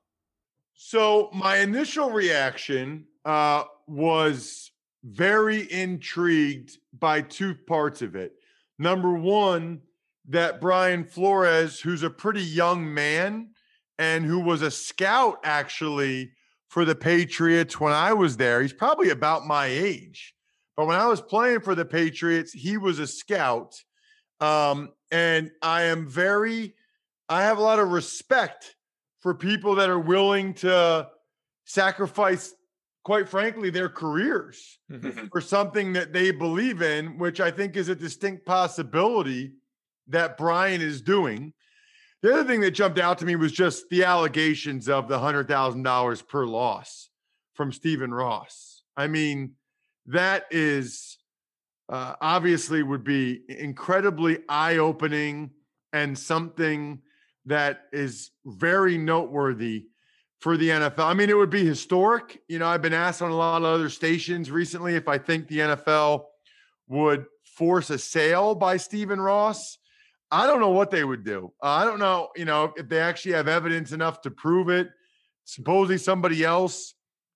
So, 0.74 1.30
my 1.34 1.58
initial 1.58 2.10
reaction 2.10 3.06
uh, 3.26 3.66
was 3.86 4.72
very 5.04 5.72
intrigued 5.72 6.78
by 6.98 7.22
two 7.22 7.54
parts 7.54 8.02
of 8.02 8.16
it. 8.16 8.34
Number 8.78 9.14
one, 9.14 9.82
that 10.28 10.62
Brian 10.62 11.04
Flores, 11.04 11.80
who's 11.80 12.04
a 12.04 12.10
pretty 12.10 12.44
young 12.44 12.94
man 12.94 13.50
and 13.98 14.26
who 14.26 14.40
was 14.40 14.62
a 14.62 14.72
scout 14.72 15.40
actually 15.44 16.32
for 16.68 16.86
the 16.86 16.96
Patriots 16.96 17.80
when 17.80 17.94
I 17.94 18.14
was 18.14 18.38
there, 18.38 18.62
he's 18.62 18.74
probably 18.74 19.10
about 19.10 19.46
my 19.46 19.66
age. 19.66 20.36
But 20.78 20.86
when 20.86 20.98
I 20.98 21.08
was 21.08 21.20
playing 21.20 21.62
for 21.62 21.76
the 21.76 21.86
Patriots, 21.86 22.54
he 22.54 22.78
was 22.78 23.00
a 23.00 23.08
scout. 23.08 23.76
Um, 24.40 24.92
and 25.12 25.52
I 25.62 25.84
am 25.84 26.08
very, 26.08 26.76
I 27.28 27.44
have 27.44 27.58
a 27.58 27.62
lot 27.62 27.80
of 27.80 27.90
respect 27.90 28.76
for 29.20 29.34
people 29.34 29.76
that 29.76 29.90
are 29.90 30.00
willing 30.00 30.54
to 30.56 31.10
sacrifice, 31.66 32.54
quite 33.04 33.28
frankly, 33.28 33.70
their 33.70 33.90
careers 33.90 34.80
for 35.32 35.42
something 35.42 35.94
that 35.94 36.14
they 36.14 36.32
believe 36.32 36.82
in, 36.82 37.18
which 37.18 37.42
I 37.42 37.52
think 37.52 37.76
is 37.76 37.90
a 37.90 37.96
distinct 37.96 38.46
possibility 38.46 39.54
that 40.10 40.38
Brian 40.38 40.82
is 40.82 41.02
doing. 41.02 41.54
The 42.22 42.34
other 42.34 42.44
thing 42.44 42.62
that 42.62 42.72
jumped 42.72 43.00
out 43.00 43.18
to 43.20 43.26
me 43.26 43.36
was 43.36 43.52
just 43.52 43.90
the 43.90 44.04
allegations 44.04 44.90
of 44.90 45.08
the 45.08 45.18
$100,000 45.18 46.28
per 46.28 46.46
loss 46.46 47.10
from 47.54 47.72
Stephen 47.72 48.14
Ross. 48.14 48.84
I 48.98 49.08
mean, 49.08 49.54
that 50.08 50.46
is 50.52 51.18
uh, 51.88 52.16
obviously 52.22 52.84
would 52.84 53.04
be 53.04 53.42
incredibly 53.48 54.40
eye 54.48 54.78
opening 54.78 55.52
and 55.94 56.18
something 56.18 57.00
that 57.46 57.86
is 57.92 58.32
very 58.46 58.98
noteworthy 58.98 59.88
for 60.40 60.56
the 60.56 60.70
NFL. 60.70 61.06
I 61.06 61.14
mean, 61.14 61.30
it 61.30 61.38
would 61.38 61.50
be 61.50 61.66
historic. 61.66 62.42
You 62.48 62.60
know, 62.60 62.68
I've 62.68 62.82
been 62.82 62.94
asked 62.94 63.22
on 63.22 63.32
a 63.32 63.36
lot 63.36 63.58
of 63.58 63.66
other 63.66 63.90
stations 63.90 64.52
recently 64.52 64.96
if 64.96 65.08
I 65.08 65.18
think 65.18 65.48
the 65.48 65.60
NFL 65.60 66.26
would 66.88 67.26
force 67.44 67.90
a 67.90 67.98
sale 67.98 68.56
by 68.56 68.78
Stephen 68.78 69.20
Ross. 69.20 69.78
I 70.32 70.46
don't 70.46 70.60
know 70.60 70.70
what 70.70 70.92
they 70.92 71.04
would 71.04 71.24
do. 71.24 71.52
I 71.62 71.86
don't 71.86 72.00
know, 72.00 72.30
you 72.36 72.46
know, 72.46 72.74
if 72.78 72.88
they 72.88 73.00
actually 73.00 73.34
have 73.34 73.48
evidence 73.48 73.92
enough 73.92 74.22
to 74.22 74.32
prove 74.32 74.70
it. 74.70 74.90
Supposedly 75.46 75.98
somebody 75.98 76.44
else 76.44 76.94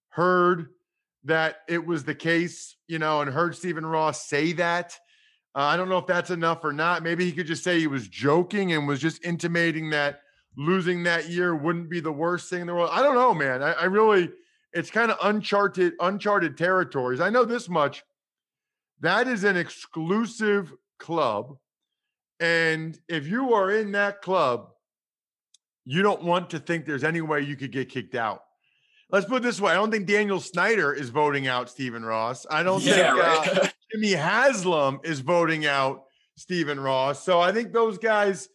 heard 0.10 0.68
that 1.24 1.58
it 1.68 1.84
was 1.84 2.04
the 2.04 2.14
case, 2.14 2.76
you 2.88 3.00
know, 3.00 3.22
and 3.22 3.32
heard 3.32 3.56
Stephen 3.56 3.86
Ross 3.86 4.28
say 4.28 4.54
that. 4.54 4.98
Uh, 5.56 5.62
I 5.62 5.78
don't 5.78 5.90
know 5.90 5.98
if 5.98 6.08
that's 6.08 6.30
enough 6.30 6.64
or 6.64 6.74
not. 6.74 7.04
Maybe 7.04 7.26
he 7.26 7.32
could 7.32 7.48
just 7.48 7.64
say 7.64 7.80
he 7.80 7.88
was 7.88 8.08
joking 8.08 8.74
and 8.74 8.88
was 8.88 9.00
just 9.00 9.24
intimating 9.26 9.90
that 9.92 10.22
losing 10.56 11.04
that 11.04 11.30
year 11.30 11.56
wouldn't 11.56 11.90
be 11.90 12.00
the 12.00 12.12
worst 12.12 12.50
thing 12.50 12.62
in 12.62 12.68
the 12.68 12.76
world. 12.76 12.90
I 12.92 13.02
don't 13.02 13.16
know, 13.16 13.34
man. 13.34 13.64
I, 13.64 13.72
I 13.74 13.84
really, 13.86 14.30
it's 14.72 14.92
kind 14.92 15.10
of 15.10 15.18
uncharted, 15.24 15.94
uncharted 16.00 16.58
territories. 16.58 17.20
I 17.20 17.30
know 17.30 17.46
this 17.46 17.68
much. 17.68 18.04
That 19.02 19.28
is 19.28 19.44
an 19.44 19.58
exclusive 19.58 20.72
club 21.00 21.58
and 22.44 23.00
if 23.08 23.26
you 23.26 23.54
are 23.54 23.72
in 23.72 23.94
that 23.94 24.22
club, 24.22 24.68
you 25.86 26.02
don't 26.02 26.24
want 26.24 26.50
to 26.50 26.60
think 26.60 26.86
there's 26.86 27.06
any 27.06 27.22
way 27.22 27.40
you 27.40 27.56
could 27.56 27.72
get 27.72 27.88
kicked 27.88 28.16
out. 28.16 28.44
Let's 29.10 29.26
put 29.26 29.38
it 29.38 29.44
this 29.44 29.62
way: 29.62 29.72
I 29.72 29.76
don't 29.76 29.92
think 29.92 30.08
Daniel 30.08 30.42
Snyder 30.42 30.94
is 30.94 31.10
voting 31.10 31.48
out 31.48 31.70
Stephen 31.70 32.04
Ross. 32.04 32.46
I 32.52 32.62
don't 32.62 32.84
yeah, 32.84 33.14
think 33.14 33.18
right. 33.18 33.60
uh, 33.60 33.68
Jimmy 33.94 34.12
Haslam 34.12 35.00
is 35.06 35.22
voting 35.22 35.66
out 35.66 36.04
Stephen 36.36 36.82
Ross. 36.82 37.24
So 37.24 37.40
I 37.40 37.54
think 37.54 37.72
those 37.72 37.98
guys 37.98 38.50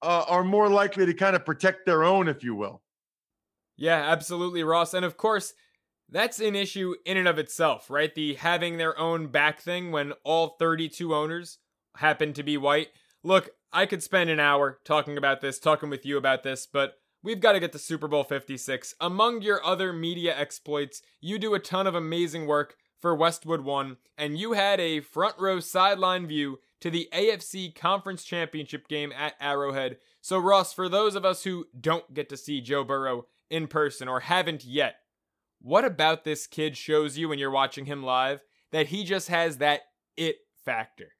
uh, 0.00 0.24
are 0.26 0.42
more 0.42 0.70
likely 0.70 1.04
to 1.04 1.12
kind 1.12 1.36
of 1.36 1.44
protect 1.44 1.84
their 1.84 2.02
own, 2.02 2.28
if 2.28 2.42
you 2.42 2.54
will. 2.54 2.80
Yeah, 3.76 4.10
absolutely, 4.10 4.64
Ross. 4.64 4.94
And 4.94 5.04
of 5.04 5.18
course, 5.18 5.52
that's 6.08 6.40
an 6.40 6.56
issue 6.56 6.94
in 7.04 7.18
and 7.18 7.28
of 7.28 7.38
itself, 7.38 7.90
right? 7.90 8.14
The 8.14 8.36
having 8.36 8.78
their 8.78 8.98
own 8.98 9.26
back 9.26 9.60
thing 9.60 9.92
when 9.92 10.12
all 10.24 10.56
32 10.58 11.14
owners 11.14 11.58
happen 11.94 12.32
to 12.32 12.42
be 12.42 12.56
white. 12.56 12.88
Look, 13.26 13.50
I 13.72 13.86
could 13.86 14.02
spend 14.02 14.28
an 14.28 14.38
hour 14.38 14.80
talking 14.84 15.16
about 15.16 15.40
this, 15.40 15.58
talking 15.58 15.88
with 15.88 16.04
you 16.04 16.18
about 16.18 16.42
this, 16.42 16.66
but 16.70 16.98
we've 17.22 17.40
got 17.40 17.52
to 17.52 17.60
get 17.60 17.72
to 17.72 17.78
Super 17.78 18.06
Bowl 18.06 18.22
56. 18.22 18.94
Among 19.00 19.40
your 19.40 19.64
other 19.64 19.94
media 19.94 20.36
exploits, 20.36 21.00
you 21.22 21.38
do 21.38 21.54
a 21.54 21.58
ton 21.58 21.86
of 21.86 21.94
amazing 21.94 22.46
work 22.46 22.76
for 23.00 23.14
Westwood 23.14 23.62
One, 23.62 23.96
and 24.18 24.38
you 24.38 24.52
had 24.52 24.78
a 24.78 25.00
front 25.00 25.36
row 25.38 25.58
sideline 25.58 26.26
view 26.26 26.58
to 26.82 26.90
the 26.90 27.08
AFC 27.14 27.74
Conference 27.74 28.24
Championship 28.24 28.88
game 28.88 29.10
at 29.10 29.36
Arrowhead. 29.40 29.96
So, 30.20 30.38
Ross, 30.38 30.74
for 30.74 30.90
those 30.90 31.14
of 31.14 31.24
us 31.24 31.44
who 31.44 31.64
don't 31.80 32.12
get 32.12 32.28
to 32.28 32.36
see 32.36 32.60
Joe 32.60 32.84
Burrow 32.84 33.24
in 33.48 33.68
person 33.68 34.06
or 34.06 34.20
haven't 34.20 34.66
yet, 34.66 34.96
what 35.62 35.86
about 35.86 36.24
this 36.24 36.46
kid 36.46 36.76
shows 36.76 37.16
you 37.16 37.30
when 37.30 37.38
you're 37.38 37.50
watching 37.50 37.86
him 37.86 38.02
live 38.02 38.40
that 38.70 38.88
he 38.88 39.02
just 39.02 39.28
has 39.28 39.56
that 39.58 39.80
it 40.14 40.36
factor? 40.62 41.12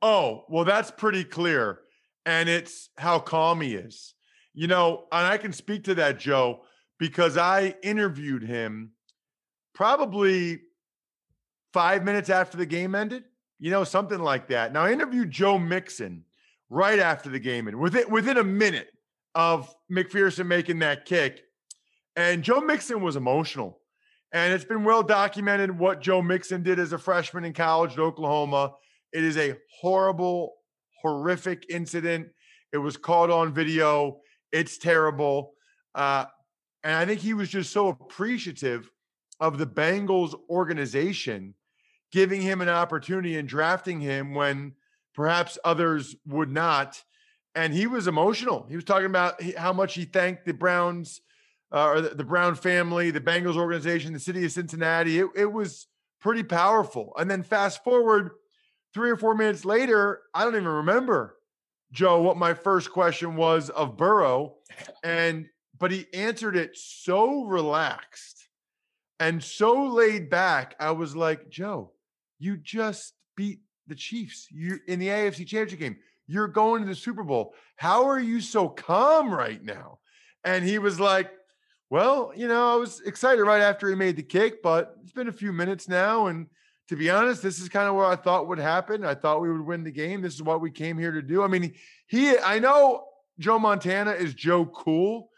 Oh, 0.00 0.44
well, 0.48 0.64
that's 0.64 0.90
pretty 0.90 1.24
clear. 1.24 1.80
And 2.26 2.48
it's 2.48 2.90
how 2.96 3.18
calm 3.18 3.60
he 3.60 3.74
is. 3.74 4.14
You 4.54 4.66
know, 4.66 5.04
and 5.12 5.26
I 5.26 5.38
can 5.38 5.52
speak 5.52 5.84
to 5.84 5.94
that, 5.96 6.18
Joe, 6.18 6.62
because 6.98 7.36
I 7.36 7.74
interviewed 7.82 8.42
him 8.42 8.90
probably 9.74 10.60
five 11.72 12.04
minutes 12.04 12.28
after 12.30 12.56
the 12.56 12.66
game 12.66 12.94
ended, 12.94 13.24
you 13.58 13.70
know, 13.70 13.84
something 13.84 14.18
like 14.18 14.48
that. 14.48 14.72
Now, 14.72 14.84
I 14.84 14.92
interviewed 14.92 15.30
Joe 15.30 15.58
Mixon 15.58 16.24
right 16.70 16.98
after 16.98 17.30
the 17.30 17.38
game 17.38 17.68
ended, 17.68 17.80
within, 17.80 18.10
within 18.10 18.38
a 18.38 18.44
minute 18.44 18.88
of 19.34 19.72
McPherson 19.90 20.46
making 20.46 20.80
that 20.80 21.04
kick. 21.04 21.42
And 22.16 22.42
Joe 22.42 22.60
Mixon 22.60 23.00
was 23.00 23.14
emotional. 23.16 23.78
And 24.32 24.52
it's 24.52 24.64
been 24.64 24.84
well 24.84 25.02
documented 25.02 25.78
what 25.78 26.02
Joe 26.02 26.20
Mixon 26.20 26.62
did 26.62 26.78
as 26.78 26.92
a 26.92 26.98
freshman 26.98 27.44
in 27.44 27.52
college 27.52 27.92
at 27.92 27.98
Oklahoma. 28.00 28.72
It 29.12 29.24
is 29.24 29.36
a 29.36 29.56
horrible, 29.80 30.54
horrific 31.02 31.66
incident. 31.70 32.28
It 32.72 32.78
was 32.78 32.96
caught 32.96 33.30
on 33.30 33.52
video. 33.52 34.20
It's 34.52 34.78
terrible. 34.78 35.54
Uh, 35.94 36.26
and 36.84 36.94
I 36.94 37.04
think 37.04 37.20
he 37.20 37.34
was 37.34 37.48
just 37.48 37.72
so 37.72 37.88
appreciative 37.88 38.90
of 39.40 39.58
the 39.58 39.66
Bengals 39.66 40.34
organization 40.48 41.54
giving 42.10 42.40
him 42.40 42.60
an 42.60 42.68
opportunity 42.68 43.36
and 43.36 43.48
drafting 43.48 44.00
him 44.00 44.34
when 44.34 44.72
perhaps 45.14 45.58
others 45.64 46.16
would 46.26 46.50
not. 46.50 47.02
And 47.54 47.72
he 47.72 47.86
was 47.86 48.06
emotional. 48.06 48.66
He 48.68 48.76
was 48.76 48.84
talking 48.84 49.06
about 49.06 49.42
how 49.56 49.72
much 49.72 49.94
he 49.94 50.04
thanked 50.04 50.46
the 50.46 50.54
Browns 50.54 51.20
uh, 51.72 51.88
or 51.88 52.00
the, 52.00 52.08
the, 52.10 52.24
Brown 52.24 52.54
family, 52.54 53.10
the 53.10 53.20
Bengals 53.20 53.56
organization, 53.56 54.12
the 54.12 54.20
city 54.20 54.44
of 54.44 54.52
Cincinnati. 54.52 55.18
It, 55.18 55.26
it 55.34 55.52
was 55.52 55.86
pretty 56.20 56.42
powerful. 56.42 57.12
And 57.18 57.30
then 57.30 57.42
fast 57.42 57.84
forward 57.84 58.30
three 58.94 59.10
or 59.10 59.16
four 59.16 59.34
minutes 59.34 59.64
later, 59.64 60.22
I 60.34 60.44
don't 60.44 60.56
even 60.56 60.68
remember, 60.68 61.36
Joe, 61.92 62.22
what 62.22 62.36
my 62.36 62.54
first 62.54 62.90
question 62.90 63.36
was 63.36 63.70
of 63.70 63.96
Burrow. 63.96 64.56
And, 65.02 65.46
but 65.78 65.90
he 65.90 66.06
answered 66.12 66.56
it 66.56 66.76
so 66.76 67.44
relaxed 67.44 68.48
and 69.20 69.42
so 69.42 69.86
laid 69.86 70.30
back. 70.30 70.74
I 70.78 70.92
was 70.92 71.16
like, 71.16 71.48
Joe, 71.48 71.92
you 72.38 72.56
just 72.56 73.14
beat 73.36 73.60
the 73.86 73.94
Chiefs. 73.94 74.48
You 74.50 74.78
in 74.86 74.98
the 74.98 75.08
AFC 75.08 75.46
Championship 75.46 75.80
game. 75.80 75.96
You're 76.26 76.48
going 76.48 76.82
to 76.82 76.88
the 76.88 76.94
Super 76.94 77.24
Bowl. 77.24 77.54
How 77.76 78.06
are 78.06 78.20
you 78.20 78.40
so 78.40 78.68
calm 78.68 79.32
right 79.32 79.62
now? 79.62 79.98
And 80.44 80.64
he 80.64 80.78
was 80.78 81.00
like, 81.00 81.30
Well, 81.90 82.32
you 82.36 82.48
know, 82.48 82.74
I 82.74 82.76
was 82.76 83.00
excited 83.00 83.42
right 83.42 83.62
after 83.62 83.88
he 83.88 83.94
made 83.94 84.16
the 84.16 84.22
kick, 84.22 84.62
but 84.62 84.94
it's 85.02 85.12
been 85.12 85.28
a 85.28 85.32
few 85.32 85.52
minutes 85.52 85.88
now. 85.88 86.26
And 86.26 86.46
to 86.88 86.96
be 86.96 87.10
honest, 87.10 87.42
this 87.42 87.60
is 87.60 87.68
kind 87.68 87.88
of 87.88 87.94
what 87.94 88.06
I 88.06 88.16
thought 88.16 88.48
would 88.48 88.58
happen. 88.58 89.04
I 89.04 89.14
thought 89.14 89.42
we 89.42 89.52
would 89.52 89.64
win 89.64 89.84
the 89.84 89.90
game. 89.90 90.22
This 90.22 90.34
is 90.34 90.42
what 90.42 90.60
we 90.60 90.70
came 90.70 90.98
here 90.98 91.12
to 91.12 91.22
do. 91.22 91.42
I 91.42 91.46
mean, 91.46 91.74
he, 92.06 92.36
I 92.38 92.58
know 92.58 93.04
Joe 93.38 93.58
Montana 93.58 94.12
is 94.12 94.34
Joe 94.34 94.64
Cool, 94.64 95.28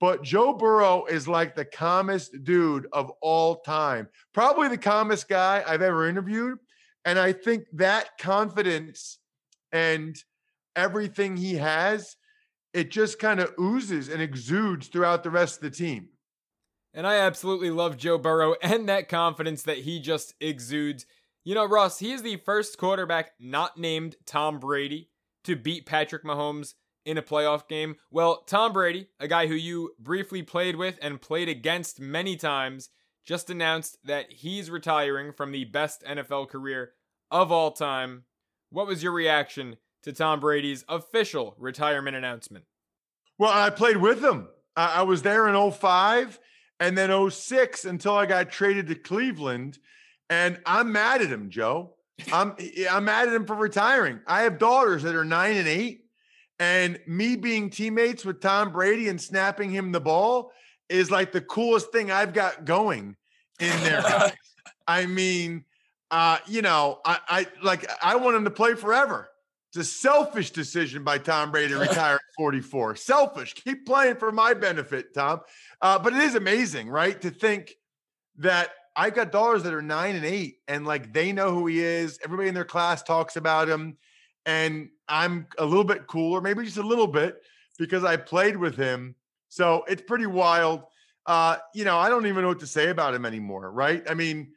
but 0.00 0.22
Joe 0.22 0.52
Burrow 0.52 1.06
is 1.06 1.26
like 1.26 1.56
the 1.56 1.64
calmest 1.64 2.44
dude 2.44 2.86
of 2.92 3.10
all 3.22 3.56
time. 3.56 4.08
Probably 4.34 4.68
the 4.68 4.78
calmest 4.78 5.28
guy 5.28 5.64
I've 5.66 5.82
ever 5.82 6.08
interviewed. 6.08 6.58
And 7.04 7.18
I 7.18 7.32
think 7.32 7.64
that 7.74 8.18
confidence 8.18 9.18
and 9.72 10.16
everything 10.76 11.36
he 11.36 11.54
has, 11.54 12.16
it 12.74 12.90
just 12.90 13.18
kind 13.18 13.40
of 13.40 13.54
oozes 13.58 14.08
and 14.08 14.20
exudes 14.20 14.88
throughout 14.88 15.22
the 15.22 15.30
rest 15.30 15.56
of 15.56 15.62
the 15.62 15.70
team. 15.70 16.10
And 16.94 17.06
I 17.06 17.16
absolutely 17.16 17.70
love 17.70 17.96
Joe 17.96 18.18
Burrow 18.18 18.54
and 18.62 18.88
that 18.88 19.08
confidence 19.08 19.62
that 19.62 19.78
he 19.78 20.00
just 20.00 20.34
exudes. 20.40 21.06
You 21.44 21.54
know, 21.54 21.64
Ross, 21.64 21.98
he 21.98 22.12
is 22.12 22.22
the 22.22 22.36
first 22.36 22.78
quarterback 22.78 23.32
not 23.38 23.78
named 23.78 24.16
Tom 24.26 24.58
Brady 24.58 25.10
to 25.44 25.56
beat 25.56 25.86
Patrick 25.86 26.24
Mahomes 26.24 26.74
in 27.08 27.16
a 27.16 27.22
playoff 27.22 27.66
game? 27.68 27.96
Well, 28.10 28.42
Tom 28.46 28.72
Brady, 28.72 29.08
a 29.18 29.26
guy 29.26 29.46
who 29.46 29.54
you 29.54 29.92
briefly 29.98 30.42
played 30.42 30.76
with 30.76 30.98
and 31.00 31.20
played 31.20 31.48
against 31.48 32.00
many 32.00 32.36
times, 32.36 32.90
just 33.24 33.48
announced 33.48 33.96
that 34.04 34.30
he's 34.30 34.70
retiring 34.70 35.32
from 35.32 35.50
the 35.50 35.64
best 35.64 36.04
NFL 36.04 36.48
career 36.50 36.92
of 37.30 37.50
all 37.50 37.70
time. 37.70 38.24
What 38.70 38.86
was 38.86 39.02
your 39.02 39.12
reaction 39.12 39.76
to 40.02 40.12
Tom 40.12 40.38
Brady's 40.38 40.84
official 40.86 41.54
retirement 41.58 42.16
announcement? 42.16 42.66
Well, 43.38 43.52
I 43.52 43.70
played 43.70 43.98
with 43.98 44.22
him. 44.22 44.48
I 44.76 45.02
was 45.02 45.22
there 45.22 45.48
in 45.48 45.70
05 45.70 46.38
and 46.80 46.96
then 46.96 47.30
06 47.30 47.84
until 47.84 48.14
I 48.14 48.26
got 48.26 48.50
traded 48.50 48.88
to 48.88 48.94
Cleveland. 48.94 49.78
And 50.30 50.60
I'm 50.66 50.92
mad 50.92 51.22
at 51.22 51.28
him, 51.28 51.50
Joe. 51.50 51.94
I'm 52.32 52.54
I'm 52.90 53.04
mad 53.04 53.28
at 53.28 53.34
him 53.34 53.46
for 53.46 53.56
retiring. 53.56 54.20
I 54.26 54.42
have 54.42 54.58
daughters 54.58 55.02
that 55.02 55.14
are 55.14 55.24
nine 55.24 55.56
and 55.56 55.68
eight. 55.68 56.04
And 56.60 56.98
me 57.06 57.36
being 57.36 57.70
teammates 57.70 58.24
with 58.24 58.40
Tom 58.40 58.72
Brady 58.72 59.08
and 59.08 59.20
snapping 59.20 59.70
him 59.70 59.92
the 59.92 60.00
ball 60.00 60.50
is 60.88 61.10
like 61.10 61.30
the 61.30 61.40
coolest 61.40 61.92
thing 61.92 62.10
I've 62.10 62.32
got 62.32 62.64
going 62.64 63.16
in 63.60 63.80
there. 63.82 64.32
I 64.88 65.06
mean, 65.06 65.64
uh, 66.10 66.38
you 66.46 66.62
know, 66.62 66.98
I, 67.04 67.18
I 67.28 67.46
like 67.62 67.88
I 68.02 68.16
want 68.16 68.36
him 68.36 68.44
to 68.44 68.50
play 68.50 68.74
forever. 68.74 69.28
It's 69.68 69.76
a 69.76 69.84
selfish 69.84 70.50
decision 70.50 71.04
by 71.04 71.18
Tom 71.18 71.50
Brady 71.50 71.74
to 71.74 71.78
retire 71.80 72.16
at 72.16 72.20
44. 72.36 72.96
Selfish. 72.96 73.54
Keep 73.54 73.86
playing 73.86 74.16
for 74.16 74.32
my 74.32 74.54
benefit, 74.54 75.14
Tom. 75.14 75.40
Uh, 75.80 75.98
but 75.98 76.14
it 76.14 76.20
is 76.20 76.34
amazing, 76.34 76.88
right? 76.88 77.20
To 77.20 77.30
think 77.30 77.74
that 78.38 78.70
I've 78.96 79.14
got 79.14 79.30
dollars 79.30 79.62
that 79.64 79.74
are 79.74 79.82
nine 79.82 80.16
and 80.16 80.24
eight, 80.24 80.56
and 80.66 80.86
like 80.86 81.12
they 81.12 81.32
know 81.32 81.52
who 81.52 81.66
he 81.66 81.80
is. 81.80 82.18
Everybody 82.24 82.48
in 82.48 82.54
their 82.54 82.64
class 82.64 83.02
talks 83.02 83.36
about 83.36 83.68
him 83.68 83.96
and 84.48 84.88
I'm 85.06 85.46
a 85.58 85.64
little 85.64 85.84
bit 85.84 86.06
cooler, 86.06 86.40
maybe 86.40 86.64
just 86.64 86.78
a 86.78 86.82
little 86.82 87.06
bit, 87.06 87.42
because 87.78 88.02
I 88.02 88.16
played 88.16 88.56
with 88.56 88.76
him. 88.76 89.14
So 89.50 89.84
it's 89.86 90.00
pretty 90.00 90.24
wild. 90.24 90.84
Uh, 91.26 91.58
you 91.74 91.84
know, 91.84 91.98
I 91.98 92.08
don't 92.08 92.26
even 92.26 92.42
know 92.42 92.48
what 92.48 92.60
to 92.60 92.66
say 92.66 92.88
about 92.88 93.14
him 93.14 93.26
anymore, 93.26 93.70
right? 93.70 94.02
I 94.08 94.14
mean, 94.14 94.52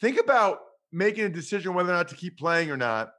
think 0.00 0.18
about 0.18 0.58
making 0.90 1.24
a 1.24 1.28
decision 1.28 1.72
whether 1.72 1.90
or 1.90 1.96
not 1.96 2.08
to 2.08 2.16
keep 2.16 2.36
playing 2.36 2.72
or 2.72 2.76
not. 2.76 3.12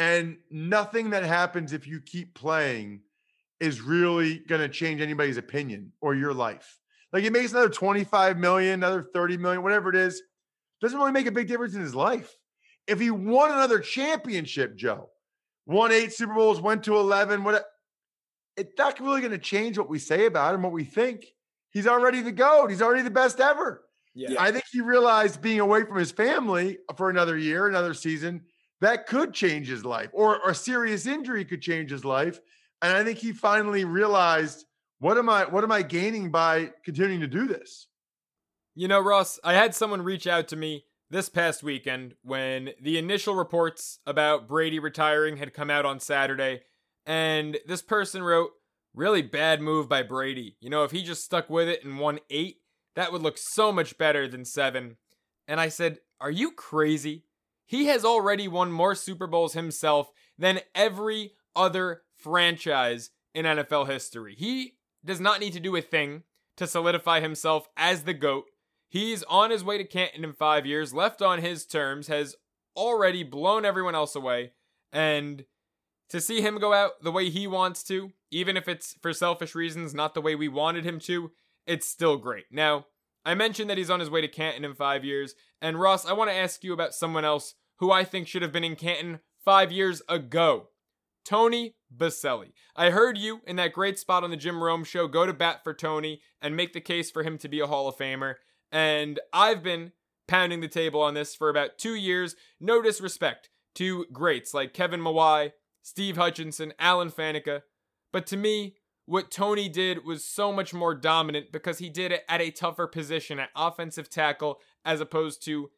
And 0.00 0.38
nothing 0.50 1.10
that 1.10 1.24
happens 1.24 1.74
if 1.74 1.86
you 1.86 2.00
keep 2.00 2.32
playing 2.32 3.02
is 3.60 3.82
really 3.82 4.38
going 4.38 4.62
to 4.62 4.68
change 4.68 5.02
anybody's 5.02 5.36
opinion 5.36 5.92
or 6.00 6.14
your 6.14 6.32
life. 6.32 6.78
Like 7.12 7.24
it 7.24 7.32
makes 7.32 7.50
another 7.52 7.68
25 7.68 8.38
million, 8.38 8.72
another 8.82 9.06
30 9.12 9.36
million, 9.36 9.62
whatever 9.62 9.90
it 9.90 9.96
is, 9.96 10.22
doesn't 10.80 10.98
really 10.98 11.12
make 11.12 11.26
a 11.26 11.30
big 11.30 11.48
difference 11.48 11.74
in 11.74 11.82
his 11.82 11.94
life. 11.94 12.34
If 12.86 12.98
he 12.98 13.10
won 13.10 13.50
another 13.50 13.78
championship, 13.78 14.74
Joe, 14.74 15.10
won 15.66 15.92
eight 15.92 16.14
Super 16.14 16.32
Bowls, 16.32 16.62
went 16.62 16.84
to 16.84 16.96
11. 16.96 17.44
What? 17.44 17.62
It's 18.56 18.72
not 18.78 18.98
really 19.00 19.20
going 19.20 19.32
to 19.32 19.38
change 19.38 19.76
what 19.76 19.90
we 19.90 19.98
say 19.98 20.24
about 20.24 20.54
him, 20.54 20.62
what 20.62 20.72
we 20.72 20.84
think. 20.84 21.26
He's 21.72 21.86
already 21.86 22.22
the 22.22 22.32
GOAT. 22.32 22.70
He's 22.70 22.80
already 22.80 23.02
the 23.02 23.10
best 23.10 23.38
ever. 23.38 23.84
Yeah. 24.14 24.30
I 24.38 24.50
think 24.50 24.64
he 24.72 24.80
realized 24.80 25.42
being 25.42 25.60
away 25.60 25.84
from 25.84 25.98
his 25.98 26.10
family 26.10 26.78
for 26.96 27.10
another 27.10 27.36
year, 27.36 27.68
another 27.68 27.92
season, 27.92 28.46
that 28.80 29.06
could 29.06 29.34
change 29.34 29.68
his 29.68 29.84
life, 29.84 30.10
or, 30.12 30.40
or 30.42 30.50
a 30.50 30.54
serious 30.54 31.06
injury 31.06 31.44
could 31.44 31.62
change 31.62 31.90
his 31.90 32.04
life. 32.04 32.40
And 32.82 32.96
I 32.96 33.04
think 33.04 33.18
he 33.18 33.32
finally 33.32 33.84
realized 33.84 34.64
what 34.98 35.18
am 35.18 35.28
I 35.28 35.44
what 35.44 35.64
am 35.64 35.72
I 35.72 35.82
gaining 35.82 36.30
by 36.30 36.72
continuing 36.84 37.20
to 37.20 37.26
do 37.26 37.46
this? 37.46 37.88
You 38.74 38.88
know, 38.88 39.00
Ross, 39.00 39.38
I 39.42 39.54
had 39.54 39.74
someone 39.74 40.02
reach 40.02 40.26
out 40.26 40.48
to 40.48 40.56
me 40.56 40.84
this 41.10 41.28
past 41.28 41.62
weekend 41.62 42.14
when 42.22 42.70
the 42.80 42.96
initial 42.96 43.34
reports 43.34 43.98
about 44.06 44.48
Brady 44.48 44.78
retiring 44.78 45.36
had 45.36 45.52
come 45.52 45.68
out 45.70 45.84
on 45.84 45.98
Saturday, 45.98 46.62
and 47.04 47.58
this 47.66 47.82
person 47.82 48.22
wrote, 48.22 48.50
Really 48.94 49.22
bad 49.22 49.60
move 49.60 49.88
by 49.88 50.02
Brady. 50.02 50.56
You 50.60 50.68
know, 50.68 50.82
if 50.82 50.90
he 50.90 51.02
just 51.02 51.24
stuck 51.24 51.48
with 51.48 51.68
it 51.68 51.84
and 51.84 51.98
won 51.98 52.18
eight, 52.28 52.56
that 52.96 53.12
would 53.12 53.22
look 53.22 53.38
so 53.38 53.70
much 53.70 53.96
better 53.98 54.26
than 54.26 54.44
seven. 54.44 54.96
And 55.46 55.60
I 55.60 55.68
said, 55.68 55.98
Are 56.20 56.30
you 56.30 56.52
crazy? 56.52 57.24
He 57.70 57.86
has 57.86 58.04
already 58.04 58.48
won 58.48 58.72
more 58.72 58.96
Super 58.96 59.28
Bowls 59.28 59.52
himself 59.52 60.10
than 60.36 60.58
every 60.74 61.34
other 61.54 62.02
franchise 62.16 63.10
in 63.32 63.44
NFL 63.44 63.88
history. 63.88 64.34
He 64.36 64.72
does 65.04 65.20
not 65.20 65.38
need 65.38 65.52
to 65.52 65.60
do 65.60 65.76
a 65.76 65.80
thing 65.80 66.24
to 66.56 66.66
solidify 66.66 67.20
himself 67.20 67.68
as 67.76 68.02
the 68.02 68.12
GOAT. 68.12 68.46
He's 68.88 69.22
on 69.22 69.52
his 69.52 69.62
way 69.62 69.78
to 69.78 69.84
Canton 69.84 70.24
in 70.24 70.32
five 70.32 70.66
years, 70.66 70.92
left 70.92 71.22
on 71.22 71.42
his 71.42 71.64
terms, 71.64 72.08
has 72.08 72.34
already 72.76 73.22
blown 73.22 73.64
everyone 73.64 73.94
else 73.94 74.16
away. 74.16 74.50
And 74.92 75.44
to 76.08 76.20
see 76.20 76.40
him 76.40 76.58
go 76.58 76.72
out 76.72 77.00
the 77.04 77.12
way 77.12 77.30
he 77.30 77.46
wants 77.46 77.84
to, 77.84 78.10
even 78.32 78.56
if 78.56 78.66
it's 78.66 78.96
for 79.00 79.12
selfish 79.12 79.54
reasons, 79.54 79.94
not 79.94 80.14
the 80.14 80.20
way 80.20 80.34
we 80.34 80.48
wanted 80.48 80.84
him 80.84 80.98
to, 81.02 81.30
it's 81.68 81.86
still 81.86 82.16
great. 82.16 82.46
Now, 82.50 82.86
I 83.24 83.34
mentioned 83.34 83.70
that 83.70 83.78
he's 83.78 83.90
on 83.90 84.00
his 84.00 84.10
way 84.10 84.22
to 84.22 84.28
Canton 84.28 84.64
in 84.64 84.74
five 84.74 85.04
years. 85.04 85.36
And 85.62 85.78
Ross, 85.78 86.06
I 86.06 86.14
want 86.14 86.30
to 86.30 86.36
ask 86.36 86.64
you 86.64 86.72
about 86.72 86.94
someone 86.94 87.24
else 87.24 87.54
who 87.80 87.90
I 87.90 88.04
think 88.04 88.28
should 88.28 88.42
have 88.42 88.52
been 88.52 88.64
in 88.64 88.76
Canton 88.76 89.20
five 89.44 89.72
years 89.72 90.02
ago. 90.08 90.68
Tony 91.24 91.74
Boselli. 91.94 92.52
I 92.76 92.90
heard 92.90 93.18
you 93.18 93.40
in 93.46 93.56
that 93.56 93.72
great 93.72 93.98
spot 93.98 94.22
on 94.22 94.30
the 94.30 94.36
Jim 94.36 94.62
Rome 94.62 94.84
show 94.84 95.08
go 95.08 95.26
to 95.26 95.32
bat 95.32 95.64
for 95.64 95.74
Tony 95.74 96.20
and 96.40 96.56
make 96.56 96.72
the 96.72 96.80
case 96.80 97.10
for 97.10 97.22
him 97.22 97.36
to 97.38 97.48
be 97.48 97.60
a 97.60 97.66
Hall 97.66 97.88
of 97.88 97.96
Famer. 97.96 98.36
And 98.70 99.18
I've 99.32 99.62
been 99.62 99.92
pounding 100.28 100.60
the 100.60 100.68
table 100.68 101.02
on 101.02 101.14
this 101.14 101.34
for 101.34 101.48
about 101.48 101.78
two 101.78 101.94
years. 101.94 102.36
No 102.60 102.80
disrespect 102.80 103.48
to 103.74 104.06
greats 104.12 104.54
like 104.54 104.74
Kevin 104.74 105.00
Mawae, 105.00 105.52
Steve 105.82 106.16
Hutchinson, 106.16 106.72
Alan 106.78 107.10
Faneca. 107.10 107.62
But 108.12 108.26
to 108.28 108.36
me, 108.36 108.76
what 109.06 109.30
Tony 109.30 109.68
did 109.68 110.04
was 110.04 110.24
so 110.24 110.52
much 110.52 110.72
more 110.72 110.94
dominant 110.94 111.50
because 111.50 111.78
he 111.78 111.88
did 111.88 112.12
it 112.12 112.24
at 112.28 112.40
a 112.40 112.50
tougher 112.50 112.86
position 112.86 113.38
at 113.38 113.50
offensive 113.56 114.08
tackle 114.08 114.60
as 114.84 115.00
opposed 115.00 115.44
to 115.46 115.70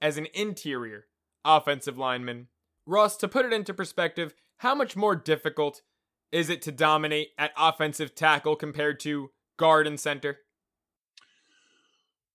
as 0.00 0.18
an 0.18 0.28
interior 0.34 1.06
offensive 1.46 1.96
lineman. 1.96 2.48
Ross, 2.86 3.16
to 3.18 3.28
put 3.28 3.46
it 3.46 3.52
into 3.52 3.72
perspective, 3.74 4.34
how 4.58 4.74
much 4.74 4.96
more 4.96 5.16
difficult 5.16 5.82
is 6.32 6.50
it 6.50 6.62
to 6.62 6.72
dominate 6.72 7.28
at 7.38 7.52
offensive 7.56 8.14
tackle 8.14 8.56
compared 8.56 9.00
to 9.00 9.30
guard 9.56 9.86
and 9.86 9.98
center? 9.98 10.38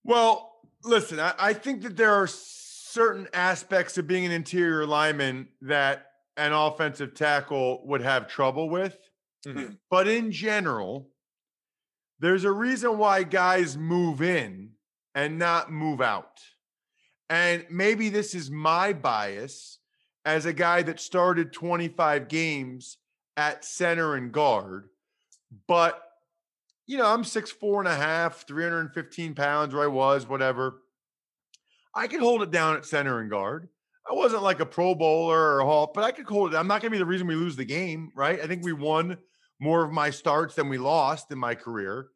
Well, 0.04 0.54
listen, 0.84 1.20
I, 1.20 1.34
I 1.38 1.54
think 1.54 1.82
that 1.84 1.98
there 1.98 2.14
are 2.14 2.28
certain 2.28 3.28
aspects 3.34 3.98
of 3.98 4.08
being 4.08 4.26
an 4.26 4.32
interior 4.32 4.86
lineman 4.86 5.50
that 5.62 6.08
an 6.38 6.54
offensive 6.54 7.14
tackle 7.14 7.86
would 7.86 8.02
have 8.02 8.28
trouble 8.28 8.70
with. 8.70 8.98
Mm-hmm. 9.46 9.74
But 9.90 10.08
in 10.08 10.32
general, 10.32 11.10
there's 12.20 12.44
a 12.44 12.52
reason 12.52 12.98
why 12.98 13.24
guys 13.24 13.78
move 13.78 14.22
in 14.22 14.72
and 15.16 15.38
not 15.38 15.72
move 15.72 16.02
out. 16.02 16.40
And 17.32 17.66
maybe 17.70 18.10
this 18.10 18.36
is 18.36 18.52
my 18.52 18.92
bias 18.92 19.80
as 20.26 20.46
a 20.46 20.52
guy 20.52 20.82
that 20.84 21.00
started 21.00 21.54
25 21.54 22.28
games 22.28 22.98
at 23.38 23.64
center 23.64 24.16
and 24.16 24.34
guard. 24.34 24.90
But, 25.66 26.04
you 26.88 26.98
know, 26.98 27.06
I'm 27.06 27.24
six, 27.24 27.50
four 27.50 27.80
and 27.80 27.88
a 27.88 27.96
half, 27.96 28.46
315 28.46 29.34
pounds 29.34 29.74
where 29.74 29.86
I 29.86 29.88
was, 29.88 30.28
whatever. 30.28 30.82
I 31.96 32.08
could 32.08 32.20
hold 32.20 32.42
it 32.42 32.52
down 32.52 32.76
at 32.76 32.86
center 32.86 33.22
and 33.22 33.30
guard. 33.30 33.70
I 34.10 34.14
wasn't 34.14 34.44
like 34.44 34.60
a 34.60 34.66
pro 34.66 34.94
bowler 34.94 35.56
or 35.56 35.60
a 35.62 35.66
hall, 35.66 35.90
but 35.96 36.04
I 36.04 36.12
could 36.12 36.26
hold 36.26 36.54
it. 36.54 36.58
I'm 36.58 36.68
not 36.68 36.82
going 36.82 36.92
to 36.92 36.96
be 36.96 36.98
the 36.98 37.06
reason 37.06 37.28
we 37.28 37.36
lose 37.36 37.56
the 37.56 37.64
game, 37.64 38.12
right? 38.14 38.42
I 38.42 38.48
think 38.48 38.66
we 38.66 38.74
won 38.74 39.18
more 39.58 39.86
of 39.86 39.94
my 39.94 40.10
starts 40.10 40.56
than 40.56 40.68
we 40.68 40.78
lost 40.78 41.32
in 41.32 41.38
my 41.38 41.56
career. 41.56 42.08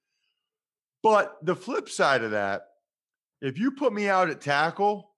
But 1.01 1.37
the 1.41 1.55
flip 1.55 1.87
side 1.87 2.21
of 2.21 2.31
that, 2.31 2.63
if 3.41 3.57
you 3.57 3.71
put 3.71 3.93
me 3.93 4.07
out 4.07 4.29
at 4.29 4.41
tackle, 4.41 5.11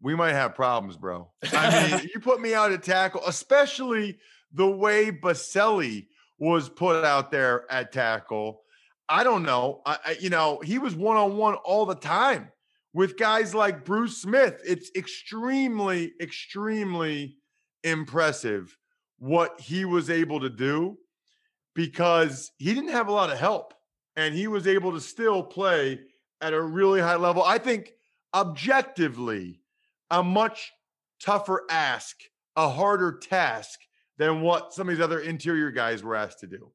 we 0.00 0.14
might 0.14 0.32
have 0.32 0.54
problems, 0.54 0.96
bro. 0.96 1.30
I 1.52 1.90
mean, 1.90 2.10
you 2.14 2.20
put 2.20 2.40
me 2.40 2.54
out 2.54 2.72
at 2.72 2.82
tackle, 2.82 3.22
especially 3.26 4.18
the 4.52 4.68
way 4.68 5.10
Boselli 5.10 6.06
was 6.38 6.68
put 6.68 7.04
out 7.04 7.30
there 7.30 7.70
at 7.70 7.92
tackle. 7.92 8.62
I 9.08 9.24
don't 9.24 9.42
know. 9.42 9.82
I, 9.84 9.98
I 10.06 10.16
you 10.20 10.30
know, 10.30 10.60
he 10.62 10.78
was 10.78 10.94
one 10.94 11.16
on 11.16 11.36
one 11.36 11.54
all 11.54 11.86
the 11.86 11.94
time 11.94 12.50
with 12.92 13.18
guys 13.18 13.54
like 13.54 13.84
Bruce 13.84 14.18
Smith. 14.18 14.60
It's 14.64 14.90
extremely, 14.94 16.12
extremely 16.20 17.36
impressive 17.82 18.76
what 19.18 19.60
he 19.60 19.84
was 19.84 20.10
able 20.10 20.40
to 20.40 20.50
do 20.50 20.96
because 21.74 22.52
he 22.58 22.74
didn't 22.74 22.90
have 22.90 23.08
a 23.08 23.12
lot 23.12 23.30
of 23.30 23.38
help 23.38 23.74
and 24.16 24.34
he 24.34 24.48
was 24.48 24.66
able 24.66 24.92
to 24.92 25.00
still 25.00 25.42
play 25.42 26.00
at 26.40 26.54
a 26.54 26.62
really 26.62 27.00
high 27.00 27.16
level. 27.16 27.42
I 27.42 27.58
think 27.58 27.92
objectively, 28.34 29.60
a 30.10 30.22
much 30.22 30.72
tougher 31.20 31.64
ask, 31.70 32.16
a 32.56 32.68
harder 32.70 33.18
task 33.18 33.80
than 34.18 34.40
what 34.40 34.72
some 34.72 34.88
of 34.88 34.94
these 34.94 35.04
other 35.04 35.20
interior 35.20 35.70
guys 35.70 36.02
were 36.02 36.16
asked 36.16 36.40
to 36.40 36.46
do. 36.46 36.72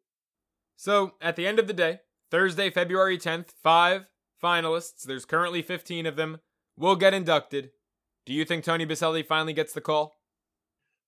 So 0.76 1.13
at 1.21 1.36
the 1.36 1.47
end 1.47 1.60
of 1.60 1.67
the 1.67 1.73
day, 1.73 1.99
Thursday, 2.32 2.69
February 2.69 3.17
10th, 3.17 3.49
five 3.62 4.08
finalists, 4.43 5.04
there's 5.06 5.26
currently 5.26 5.62
15 5.62 6.06
of 6.06 6.15
them, 6.15 6.39
will 6.78 6.95
get 6.95 7.13
inducted. 7.13 7.71
Do 8.26 8.34
you 8.34 8.45
think 8.45 8.63
Tony 8.63 8.86
Boselli 8.86 9.26
finally 9.26 9.54
gets 9.54 9.73
the 9.73 9.82
call? 9.82 10.15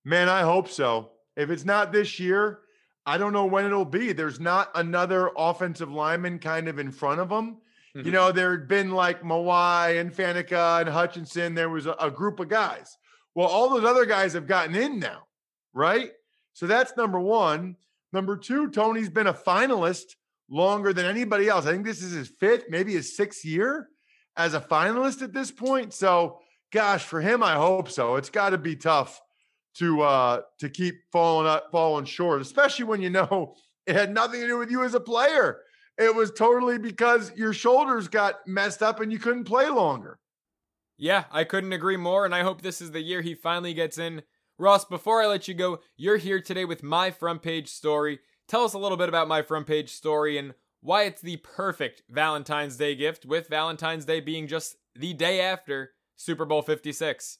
Man, 0.04 0.28
I 0.28 0.42
hope 0.42 0.68
so. 0.68 1.10
If 1.36 1.50
it's 1.50 1.64
not 1.64 1.92
this 1.92 2.20
year, 2.20 2.60
I 3.04 3.18
don't 3.18 3.32
know 3.32 3.46
when 3.46 3.66
it'll 3.66 3.84
be. 3.84 4.12
There's 4.12 4.40
not 4.40 4.70
another 4.74 5.30
offensive 5.36 5.90
lineman 5.90 6.38
kind 6.38 6.68
of 6.68 6.78
in 6.78 6.90
front 6.90 7.20
of 7.20 7.30
him. 7.30 7.58
Mm-hmm. 7.96 8.06
You 8.06 8.12
know, 8.12 8.30
there 8.30 8.50
had 8.50 8.68
been 8.68 8.90
like 8.90 9.22
Mawae 9.22 9.98
and 9.98 10.12
Faneca 10.14 10.80
and 10.80 10.88
Hutchinson. 10.88 11.54
There 11.54 11.70
was 11.70 11.86
a, 11.86 11.92
a 11.92 12.10
group 12.10 12.40
of 12.40 12.48
guys. 12.48 12.96
Well, 13.34 13.48
all 13.48 13.70
those 13.70 13.84
other 13.84 14.04
guys 14.04 14.34
have 14.34 14.46
gotten 14.46 14.74
in 14.74 14.98
now, 14.98 15.22
right? 15.72 16.10
So 16.52 16.66
that's 16.66 16.96
number 16.96 17.18
one. 17.18 17.76
Number 18.12 18.36
two, 18.36 18.70
Tony's 18.70 19.08
been 19.08 19.26
a 19.26 19.34
finalist 19.34 20.14
longer 20.50 20.92
than 20.92 21.06
anybody 21.06 21.48
else. 21.48 21.66
I 21.66 21.72
think 21.72 21.86
this 21.86 22.02
is 22.02 22.12
his 22.12 22.28
fifth, 22.28 22.64
maybe 22.68 22.92
his 22.92 23.16
sixth 23.16 23.44
year 23.44 23.88
as 24.36 24.54
a 24.54 24.60
finalist 24.60 25.22
at 25.22 25.32
this 25.32 25.50
point. 25.50 25.94
So, 25.94 26.40
gosh, 26.72 27.04
for 27.04 27.20
him, 27.20 27.42
I 27.42 27.54
hope 27.54 27.90
so. 27.90 28.16
It's 28.16 28.30
got 28.30 28.50
to 28.50 28.58
be 28.58 28.76
tough 28.76 29.20
to 29.78 30.02
uh 30.02 30.40
to 30.58 30.70
keep 30.70 30.94
falling 31.12 31.46
up, 31.46 31.70
falling 31.70 32.06
short, 32.06 32.40
especially 32.40 32.86
when 32.86 33.02
you 33.02 33.10
know 33.10 33.54
it 33.86 33.94
had 33.94 34.12
nothing 34.12 34.40
to 34.40 34.46
do 34.46 34.58
with 34.58 34.70
you 34.70 34.84
as 34.84 34.94
a 34.94 35.00
player. 35.00 35.60
It 35.98 36.14
was 36.14 36.30
totally 36.30 36.78
because 36.78 37.32
your 37.36 37.52
shoulders 37.52 38.08
got 38.08 38.46
messed 38.46 38.82
up 38.82 39.00
and 39.00 39.10
you 39.10 39.18
couldn't 39.18 39.44
play 39.44 39.68
longer. 39.68 40.18
Yeah, 40.98 41.24
I 41.30 41.44
couldn't 41.44 41.72
agree 41.72 41.96
more, 41.96 42.24
and 42.24 42.34
I 42.34 42.42
hope 42.42 42.62
this 42.62 42.80
is 42.80 42.90
the 42.90 43.00
year 43.00 43.22
he 43.22 43.34
finally 43.34 43.74
gets 43.74 43.98
in. 43.98 44.22
Ross, 44.58 44.84
before 44.84 45.22
I 45.22 45.26
let 45.26 45.48
you 45.48 45.54
go, 45.54 45.80
you're 45.96 46.16
here 46.16 46.40
today 46.40 46.64
with 46.64 46.82
my 46.82 47.10
front 47.10 47.42
page 47.42 47.68
story. 47.68 48.20
Tell 48.48 48.64
us 48.64 48.72
a 48.72 48.78
little 48.78 48.96
bit 48.96 49.08
about 49.08 49.28
my 49.28 49.42
front 49.42 49.66
page 49.66 49.90
story 49.90 50.38
and 50.38 50.54
why 50.80 51.02
it's 51.02 51.20
the 51.20 51.36
perfect 51.38 52.02
Valentine's 52.08 52.76
Day 52.76 52.94
gift, 52.94 53.26
with 53.26 53.48
Valentine's 53.48 54.04
Day 54.04 54.20
being 54.20 54.46
just 54.46 54.76
the 54.94 55.12
day 55.12 55.40
after 55.40 55.92
Super 56.14 56.44
Bowl 56.44 56.62
56. 56.62 57.38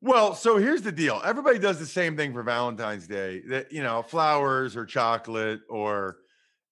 Well, 0.00 0.34
so 0.34 0.58
here's 0.58 0.82
the 0.82 0.92
deal. 0.92 1.20
Everybody 1.24 1.58
does 1.58 1.78
the 1.78 1.86
same 1.86 2.16
thing 2.16 2.32
for 2.32 2.42
Valentine's 2.42 3.06
Day. 3.06 3.42
That 3.48 3.72
you 3.72 3.82
know, 3.82 4.02
flowers 4.02 4.76
or 4.76 4.84
chocolate 4.84 5.60
or 5.68 6.16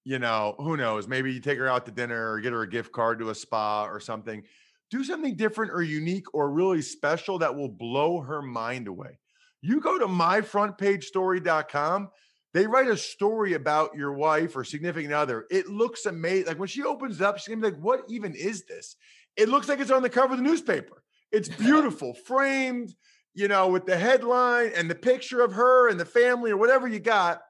you 0.04 0.18
know, 0.18 0.56
who 0.58 0.76
knows? 0.76 1.06
Maybe 1.06 1.32
you 1.32 1.38
take 1.40 1.58
her 1.58 1.68
out 1.68 1.86
to 1.86 1.92
dinner 1.92 2.32
or 2.32 2.40
get 2.40 2.52
her 2.52 2.62
a 2.62 2.68
gift 2.68 2.90
card 2.92 3.20
to 3.20 3.30
a 3.30 3.34
spa 3.34 3.86
or 3.86 4.00
something. 4.00 4.42
Do 4.90 5.04
something 5.04 5.36
different 5.36 5.72
or 5.72 5.82
unique 5.82 6.34
or 6.34 6.50
really 6.50 6.82
special 6.82 7.38
that 7.38 7.54
will 7.54 7.68
blow 7.68 8.20
her 8.20 8.42
mind 8.42 8.88
away. 8.88 9.18
You 9.60 9.80
go 9.80 9.98
to 9.98 10.06
myfrontpagestory.com. 10.06 12.10
They 12.52 12.66
write 12.66 12.88
a 12.88 12.96
story 12.96 13.54
about 13.54 13.94
your 13.96 14.12
wife 14.12 14.56
or 14.56 14.64
significant 14.64 15.14
other. 15.14 15.46
It 15.50 15.68
looks 15.68 16.04
amazing. 16.04 16.48
Like 16.48 16.58
when 16.58 16.68
she 16.68 16.82
opens 16.82 17.20
it 17.20 17.24
up, 17.24 17.38
she's 17.38 17.48
gonna 17.48 17.60
be 17.60 17.68
like, 17.68 17.82
What 17.82 18.02
even 18.08 18.34
is 18.34 18.64
this? 18.64 18.96
It 19.36 19.48
looks 19.48 19.68
like 19.68 19.80
it's 19.80 19.90
on 19.90 20.02
the 20.02 20.10
cover 20.10 20.34
of 20.34 20.38
the 20.38 20.44
newspaper. 20.44 21.02
It's 21.30 21.48
beautiful, 21.48 22.12
framed, 22.12 22.94
you 23.34 23.48
know, 23.48 23.68
with 23.68 23.86
the 23.86 23.96
headline 23.96 24.72
and 24.76 24.90
the 24.90 24.94
picture 24.94 25.40
of 25.40 25.54
her 25.54 25.88
and 25.88 25.98
the 25.98 26.04
family 26.04 26.50
or 26.50 26.58
whatever 26.58 26.86
you 26.86 26.98
got 26.98 27.40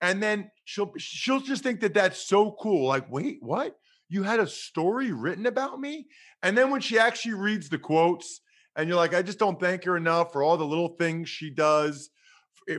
and 0.00 0.22
then 0.22 0.50
she'll 0.64 0.92
she'll 0.98 1.40
just 1.40 1.62
think 1.62 1.80
that 1.80 1.94
that's 1.94 2.18
so 2.18 2.56
cool 2.60 2.88
like 2.88 3.10
wait 3.10 3.38
what? 3.40 3.76
You 4.08 4.22
had 4.22 4.38
a 4.38 4.46
story 4.46 5.10
written 5.10 5.46
about 5.46 5.80
me? 5.80 6.06
And 6.42 6.56
then 6.56 6.70
when 6.70 6.80
she 6.80 6.96
actually 6.98 7.34
reads 7.34 7.68
the 7.68 7.78
quotes 7.78 8.40
and 8.76 8.88
you're 8.88 8.96
like 8.96 9.14
i 9.14 9.22
just 9.22 9.38
don't 9.38 9.58
thank 9.58 9.84
her 9.84 9.96
enough 9.96 10.32
for 10.32 10.42
all 10.42 10.56
the 10.56 10.66
little 10.66 10.96
things 10.96 11.28
she 11.28 11.50
does 11.50 12.10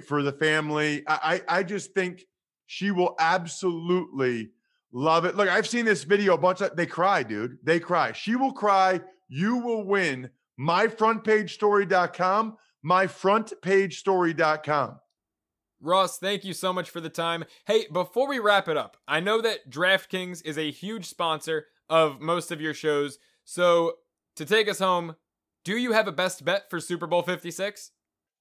for 0.06 0.24
the 0.24 0.34
family. 0.34 1.04
I 1.08 1.42
i 1.48 1.64
just 1.64 1.94
think 1.94 2.26
she 2.66 2.92
will 2.92 3.16
absolutely 3.20 4.52
love 4.92 5.26
it. 5.26 5.36
Look 5.36 5.50
i've 5.50 5.68
seen 5.68 5.86
this 5.86 6.04
video 6.04 6.36
a 6.36 6.38
bunch 6.38 6.62
of 6.62 6.76
they 6.76 6.86
cry 6.86 7.24
dude. 7.24 7.58
They 7.64 7.80
cry. 7.80 8.12
She 8.12 8.36
will 8.36 8.54
cry 8.54 9.02
you 9.30 9.58
will 9.58 9.86
win. 9.86 10.30
Myfrontpagestory.com 10.60 12.58
myfrontpagestory.com 12.86 15.00
Ross, 15.80 16.18
thank 16.18 16.44
you 16.44 16.54
so 16.54 16.74
much 16.74 16.90
for 16.90 17.00
the 17.00 17.10
time. 17.10 17.46
Hey, 17.66 17.88
before 17.92 18.28
we 18.28 18.40
wrap 18.40 18.68
it 18.68 18.78
up, 18.78 18.98
I 19.08 19.20
know 19.20 19.42
that 19.42 19.70
DraftKings 19.70 20.44
is 20.46 20.58
a 20.58 20.72
huge 20.72 21.06
sponsor 21.06 21.68
of 21.90 22.20
most 22.20 22.52
of 22.52 22.60
your 22.60 22.74
shows. 22.74 23.20
So, 23.44 23.94
to 24.36 24.46
take 24.46 24.68
us 24.68 24.80
home, 24.80 25.16
do 25.64 25.78
you 25.78 25.92
have 25.92 26.08
a 26.08 26.12
best 26.12 26.44
bet 26.44 26.70
for 26.70 26.80
Super 26.80 27.08
Bowl 27.08 27.22
56? 27.22 27.92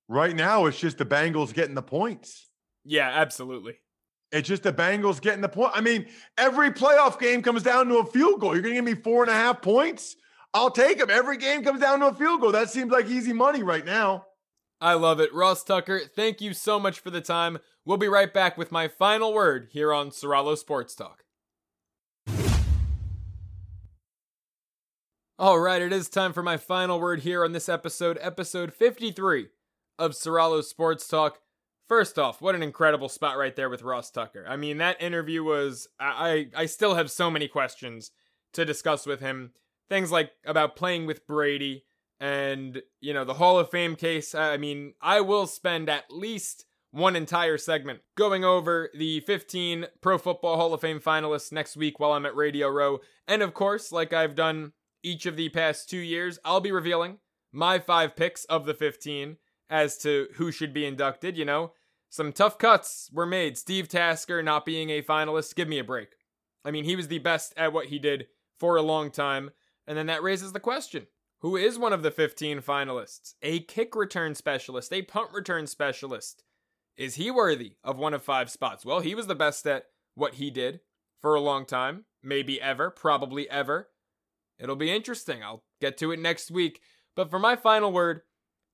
Right 0.08 0.34
now, 0.34 0.66
it's 0.66 0.78
just 0.78 0.98
the 0.98 1.04
Bengals 1.04 1.52
getting 1.52 1.74
the 1.74 1.82
points. 1.82 2.48
Yeah, 2.84 3.10
absolutely. 3.12 3.74
It's 4.32 4.48
just 4.48 4.62
the 4.62 4.72
Bengals 4.72 5.20
getting 5.20 5.40
the 5.40 5.48
point. 5.48 5.72
I 5.74 5.80
mean, 5.80 6.06
every 6.38 6.70
playoff 6.70 7.18
game 7.18 7.42
comes 7.42 7.62
down 7.62 7.88
to 7.88 7.98
a 7.98 8.06
field 8.06 8.40
goal. 8.40 8.54
You're 8.54 8.62
going 8.62 8.74
to 8.74 8.82
give 8.82 8.96
me 8.96 9.00
four 9.02 9.22
and 9.22 9.30
a 9.30 9.34
half 9.34 9.62
points? 9.62 10.16
I'll 10.54 10.70
take 10.70 10.98
them. 10.98 11.10
Every 11.10 11.36
game 11.36 11.62
comes 11.62 11.80
down 11.80 12.00
to 12.00 12.06
a 12.06 12.14
field 12.14 12.40
goal. 12.40 12.52
That 12.52 12.70
seems 12.70 12.90
like 12.90 13.06
easy 13.06 13.32
money 13.32 13.62
right 13.62 13.84
now. 13.84 14.26
I 14.80 14.92
love 14.94 15.20
it. 15.20 15.32
Ross 15.32 15.64
Tucker, 15.64 16.00
thank 16.14 16.40
you 16.40 16.52
so 16.52 16.78
much 16.78 17.00
for 17.00 17.10
the 17.10 17.20
time. 17.22 17.58
We'll 17.84 17.96
be 17.96 18.08
right 18.08 18.32
back 18.32 18.58
with 18.58 18.70
my 18.70 18.88
final 18.88 19.32
word 19.32 19.68
here 19.72 19.92
on 19.92 20.10
Soralo 20.10 20.56
Sports 20.56 20.94
Talk. 20.94 21.24
All 25.38 25.58
right, 25.60 25.82
it 25.82 25.92
is 25.92 26.08
time 26.08 26.32
for 26.32 26.42
my 26.42 26.56
final 26.56 26.98
word 26.98 27.20
here 27.20 27.44
on 27.44 27.52
this 27.52 27.68
episode, 27.68 28.18
episode 28.20 28.72
53 28.72 29.48
of 29.98 30.12
Soralo 30.12 30.62
Sports 30.62 31.06
Talk. 31.08 31.40
First 31.88 32.18
off, 32.18 32.42
what 32.42 32.54
an 32.54 32.62
incredible 32.62 33.08
spot 33.08 33.38
right 33.38 33.54
there 33.54 33.70
with 33.70 33.82
Ross 33.82 34.10
Tucker. 34.10 34.44
I 34.48 34.56
mean, 34.56 34.78
that 34.78 35.00
interview 35.00 35.44
was 35.44 35.88
I 36.00 36.48
I 36.54 36.66
still 36.66 36.96
have 36.96 37.10
so 37.10 37.30
many 37.30 37.48
questions 37.48 38.10
to 38.54 38.64
discuss 38.64 39.06
with 39.06 39.20
him. 39.20 39.52
Things 39.88 40.10
like 40.10 40.32
about 40.44 40.74
playing 40.74 41.06
with 41.06 41.26
Brady 41.26 41.84
and, 42.20 42.82
you 43.00 43.12
know, 43.12 43.24
the 43.24 43.34
Hall 43.34 43.58
of 43.58 43.70
Fame 43.70 43.96
case. 43.96 44.34
I 44.34 44.56
mean, 44.56 44.94
I 45.00 45.20
will 45.20 45.46
spend 45.46 45.88
at 45.88 46.10
least 46.10 46.64
one 46.90 47.16
entire 47.16 47.58
segment 47.58 48.00
going 48.16 48.44
over 48.44 48.90
the 48.94 49.20
15 49.20 49.86
Pro 50.00 50.16
Football 50.16 50.56
Hall 50.56 50.72
of 50.72 50.80
Fame 50.80 51.00
finalists 51.00 51.52
next 51.52 51.76
week 51.76 52.00
while 52.00 52.12
I'm 52.12 52.24
at 52.24 52.34
Radio 52.34 52.68
Row. 52.68 53.00
And 53.28 53.42
of 53.42 53.52
course, 53.52 53.92
like 53.92 54.12
I've 54.12 54.34
done 54.34 54.72
each 55.02 55.26
of 55.26 55.36
the 55.36 55.50
past 55.50 55.90
2 55.90 55.98
years, 55.98 56.38
I'll 56.44 56.60
be 56.60 56.72
revealing 56.72 57.18
my 57.52 57.78
5 57.78 58.16
picks 58.16 58.44
of 58.46 58.64
the 58.64 58.74
15 58.74 59.36
as 59.68 59.98
to 59.98 60.28
who 60.36 60.50
should 60.50 60.72
be 60.72 60.86
inducted, 60.86 61.36
you 61.36 61.44
know. 61.44 61.72
Some 62.08 62.32
tough 62.32 62.56
cuts 62.56 63.10
were 63.12 63.26
made. 63.26 63.58
Steve 63.58 63.88
Tasker 63.88 64.42
not 64.42 64.64
being 64.64 64.90
a 64.90 65.02
finalist, 65.02 65.54
give 65.54 65.68
me 65.68 65.78
a 65.78 65.84
break. 65.84 66.10
I 66.64 66.70
mean, 66.70 66.84
he 66.84 66.96
was 66.96 67.08
the 67.08 67.18
best 67.18 67.52
at 67.56 67.72
what 67.72 67.86
he 67.86 67.98
did 67.98 68.28
for 68.58 68.76
a 68.76 68.82
long 68.82 69.10
time. 69.10 69.50
And 69.86 69.98
then 69.98 70.06
that 70.06 70.22
raises 70.22 70.52
the 70.52 70.60
question 70.60 71.08
who 71.46 71.54
is 71.54 71.78
one 71.78 71.92
of 71.92 72.02
the 72.02 72.10
15 72.10 72.60
finalists? 72.60 73.34
A 73.40 73.60
kick 73.60 73.94
return 73.94 74.34
specialist, 74.34 74.92
a 74.92 75.02
punt 75.02 75.30
return 75.32 75.68
specialist. 75.68 76.42
Is 76.96 77.14
he 77.14 77.30
worthy 77.30 77.76
of 77.84 78.00
one 78.00 78.14
of 78.14 78.24
five 78.24 78.50
spots? 78.50 78.84
Well, 78.84 78.98
he 78.98 79.14
was 79.14 79.28
the 79.28 79.36
best 79.36 79.64
at 79.64 79.84
what 80.16 80.34
he 80.34 80.50
did 80.50 80.80
for 81.22 81.36
a 81.36 81.40
long 81.40 81.64
time, 81.64 82.06
maybe 82.20 82.60
ever, 82.60 82.90
probably 82.90 83.48
ever. 83.48 83.90
It'll 84.58 84.74
be 84.74 84.90
interesting. 84.90 85.40
I'll 85.44 85.62
get 85.80 85.96
to 85.98 86.10
it 86.10 86.18
next 86.18 86.50
week. 86.50 86.80
But 87.14 87.30
for 87.30 87.38
my 87.38 87.54
final 87.54 87.92
word, 87.92 88.22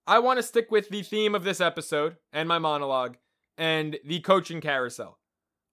I 0.06 0.20
want 0.20 0.38
to 0.38 0.42
stick 0.42 0.70
with 0.70 0.88
the 0.88 1.02
theme 1.02 1.34
of 1.34 1.44
this 1.44 1.60
episode 1.60 2.16
and 2.32 2.48
my 2.48 2.58
monologue 2.58 3.18
and 3.58 3.98
the 4.02 4.20
coaching 4.20 4.62
carousel 4.62 5.18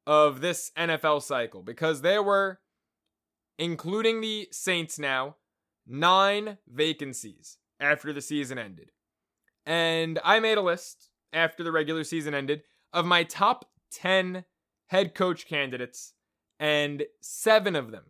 of 0.05 0.41
this 0.41 0.69
NFL 0.77 1.23
cycle 1.23 1.63
because 1.63 2.01
there 2.01 2.21
were, 2.21 2.59
including 3.57 4.19
the 4.19 4.49
Saints 4.51 4.99
now, 4.99 5.38
nine 5.89 6.58
vacancies 6.67 7.58
after 7.80 8.13
the 8.13 8.21
season 8.21 8.58
ended. 8.58 8.91
And 9.65 10.19
I 10.23 10.39
made 10.39 10.58
a 10.58 10.62
list 10.62 11.10
after 11.34 11.63
the 11.63 11.71
regular 11.71 12.04
season 12.04 12.34
ended 12.34 12.63
of 12.93 13.06
my 13.06 13.23
top 13.23 13.65
10 13.91 14.45
head 14.88 15.15
coach 15.15 15.47
candidates, 15.47 16.13
and 16.60 17.04
seven 17.21 17.75
of 17.75 17.91
them 17.91 18.04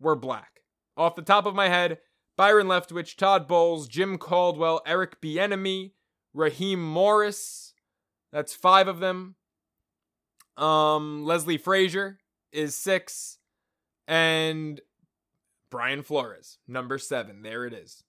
were 0.00 0.16
black. 0.16 0.60
Off 0.96 1.14
the 1.14 1.22
top 1.22 1.46
of 1.46 1.54
my 1.54 1.68
head, 1.68 1.98
Byron 2.36 2.66
Leftwich, 2.66 3.16
Todd 3.16 3.46
Bowles, 3.46 3.88
Jim 3.88 4.18
Caldwell, 4.18 4.80
Eric 4.86 5.20
Bieniemy, 5.20 5.92
Raheem 6.32 6.82
Morris. 6.82 7.74
That's 8.32 8.54
five 8.54 8.88
of 8.88 9.00
them. 9.00 9.36
Um, 10.56 11.24
Leslie 11.24 11.58
Frazier 11.58 12.18
is 12.52 12.74
six, 12.74 13.38
and 14.06 14.80
Brian 15.70 16.02
Flores, 16.02 16.58
number 16.66 16.98
seven. 16.98 17.42
There 17.42 17.64
it 17.64 17.72
is. 17.72 18.02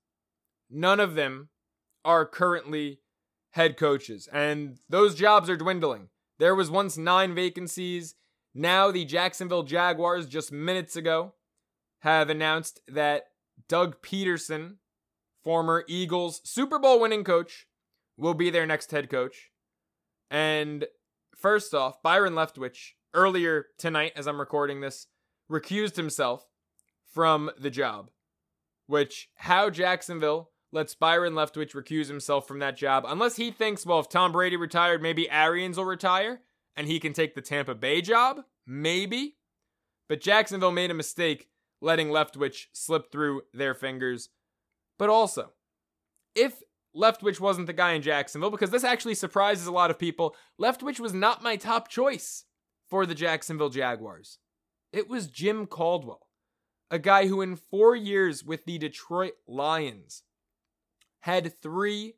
None 0.69 1.00
of 1.00 1.15
them 1.15 1.50
are 2.04 2.26
currently 2.26 3.00
head 3.52 3.78
coaches, 3.78 4.28
and 4.32 4.80
those 4.89 5.15
jobs 5.15 5.50
are 5.50 5.58
dwindling. 5.58 6.10
There 6.39 6.56
was 6.56 6.71
once 6.71 6.97
nine 6.97 7.36
vacancies. 7.36 8.15
Now 8.56 8.91
the 8.91 9.06
Jacksonville 9.06 9.63
Jaguars, 9.63 10.26
just 10.26 10.52
minutes 10.52 10.95
ago, 10.95 11.34
have 12.00 12.30
announced 12.30 12.82
that 12.88 13.26
Doug 13.67 14.02
Pederson, 14.02 14.78
former 15.43 15.86
Eagles 15.88 16.41
Super 16.43 16.80
Bowl 16.80 17.00
winning 17.00 17.24
coach, 17.24 17.67
will 18.17 18.34
be 18.34 18.50
their 18.50 18.65
next 18.65 18.91
head 18.91 19.10
coach. 19.10 19.52
And 20.30 20.86
first 21.36 21.74
off, 21.74 22.02
Byron 22.02 22.34
Leftwich, 22.34 22.93
earlier 23.13 23.67
tonight, 23.78 24.13
as 24.15 24.28
I'm 24.28 24.39
recording 24.39 24.82
this, 24.82 25.08
recused 25.50 25.95
himself 25.95 26.45
from 27.12 27.52
the 27.58 27.69
job. 27.69 28.10
Which, 28.88 29.30
how 29.36 29.69
Jacksonville 29.69 30.52
lets 30.71 30.95
Byron 30.95 31.34
Leftwich 31.34 31.74
recuse 31.74 32.08
himself 32.08 32.47
from 32.47 32.60
that 32.60 32.78
job, 32.78 33.06
unless 33.08 33.36
he 33.36 33.52
thinks, 33.52 33.86
well, 33.86 34.00
if 34.00 34.10
Tom 34.10 34.32
Brady 34.32 34.56
retired, 34.56 35.02
maybe 35.02 35.30
Arians 35.30 35.78
will 35.78 35.86
retire 35.86 36.41
and 36.76 36.88
he 36.88 37.00
can 37.00 37.13
take 37.13 37.36
the 37.36 37.41
Tampa 37.41 37.76
Bay 37.76 38.02
job? 38.02 38.41
Maybe. 38.65 39.38
But 40.08 40.21
Jacksonville 40.21 40.71
made 40.71 40.91
a 40.91 40.95
mistake 40.95 41.47
letting 41.82 42.10
Leftwich 42.10 42.67
slip 42.74 43.12
through 43.12 43.43
their 43.54 43.74
fingers. 43.74 44.30
But 44.97 45.10
also, 45.10 45.52
if 46.36 46.62
Leftwich 46.95 47.39
wasn't 47.39 47.67
the 47.67 47.74
guy 47.74 47.93
in 47.93 48.02
Jacksonville, 48.02 48.52
because 48.52 48.69
this 48.69 48.84
actually 48.84 49.15
surprises 49.15 49.67
a 49.67 49.71
lot 49.71 49.91
of 49.91 50.00
people, 50.00 50.36
Leftwich 50.60 51.00
was 51.00 51.13
not 51.13 51.43
my 51.43 51.56
top 51.56 51.88
choice 51.88 52.45
for 52.89 53.06
the 53.06 53.15
Jacksonville 53.15 53.69
Jaguars. 53.69 54.38
It 54.93 55.10
was 55.10 55.28
Jim 55.28 55.65
Caldwell, 55.65 56.28
a 56.91 56.99
guy 56.99 57.27
who, 57.27 57.41
in 57.41 57.56
four 57.56 57.95
years 57.95 58.43
with 58.43 58.65
the 58.65 58.77
Detroit 58.77 59.34
Lions, 59.47 60.23
had 61.21 61.60
three 61.62 62.15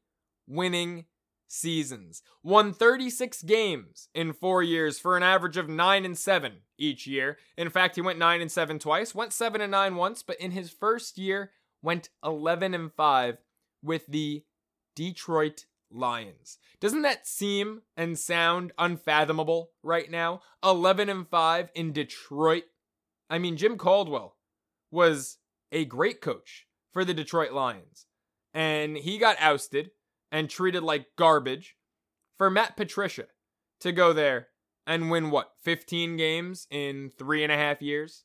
winning 0.48 1.06
seasons, 1.48 2.24
won 2.42 2.74
36 2.74 3.44
games 3.44 4.10
in 4.16 4.34
four 4.34 4.64
years 4.64 5.00
for 5.00 5.16
an 5.16 5.22
average 5.22 5.58
of 5.58 5.70
9 5.70 6.04
and 6.04 6.18
7 6.18 6.54
each 6.80 7.06
year. 7.06 7.38
In 7.56 7.70
fact, 7.70 7.96
he 7.96 8.02
went 8.02 8.18
9 8.18 8.42
and 8.42 8.52
7 8.52 8.80
twice, 8.80 9.14
went 9.14 9.32
7 9.32 9.62
and 9.62 9.72
9 9.72 9.96
once, 9.96 10.24
but 10.24 10.40
in 10.40 10.52
his 10.52 10.72
first 10.72 11.20
year 11.20 11.52
went 11.84 12.10
11 12.24 12.74
and 12.74 12.92
5 12.92 13.38
with 13.84 14.08
the 14.08 14.44
Detroit 14.96 15.66
Lions. 15.92 16.58
Doesn't 16.80 17.04
that 17.04 17.28
seem 17.28 17.84
and 17.96 18.18
sound 18.18 18.72
unfathomable 18.80 19.70
right 19.84 20.10
now? 20.10 20.42
11 20.64 21.10
and 21.10 21.28
5 21.28 21.70
in 21.76 21.92
Detroit. 21.92 22.64
I 23.30 23.38
mean, 23.38 23.58
Jim 23.58 23.78
Caldwell 23.78 24.36
was 24.94 25.40
a 25.72 25.86
great 25.86 26.22
coach 26.22 26.68
for 26.92 27.04
the 27.04 27.14
Detroit 27.14 27.52
Lions, 27.52 28.06
and 28.54 28.96
he 28.96 29.18
got 29.18 29.42
ousted 29.42 29.92
and 30.32 30.50
treated 30.50 30.84
like 30.84 31.16
garbage 31.18 31.76
for 32.38 32.50
Matt 32.50 32.78
Patricia 32.78 33.26
to 33.82 33.92
go 33.92 34.14
there 34.14 34.48
and 34.86 35.10
win 35.10 35.32
what, 35.32 35.54
15 35.64 36.16
games 36.18 36.68
in 36.70 37.10
three 37.18 37.44
and 37.44 37.52
a 37.52 37.58
half 37.58 37.82
years? 37.82 38.24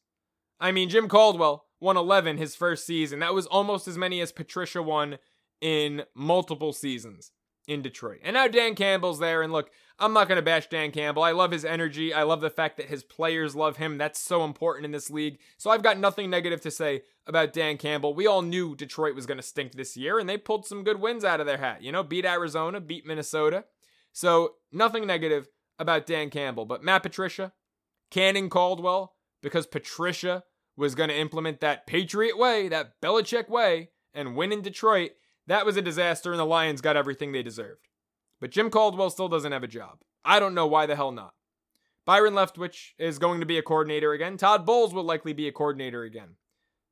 I 0.61 0.73
mean, 0.73 0.89
Jim 0.89 1.09
Caldwell 1.09 1.67
won 1.81 1.97
11 1.97 2.37
his 2.37 2.55
first 2.55 2.85
season. 2.85 3.21
That 3.21 3.35
was 3.35 3.47
almost 3.47 3.89
as 3.89 3.97
many 3.97 4.21
as 4.21 4.33
Patricia 4.33 4.83
won 4.83 5.19
in 5.61 6.03
multiple 6.15 6.73
seasons 6.73 7.33
in 7.69 7.83
Detroit. 7.83 8.19
And 8.25 8.35
now 8.35 8.49
Dan 8.49 8.75
Campbell's 8.75 9.21
there. 9.21 9.43
And 9.43 9.53
look, 9.53 9.71
I'm 9.99 10.13
not 10.13 10.27
going 10.27 10.37
to 10.37 10.43
bash 10.43 10.69
Dan 10.69 10.91
Campbell. 10.91 11.23
I 11.23 11.33
love 11.33 11.51
his 11.51 11.65
energy. 11.65 12.15
I 12.15 12.23
love 12.23 12.41
the 12.41 12.51
fact 12.51 12.79
that 12.79 12.87
his 12.87 13.05
players 13.05 13.55
love 13.55 13.77
him. 13.77 13.99
That's 13.99 14.19
so 14.19 14.43
important 14.43 14.87
in 14.87 14.93
this 14.93 15.11
league. 15.11 15.39
So 15.59 15.71
I've 15.71 15.83
got 15.83 15.99
nothing 15.99 16.31
negative 16.31 16.61
to 16.63 16.71
say 16.71 17.03
about 17.27 17.53
Dan 17.53 17.77
Campbell. 17.77 18.15
We 18.15 18.27
all 18.27 18.43
knew 18.43 18.75
Detroit 18.75 19.15
was 19.15 19.27
going 19.27 19.37
to 19.37 19.43
stink 19.43 19.73
this 19.73 19.97
year, 19.97 20.19
and 20.19 20.29
they 20.29 20.39
pulled 20.39 20.67
some 20.67 20.83
good 20.83 21.01
wins 21.01 21.25
out 21.25 21.41
of 21.41 21.47
their 21.47 21.59
hat. 21.59 21.83
You 21.83 21.93
know, 21.93 22.03
beat 22.03 22.25
Arizona, 22.25 22.81
beat 22.81 23.07
Minnesota. 23.07 23.65
So 24.13 24.55
nothing 24.73 25.07
negative 25.07 25.49
about 25.79 26.07
Dan 26.07 26.31
Campbell. 26.31 26.65
But 26.65 26.83
Matt 26.83 27.03
Patricia, 27.03 27.53
Canning 28.11 28.49
Caldwell, 28.49 29.15
because 29.43 29.67
Patricia 29.67 30.43
was 30.77 30.95
going 30.95 31.11
to 31.11 31.19
implement 31.19 31.61
that 31.61 31.87
Patriot 31.87 32.39
way, 32.39 32.69
that 32.69 33.01
Belichick 33.03 33.49
way, 33.51 33.91
and 34.15 34.37
win 34.37 34.53
in 34.53 34.63
Detroit. 34.63 35.11
That 35.49 35.65
was 35.65 35.79
a 35.79 35.83
disaster, 35.83 36.31
and 36.31 36.39
the 36.39 36.45
Lions 36.45 36.83
got 36.83 36.97
everything 36.97 37.33
they 37.33 37.43
deserved. 37.43 37.89
But 38.39 38.51
Jim 38.51 38.69
Caldwell 38.69 39.09
still 39.09 39.29
doesn't 39.29 39.51
have 39.51 39.65
a 39.65 39.69
job. 39.69 40.01
I 40.23 40.41
don't 40.41 40.55
know 40.55 40.67
why 40.67 40.85
the 40.85 40.95
hell 40.95 41.11
not. 41.11 41.33
Byron 42.05 42.35
Leftwich 42.35 42.93
is 42.99 43.19
going 43.19 43.41
to 43.41 43.47
be 43.47 43.57
a 43.57 43.63
coordinator 43.63 44.13
again. 44.13 44.37
Todd 44.37 44.67
Bowles 44.67 44.93
will 44.93 45.05
likely 45.05 45.33
be 45.33 45.49
a 45.49 45.53
coordinator 45.53 46.03
again. 46.03 46.37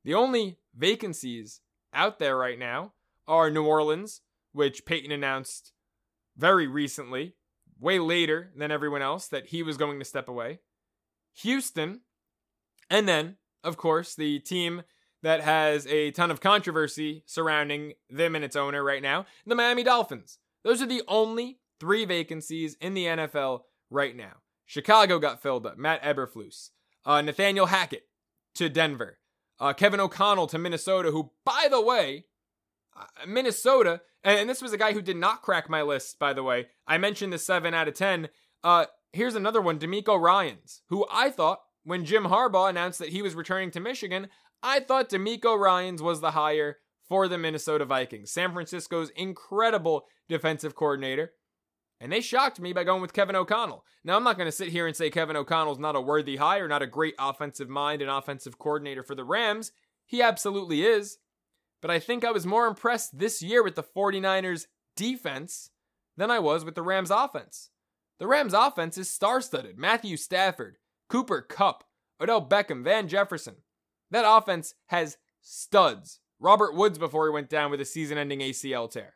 The 0.04 0.14
only 0.14 0.57
vacancies 0.74 1.61
out 1.92 2.18
there 2.18 2.36
right 2.36 2.59
now 2.59 2.94
are 3.28 3.50
New 3.50 3.64
Orleans, 3.64 4.22
which 4.52 4.86
Payton 4.86 5.12
announced 5.12 5.72
very 6.34 6.66
recently, 6.66 7.34
way 7.78 7.98
later 7.98 8.52
than 8.57 8.70
everyone 8.70 9.02
else, 9.02 9.28
that 9.28 9.48
he 9.48 9.62
was 9.62 9.76
going 9.76 9.98
to 9.98 10.04
step 10.04 10.28
away. 10.28 10.61
Houston, 11.42 12.00
and 12.88 13.07
then, 13.07 13.36
of 13.62 13.76
course, 13.76 14.14
the 14.14 14.38
team 14.38 14.82
that 15.27 15.41
has 15.41 15.89
a 15.89 16.12
ton 16.12 16.31
of 16.31 16.41
controversy 16.41 17.24
surrounding 17.27 17.95
them 18.09 18.37
and 18.37 18.45
its 18.45 18.55
owner 18.55 18.85
right 18.85 19.03
now, 19.03 19.27
the 19.45 19.57
Miami 19.57 19.83
Dolphins. 19.83 20.39
Those 20.62 20.81
are 20.81 20.87
the 20.87 21.03
only 21.09 21.59
three 21.81 22.05
vacancies 22.05 22.77
in 22.81 22.95
the 22.95 23.07
NFL 23.07 23.62
right 23.91 24.14
now. 24.14 24.35
Chicago 24.66 25.18
got 25.18 25.43
filled 25.43 25.66
up. 25.66 25.77
Matt 25.77 26.01
Eberflus. 26.05 26.70
Uh, 27.05 27.22
Nathaniel 27.22 27.66
Hackett 27.66 28.05
to 28.55 28.68
Denver. 28.68 29.18
Uh, 29.59 29.72
Kevin 29.72 29.99
O'Connell 29.99 30.47
to 30.47 30.59
Minnesota, 30.59 31.11
who, 31.11 31.33
by 31.45 31.66
the 31.68 31.81
way, 31.81 32.27
uh, 32.97 33.27
Minnesota, 33.27 34.03
and, 34.22 34.49
this 34.49 34.62
was 34.62 34.72
a 34.72 34.79
guy 34.79 34.93
who 34.93 35.03
did 35.03 35.16
not 35.16 35.43
crack 35.43 35.68
my 35.68 35.83
list, 35.83 36.20
by 36.20 36.35
the 36.35 36.45
way. 36.45 36.68
I 36.87 36.99
mentioned 36.99 37.33
the 37.33 37.39
7 37.39 37.74
out 37.74 37.89
of 37.89 37.95
10. 37.95 38.29
Uh, 38.62 38.87
here's 39.12 39.35
another 39.35 39.61
one, 39.61 39.81
DeMeco 39.81 40.20
Ryans, 40.20 40.83
who 40.89 41.05
I 41.11 41.31
thought, 41.31 41.62
when 41.83 42.05
Jim 42.05 42.24
Harbaugh 42.24 42.68
announced 42.68 42.99
that 42.99 43.11
he 43.11 43.22
was 43.22 43.37
returning 43.37 43.70
to 43.70 43.81
Michigan, 43.81 44.29
I 44.62 44.80
thought 44.80 45.11
DeMeco 45.11 45.59
Ryans 45.59 46.02
was 46.02 46.20
the 46.20 46.32
hire 46.32 46.78
for 47.09 47.28
the 47.28 47.38
Minnesota 47.38 47.84
Vikings, 47.84 48.32
San 48.32 48.52
Francisco's 48.52 49.11
incredible 49.11 50.07
defensive 50.28 50.74
coordinator. 50.74 51.32
And 52.00 52.12
they 52.12 52.20
shocked 52.20 52.61
me 52.61 52.72
by 52.72 52.84
going 52.84 53.00
with 53.00 53.12
Kevin 53.12 53.36
O'Connell. 53.36 53.84
Now, 54.04 54.16
I'm 54.16 54.24
not 54.24 54.36
going 54.36 54.48
to 54.48 54.52
sit 54.52 54.68
here 54.68 54.86
and 54.86 54.94
say 54.94 55.09
Kevin 55.09 55.36
O'Connell's 55.36 55.78
not 55.78 55.96
a 55.96 56.00
worthy 56.00 56.36
hire, 56.36 56.68
not 56.68 56.82
a 56.82 56.86
great 56.86 57.14
offensive 57.18 57.70
mind 57.70 58.02
and 58.02 58.11
offensive 58.11 58.59
coordinator 58.59 59.02
for 59.02 59.14
the 59.14 59.24
Rams. 59.24 59.72
He 60.04 60.20
absolutely 60.20 60.84
is. 60.84 61.18
But 61.80 61.90
I 61.90 61.98
think 61.98 62.24
I 62.24 62.32
was 62.32 62.46
more 62.46 62.66
impressed 62.66 63.18
this 63.18 63.42
year 63.42 63.62
with 63.62 63.76
the 63.76 63.82
49ers 63.82 64.66
defense 64.94 65.70
than 66.16 66.30
I 66.30 66.38
was 66.38 66.64
with 66.64 66.74
the 66.74 66.82
Rams 66.82 67.11
offense. 67.11 67.70
The 68.18 68.26
Rams 68.26 68.54
offense 68.54 68.98
is 68.98 69.11
star 69.11 69.40
studded 69.40 69.78
Matthew 69.78 70.16
Stafford, 70.16 70.76
Cooper 71.09 71.42
Kupp, 71.42 71.84
Odell 72.20 72.46
Beckham, 72.46 72.82
Van 72.82 73.09
Jefferson. 73.09 73.57
That 74.11 74.24
offense 74.26 74.74
has 74.86 75.16
studs. 75.40 76.20
Robert 76.38 76.74
Woods 76.74 76.98
before 76.98 77.26
he 77.26 77.32
went 77.32 77.48
down 77.48 77.70
with 77.70 77.80
a 77.80 77.84
season 77.84 78.18
ending 78.18 78.40
ACL 78.40 78.90
tear. 78.90 79.14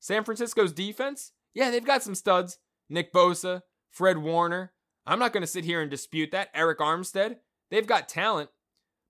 San 0.00 0.24
Francisco's 0.24 0.72
defense 0.72 1.32
yeah, 1.54 1.70
they've 1.70 1.84
got 1.84 2.02
some 2.02 2.14
studs. 2.14 2.58
Nick 2.88 3.12
Bosa, 3.12 3.62
Fred 3.90 4.18
Warner. 4.18 4.72
I'm 5.06 5.18
not 5.18 5.32
going 5.32 5.42
to 5.42 5.46
sit 5.46 5.64
here 5.64 5.80
and 5.80 5.90
dispute 5.90 6.30
that. 6.32 6.54
Arik 6.54 6.76
Armstead. 6.76 7.36
They've 7.70 7.86
got 7.86 8.08
talent. 8.08 8.50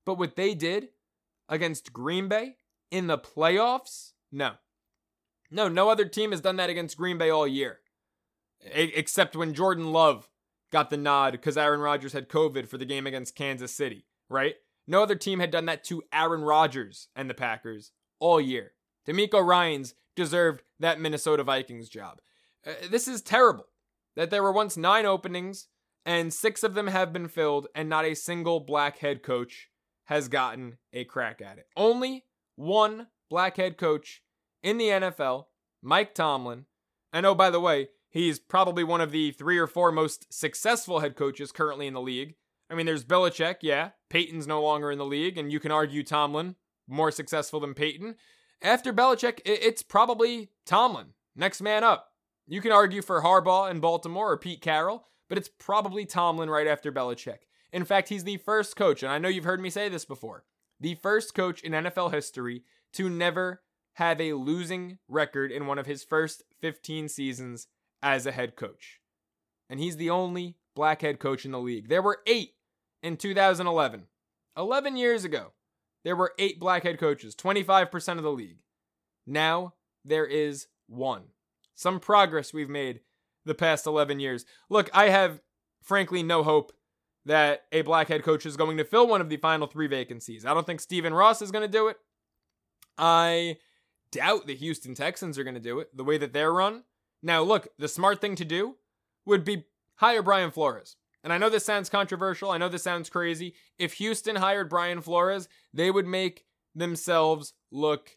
But 0.07 0.19
what 0.19 0.37
they 0.37 0.55
did 0.55 0.89
against 1.49 1.93
Green 1.93 2.29
Bay 2.29 2.57
in 2.91 3.07
the 3.07 3.19
playoffs? 3.19 4.13
No. 4.33 4.53
No, 5.51 5.69
no 5.69 5.89
other 5.89 6.05
team 6.07 6.31
has 6.31 6.41
done 6.41 6.57
that 6.57 6.71
against 6.71 6.97
Green 6.97 7.19
Bay 7.19 7.31
all 7.31 7.47
year. 7.47 7.81
except 8.63 9.37
when 9.37 9.55
Jordan 9.55 9.93
Love 9.93 10.29
got 10.71 10.91
the 10.91 10.97
nod 10.97 11.33
because 11.33 11.57
Aaron 11.57 11.81
Rodgers 11.81 12.13
had 12.13 12.29
COVID 12.29 12.69
for 12.69 12.79
the 12.79 12.85
game 12.85 13.07
against 13.07 13.35
Kansas 13.35 13.73
City, 13.73 14.07
right? 14.29 14.55
No 14.91 15.05
other 15.05 15.15
team 15.15 15.39
had 15.39 15.53
done 15.53 15.67
that 15.67 15.85
to 15.85 16.03
Aaron 16.13 16.43
Rodgers 16.43 17.11
and 17.15 17.31
the 17.31 17.35
Packers 17.35 17.93
all 18.19 18.41
year. 18.41 18.73
DeMeco 19.07 19.41
Ryans 19.41 19.95
deserved 20.17 20.65
that 20.81 21.01
Minnesota 21.01 21.45
Vikings 21.45 21.89
job. 21.89 22.19
Uh, 22.67 22.73
this 22.91 23.07
is 23.07 23.23
terrible 23.23 23.67
that 24.17 24.31
there 24.31 24.43
were 24.43 24.51
once 24.51 24.77
nine 24.77 25.07
openings 25.07 25.69
and 26.05 26.35
six 26.35 26.65
of 26.65 26.75
them 26.75 26.89
have 26.89 27.13
been 27.13 27.29
filled, 27.29 27.69
and 27.73 27.89
not 27.89 28.05
a 28.05 28.15
single 28.15 28.59
black 28.59 28.99
head 28.99 29.23
coach 29.23 29.69
has 30.07 30.27
gotten 30.27 30.79
a 30.93 31.05
crack 31.05 31.41
at 31.41 31.59
it. 31.59 31.67
Only 31.77 32.25
one 32.57 33.07
black 33.29 33.59
head 33.59 33.79
coach 33.79 34.23
in 34.61 34.77
the 34.77 34.89
NFL, 34.89 35.45
Mike 35.81 36.17
Tomlin. 36.17 36.65
And 37.13 37.25
oh, 37.27 37.37
by 37.37 37.51
the 37.51 37.61
way, 37.61 37.91
he's 38.09 38.41
probably 38.41 38.83
one 38.83 39.01
of 39.01 39.13
the 39.13 39.31
three 39.31 39.59
or 39.59 39.69
four 39.69 39.93
most 39.93 40.33
successful 40.33 40.99
head 40.99 41.15
coaches 41.15 41.53
currently 41.53 41.87
in 41.87 41.95
the 41.95 42.01
league. 42.01 42.35
I 42.71 42.75
mean, 42.75 42.87
there's 42.87 43.05
Belichick, 43.05 43.57
yeah. 43.63 43.91
Payton's 44.09 44.47
no 44.47 44.63
longer 44.63 44.91
in 44.91 44.99
the 44.99 45.05
league, 45.05 45.37
and 45.37 45.51
you 45.51 45.59
can 45.59 45.73
argue 45.73 46.03
Tomlin 46.03 46.55
more 46.87 47.11
successful 47.11 47.61
than 47.61 47.75
Payton. 47.75 48.17
After 48.63 48.93
Belichick, 48.93 49.41
it's 49.45 49.83
probably 49.83 50.51
Tomlin, 50.67 51.15
next 51.35 51.61
man 51.61 51.83
up. 51.83 52.13
You 52.47 52.61
can 52.61 52.73
argue 52.73 53.03
for 53.03 53.23
Harbaugh 53.23 53.71
in 53.71 53.81
Baltimore 53.81 54.33
or 54.33 54.37
Pete 54.37 54.61
Carroll, 54.61 55.07
but 55.29 55.39
it's 55.39 55.49
probably 55.49 56.05
Tomlin 56.05 56.51
right 56.51 56.67
after 56.67 56.93
Belichick. 56.93 57.39
In 57.73 57.85
fact, 57.85 58.09
he's 58.09 58.25
the 58.25 58.37
first 58.39 58.77
coach, 58.77 59.03
and 59.03 59.11
I 59.11 59.19
know 59.19 59.29
you've 59.29 59.45
heard 59.45 59.61
me 59.61 59.71
say 59.71 59.89
this 59.89 60.05
before, 60.05 60.45
the 60.81 60.97
first 60.97 61.35
coach 61.35 61.63
in 61.63 61.73
NFL 61.73 62.13
history 62.13 62.65
to 62.95 63.09
never 63.09 63.63
have 63.95 64.21
a 64.21 64.33
losing 64.33 64.99
record 65.09 65.53
in 65.53 65.67
one 65.67 65.79
of 65.79 65.87
his 65.87 66.03
first 66.03 66.43
15 66.61 67.09
seasons 67.09 67.69
as 68.03 68.27
a 68.27 68.33
head 68.33 68.57
coach. 68.57 69.01
And 69.69 69.79
he's 69.79 69.97
the 69.97 70.11
only 70.11 70.57
black 70.75 71.03
head 71.03 71.19
coach 71.19 71.45
in 71.45 71.53
the 71.53 71.61
league. 71.61 71.89
There 71.89 72.03
were 72.03 72.21
eight 72.27 72.55
in 73.03 73.17
2011, 73.17 74.07
11 74.57 74.97
years 74.97 75.25
ago. 75.25 75.53
There 76.03 76.17
were 76.17 76.33
eight 76.39 76.59
black 76.59 76.83
head 76.83 76.99
coaches, 76.99 77.35
25% 77.35 78.17
of 78.17 78.23
the 78.23 78.33
league. 78.33 78.59
Now 79.27 79.75
there 80.05 80.25
is 80.25 80.67
one 80.89 81.25
some 81.81 81.99
progress 81.99 82.53
we've 82.53 82.69
made 82.69 83.01
the 83.47 83.55
past 83.55 83.87
11 83.87 84.21
years. 84.21 84.45
Look, 84.69 84.91
I 84.93 85.09
have 85.09 85.41
frankly 85.83 86.23
no 86.23 86.43
hope 86.43 86.73
that 87.25 87.63
a 87.73 87.81
black 87.83 88.09
head 88.09 88.23
coach 88.23 88.45
is 88.45 88.57
going 88.57 88.77
to 88.77 88.85
fill 88.85 89.07
one 89.07 89.23
of 89.23 89.31
the 89.31 89.39
final 89.39 89.67
three 89.67 89.87
vacancies. 89.87 90.45
I 90.45 90.53
don't 90.53 90.67
think 90.67 90.81
Stephen 90.81 91.15
Ross 91.15 91.41
is 91.41 91.51
going 91.51 91.67
to 91.67 91.79
do 91.79 91.89
it. 91.89 91.97
I 92.99 93.57
doubt 94.13 94.47
the 94.47 94.55
Houston 94.55 94.95
Texans 94.95 95.39
are 95.39 95.45
going 95.45 95.55
to 95.55 95.61
do 95.61 95.81
it 95.81 95.97
the 95.97 96.05
way 96.05 96.19
that 96.19 96.35
they're 96.35 96.53
run. 96.53 96.85
Now, 97.23 97.43
look, 97.43 97.69
the 97.79 97.89
smart 97.89 98.21
thing 98.21 98.37
to 98.37 98.45
do 98.45 98.77
would 99.25 99.45
be 99.45 99.65
hire 99.97 100.23
Brian 100.23 100.51
Flores. 100.51 100.97
And 101.23 101.33
I 101.33 101.39
know 101.39 101.51
this 101.51 101.67
sounds 101.67 101.91
controversial. 101.91 102.51
I 102.51 102.59
know 102.59 102.69
this 102.69 102.83
sounds 102.83 103.11
crazy. 103.11 103.55
If 103.79 103.95
Houston 103.95 104.37
hired 104.37 104.71
Brian 104.71 105.03
Flores, 105.03 105.49
they 105.73 105.91
would 105.91 106.07
make 106.07 106.45
themselves 106.75 107.53
look 107.71 108.17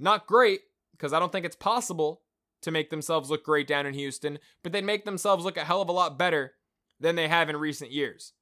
not 0.00 0.26
great, 0.26 0.60
because 0.92 1.12
I 1.12 1.18
don't 1.18 1.30
think 1.30 1.44
it's 1.44 1.56
possible 1.56 2.22
to 2.62 2.70
make 2.70 2.90
themselves 2.90 3.28
look 3.28 3.44
great 3.44 3.66
down 3.66 3.86
in 3.86 3.94
Houston, 3.94 4.38
but 4.62 4.72
they'd 4.72 4.84
make 4.84 5.04
themselves 5.04 5.44
look 5.44 5.56
a 5.56 5.64
hell 5.64 5.82
of 5.82 5.88
a 5.88 5.92
lot 5.92 6.18
better 6.18 6.52
than 7.00 7.16
they 7.16 7.28
have 7.28 7.48
in 7.48 7.56
recent 7.56 7.90
years. 7.90 8.32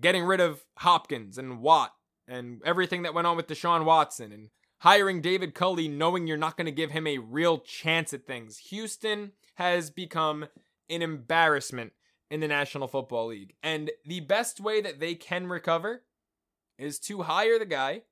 Getting 0.00 0.24
rid 0.24 0.40
of 0.40 0.64
Hopkins 0.78 1.36
and 1.38 1.60
Watt 1.60 1.92
and 2.26 2.62
everything 2.64 3.02
that 3.02 3.14
went 3.14 3.26
on 3.26 3.36
with 3.36 3.46
Deshaun 3.46 3.84
Watson 3.84 4.32
and 4.32 4.48
hiring 4.78 5.20
David 5.20 5.54
Culley 5.54 5.88
knowing 5.88 6.26
you're 6.26 6.36
not 6.36 6.56
going 6.56 6.66
to 6.66 6.72
give 6.72 6.90
him 6.90 7.06
a 7.06 7.18
real 7.18 7.58
chance 7.58 8.14
at 8.14 8.26
things. 8.26 8.56
Houston 8.70 9.32
has 9.56 9.90
become 9.90 10.46
an 10.88 11.02
embarrassment 11.02 11.92
in 12.30 12.40
the 12.40 12.48
National 12.48 12.88
Football 12.88 13.28
League. 13.28 13.54
And 13.62 13.90
the 14.06 14.20
best 14.20 14.60
way 14.60 14.80
that 14.80 15.00
they 15.00 15.14
can 15.14 15.48
recover 15.48 16.02
is 16.78 16.98
to 17.00 17.22
hire 17.22 17.58
the 17.58 17.66
guy 17.66 18.02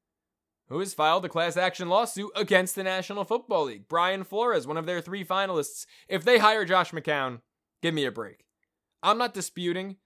who 0.68 0.80
has 0.80 0.92
filed 0.92 1.24
a 1.24 1.28
class 1.28 1.56
action 1.56 1.88
lawsuit 1.88 2.30
against 2.36 2.74
the 2.74 2.82
National 2.82 3.24
Football 3.24 3.64
League. 3.64 3.88
Brian 3.88 4.24
Flores, 4.24 4.66
one 4.66 4.76
of 4.76 4.86
their 4.86 5.00
three 5.00 5.24
finalists. 5.24 5.86
If 6.08 6.24
they 6.24 6.38
hire 6.38 6.64
Josh 6.64 6.90
McCown, 6.90 7.40
give 7.80 7.94
me 7.94 8.04
a 8.04 8.12
break. 8.12 8.44
I'm 9.02 9.18
not 9.18 9.34
disputing 9.34 9.96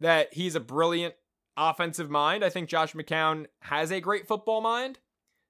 that 0.00 0.34
he's 0.34 0.54
a 0.54 0.60
brilliant 0.60 1.14
offensive 1.56 2.10
mind. 2.10 2.44
I 2.44 2.50
think 2.50 2.68
Josh 2.68 2.94
McCown 2.94 3.46
has 3.62 3.92
a 3.92 4.00
great 4.00 4.26
football 4.26 4.60
mind. 4.60 4.98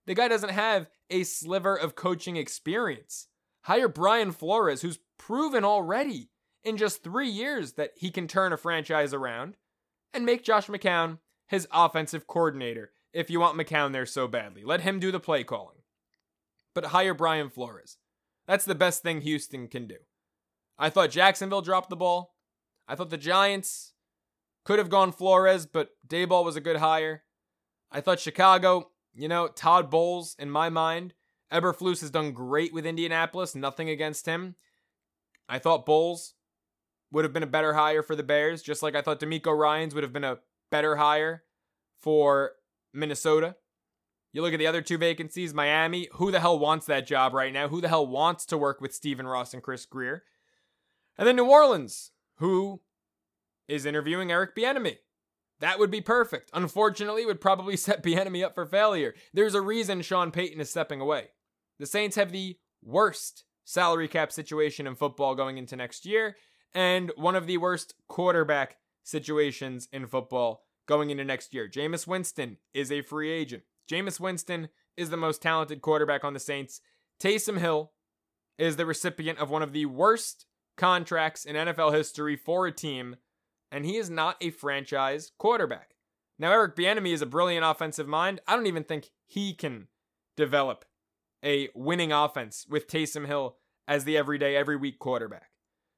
The 0.07 0.15
guy 0.15 0.29
doesn't 0.29 0.51
have 0.51 0.89
a 1.11 1.23
sliver 1.23 1.77
of 1.77 1.95
coaching 1.95 2.37
experience. 2.37 3.29
Hire 3.63 3.89
Brian 3.89 4.33
Flores, 4.33 4.83
who's 4.83 4.99
proven 5.19 5.65
already 5.65 6.31
in 6.69 6.77
just 6.77 7.03
three 7.03 7.29
years 7.29 7.73
that 7.73 7.93
he 7.97 8.11
can 8.11 8.29
turn 8.29 8.53
a 8.53 8.57
franchise 8.57 9.15
around, 9.15 9.57
and 10.13 10.27
make 10.27 10.45
Josh 10.45 10.67
McCown 10.67 11.19
his 11.47 11.67
offensive 11.73 12.27
coordinator 12.27 12.93
if 13.13 13.31
you 13.31 13.41
want 13.41 13.59
McCown 13.59 13.93
there 13.93 14.07
so 14.07 14.29
badly. 14.29 14.65
Let 14.65 14.83
him 14.83 15.01
do 15.01 15.11
the 15.11 15.21
play 15.21 15.45
calling. 15.45 15.79
But 16.75 16.87
hire 16.87 17.15
Brian 17.15 17.49
Flores. 17.49 17.97
That's 18.47 18.65
the 18.65 18.75
best 18.75 19.03
thing 19.03 19.23
Houston 19.23 19.67
can 19.69 19.87
do. 19.87 19.97
I 20.79 20.91
thought 20.91 21.11
Jacksonville 21.11 21.63
dropped 21.63 21.91
the 21.91 21.97
ball. 21.97 22.35
I 22.87 22.95
thought 22.95 23.11
the 23.11 23.17
Giants 23.17 23.95
could 24.65 24.79
have 24.79 24.91
gone 24.91 25.13
Flores, 25.13 25.67
but 25.67 25.91
Daboll 26.07 26.45
was 26.45 26.57
a 26.57 26.61
good 26.61 26.77
hire. 26.77 27.25
I 27.91 28.01
thought 28.01 28.21
Chicago, 28.21 28.91
you 29.15 29.29
know, 29.29 29.49
Todd 29.49 29.91
Bowles, 29.91 30.37
in 30.39 30.51
my 30.51 30.69
mind, 30.69 31.15
Eberflus 31.53 32.03
has 32.03 32.11
done 32.11 32.33
great 32.33 32.73
with 32.73 32.87
Indianapolis, 32.87 33.55
nothing 33.55 33.89
against 33.89 34.27
him. 34.27 34.57
I 35.49 35.59
thought 35.59 35.87
Bowles 35.87 36.35
would 37.11 37.25
have 37.25 37.33
been 37.33 37.43
a 37.43 37.47
better 37.47 37.75
hire 37.75 38.03
for 38.03 38.15
the 38.15 38.23
Bears, 38.23 38.63
just 38.63 38.83
like 38.83 38.95
I 38.95 39.03
thought 39.03 39.21
DeMeco 39.21 39.57
Ryans 39.57 39.95
would 39.95 40.05
have 40.05 40.13
been 40.13 40.25
a 40.25 40.39
better 40.71 40.97
hire 40.97 41.45
for 42.01 42.53
Minnesota. 42.93 43.57
You 44.33 44.43
look 44.43 44.53
at 44.53 44.59
the 44.59 44.67
other 44.67 44.83
two 44.83 44.99
vacancies, 44.99 45.55
Miami. 45.55 46.09
Who 46.13 46.31
the 46.31 46.41
hell 46.41 46.59
wants 46.59 46.87
that 46.87 47.07
job 47.07 47.33
right 47.33 47.53
now? 47.53 47.69
Who 47.69 47.81
the 47.81 47.89
hell 47.89 48.07
wants 48.07 48.45
to 48.47 48.59
work 48.59 48.81
with 48.81 48.95
Stephen 48.95 49.27
Ross 49.27 49.55
and 49.55 49.63
Chris 49.63 49.87
Grier? 49.87 50.25
And 51.17 51.27
then 51.27 51.37
New 51.37 51.47
Orleans, 51.47 52.13
who 52.37 52.83
is 53.69 53.87
interviewing 53.87 54.31
Eric 54.31 54.55
Bieniemy. 54.55 54.99
That 55.61 55.79
would 55.79 55.91
be 55.91 56.01
perfect. 56.01 56.51
Unfortunately, 56.55 57.27
would 57.27 57.41
probably 57.41 57.77
set 57.79 58.03
Bieniemy 58.03 58.45
up 58.45 58.55
for 58.55 58.67
failure. 58.67 59.15
There's 59.33 59.55
a 59.55 59.61
reason 59.61 60.03
Sean 60.03 60.31
Payton 60.31 60.61
is 60.61 60.71
stepping 60.71 61.01
away. 61.01 61.29
The 61.79 61.87
Saints 61.87 62.17
have 62.17 62.33
the 62.33 62.59
worst 62.83 63.45
salary 63.65 64.09
cap 64.09 64.33
situation 64.33 64.87
in 64.87 64.95
football 64.95 65.35
going 65.35 65.59
into 65.59 65.77
next 65.77 66.07
year, 66.07 66.37
and 66.75 67.13
one 67.17 67.35
of 67.35 67.47
the 67.47 67.59
worst 67.59 67.95
quarterback 68.09 68.77
situations 69.03 69.89
in 69.93 70.07
football 70.07 70.65
going 70.87 71.11
into 71.11 71.25
next 71.25 71.55
year. 71.55 71.69
Jameis 71.69 72.07
Winston 72.07 72.59
is 72.75 72.91
a 72.91 73.03
free 73.03 73.31
agent. 73.31 73.63
Jameis 73.91 74.21
Winston 74.21 74.69
is 74.97 75.11
the 75.11 75.17
most 75.17 75.41
talented 75.43 75.81
quarterback 75.81 76.25
on 76.25 76.35
the 76.35 76.41
Saints. 76.41 76.81
Taysom 77.21 77.59
Hill 77.59 77.93
is 78.59 78.77
the 78.77 78.87
recipient 78.87 79.39
of 79.39 79.51
one 79.51 79.63
of 79.63 79.73
the 79.73 79.87
worst 79.87 80.47
contracts 80.77 81.45
in 81.45 81.57
NFL 81.57 81.95
history 81.95 82.37
for 82.37 82.67
a 82.67 82.73
team, 82.73 83.17
and 83.71 83.85
he 83.85 83.97
is 83.97 84.11
not 84.11 84.37
a 84.41 84.51
franchise 84.51 85.33
quarterback. 85.39 85.95
Now, 86.39 86.53
Eric 86.53 86.77
Bieniemy 86.77 87.13
is 87.13 87.23
a 87.23 87.27
brilliant 87.27 87.65
offensive 87.65 88.07
mind. 88.07 88.41
I 88.47 88.55
don't 88.55 88.67
even 88.67 88.85
think 88.85 89.11
he 89.27 89.55
can 89.55 89.89
develop 90.37 90.85
a 91.45 91.69
winning 91.75 92.13
offense 92.13 92.67
with 92.69 92.89
Taysom 92.89 93.27
Hill 93.27 93.57
as 93.87 94.05
the 94.05 94.17
everyday, 94.17 94.57
every 94.57 94.77
week 94.77 94.99
quarterback. 94.99 95.51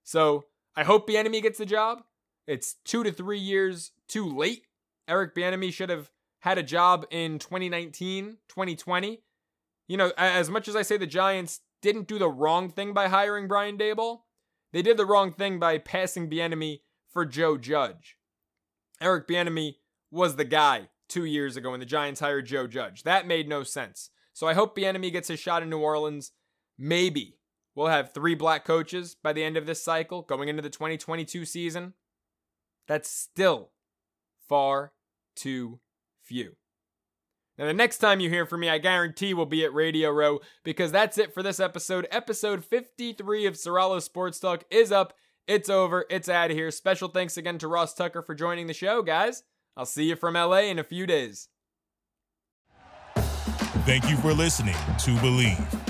So 0.02 0.46
I 0.76 0.84
hope 0.84 1.08
Bieniemy 1.08 1.42
gets 1.42 1.58
the 1.58 1.66
job. 1.66 2.02
It's 2.46 2.74
two 2.84 3.02
to 3.02 3.12
three 3.12 3.38
years 3.38 3.92
too 4.08 4.26
late. 4.26 4.64
Eric 5.08 5.34
Bieniemy 5.34 5.72
should 5.72 5.90
have 5.90 6.10
had 6.40 6.58
a 6.58 6.62
job 6.62 7.06
in 7.10 7.38
2019, 7.38 8.38
2020. 8.48 9.22
You 9.88 9.96
know, 9.96 10.12
as 10.16 10.48
much 10.50 10.68
as 10.68 10.76
I 10.76 10.82
say 10.82 10.96
the 10.96 11.06
Giants 11.06 11.60
didn't 11.82 12.08
do 12.08 12.18
the 12.18 12.28
wrong 12.28 12.70
thing 12.70 12.92
by 12.92 13.08
hiring 13.08 13.48
Brian 13.48 13.76
Daboll, 13.76 14.20
they 14.72 14.82
did 14.82 14.96
the 14.96 15.06
wrong 15.06 15.32
thing 15.32 15.58
by 15.58 15.78
passing 15.78 16.30
Bieniemy 16.30 16.80
for 17.12 17.24
Joe 17.24 17.56
Judge. 17.56 18.16
Eric 19.00 19.26
Bieniemy 19.26 19.76
was 20.10 20.36
the 20.36 20.44
guy 20.44 20.88
two 21.08 21.24
years 21.24 21.56
ago 21.56 21.72
when 21.72 21.80
the 21.80 21.86
Giants 21.86 22.20
hired 22.20 22.46
Joe 22.46 22.66
Judge. 22.66 23.02
That 23.02 23.26
made 23.26 23.48
no 23.48 23.62
sense. 23.64 24.10
So 24.32 24.46
I 24.46 24.54
hope 24.54 24.76
Bieniemy 24.76 25.12
gets 25.12 25.30
a 25.30 25.36
shot 25.36 25.62
in 25.62 25.70
New 25.70 25.80
Orleans. 25.80 26.32
Maybe 26.78 27.39
we'll 27.74 27.88
have 27.88 28.12
three 28.12 28.34
black 28.34 28.64
coaches 28.64 29.16
by 29.22 29.32
the 29.32 29.44
end 29.44 29.56
of 29.56 29.66
this 29.66 29.82
cycle 29.82 30.22
going 30.22 30.48
into 30.48 30.62
the 30.62 30.70
2022 30.70 31.44
season. 31.44 31.94
That's 32.86 33.10
still 33.10 33.70
far 34.48 34.92
too 35.36 35.80
few. 36.22 36.56
Now, 37.58 37.66
the 37.66 37.74
next 37.74 37.98
time 37.98 38.20
you 38.20 38.30
hear 38.30 38.46
from 38.46 38.60
me, 38.60 38.70
I 38.70 38.78
guarantee 38.78 39.34
we'll 39.34 39.44
be 39.44 39.64
at 39.64 39.74
Radio 39.74 40.10
Row 40.10 40.40
because 40.64 40.92
that's 40.92 41.18
it 41.18 41.34
for 41.34 41.42
this 41.42 41.60
episode. 41.60 42.08
Episode 42.10 42.64
53 42.64 43.44
of 43.44 43.54
Soralo 43.54 44.00
Sports 44.00 44.40
Talk 44.40 44.64
is 44.70 44.90
up. 44.90 45.12
It's 45.46 45.68
over. 45.68 46.06
It's 46.08 46.28
out 46.28 46.50
of 46.50 46.56
here. 46.56 46.70
Special 46.70 47.08
thanks 47.08 47.36
again 47.36 47.58
to 47.58 47.68
Ross 47.68 47.92
Tucker 47.92 48.22
for 48.22 48.34
joining 48.34 48.66
the 48.66 48.72
show, 48.72 49.02
guys. 49.02 49.42
I'll 49.76 49.84
see 49.84 50.04
you 50.04 50.16
from 50.16 50.34
LA 50.34 50.60
in 50.60 50.78
a 50.78 50.84
few 50.84 51.06
days. 51.06 51.48
Thank 53.84 54.08
you 54.08 54.16
for 54.16 54.32
listening 54.32 54.74
to 54.74 55.10
Bleav. 55.16 55.89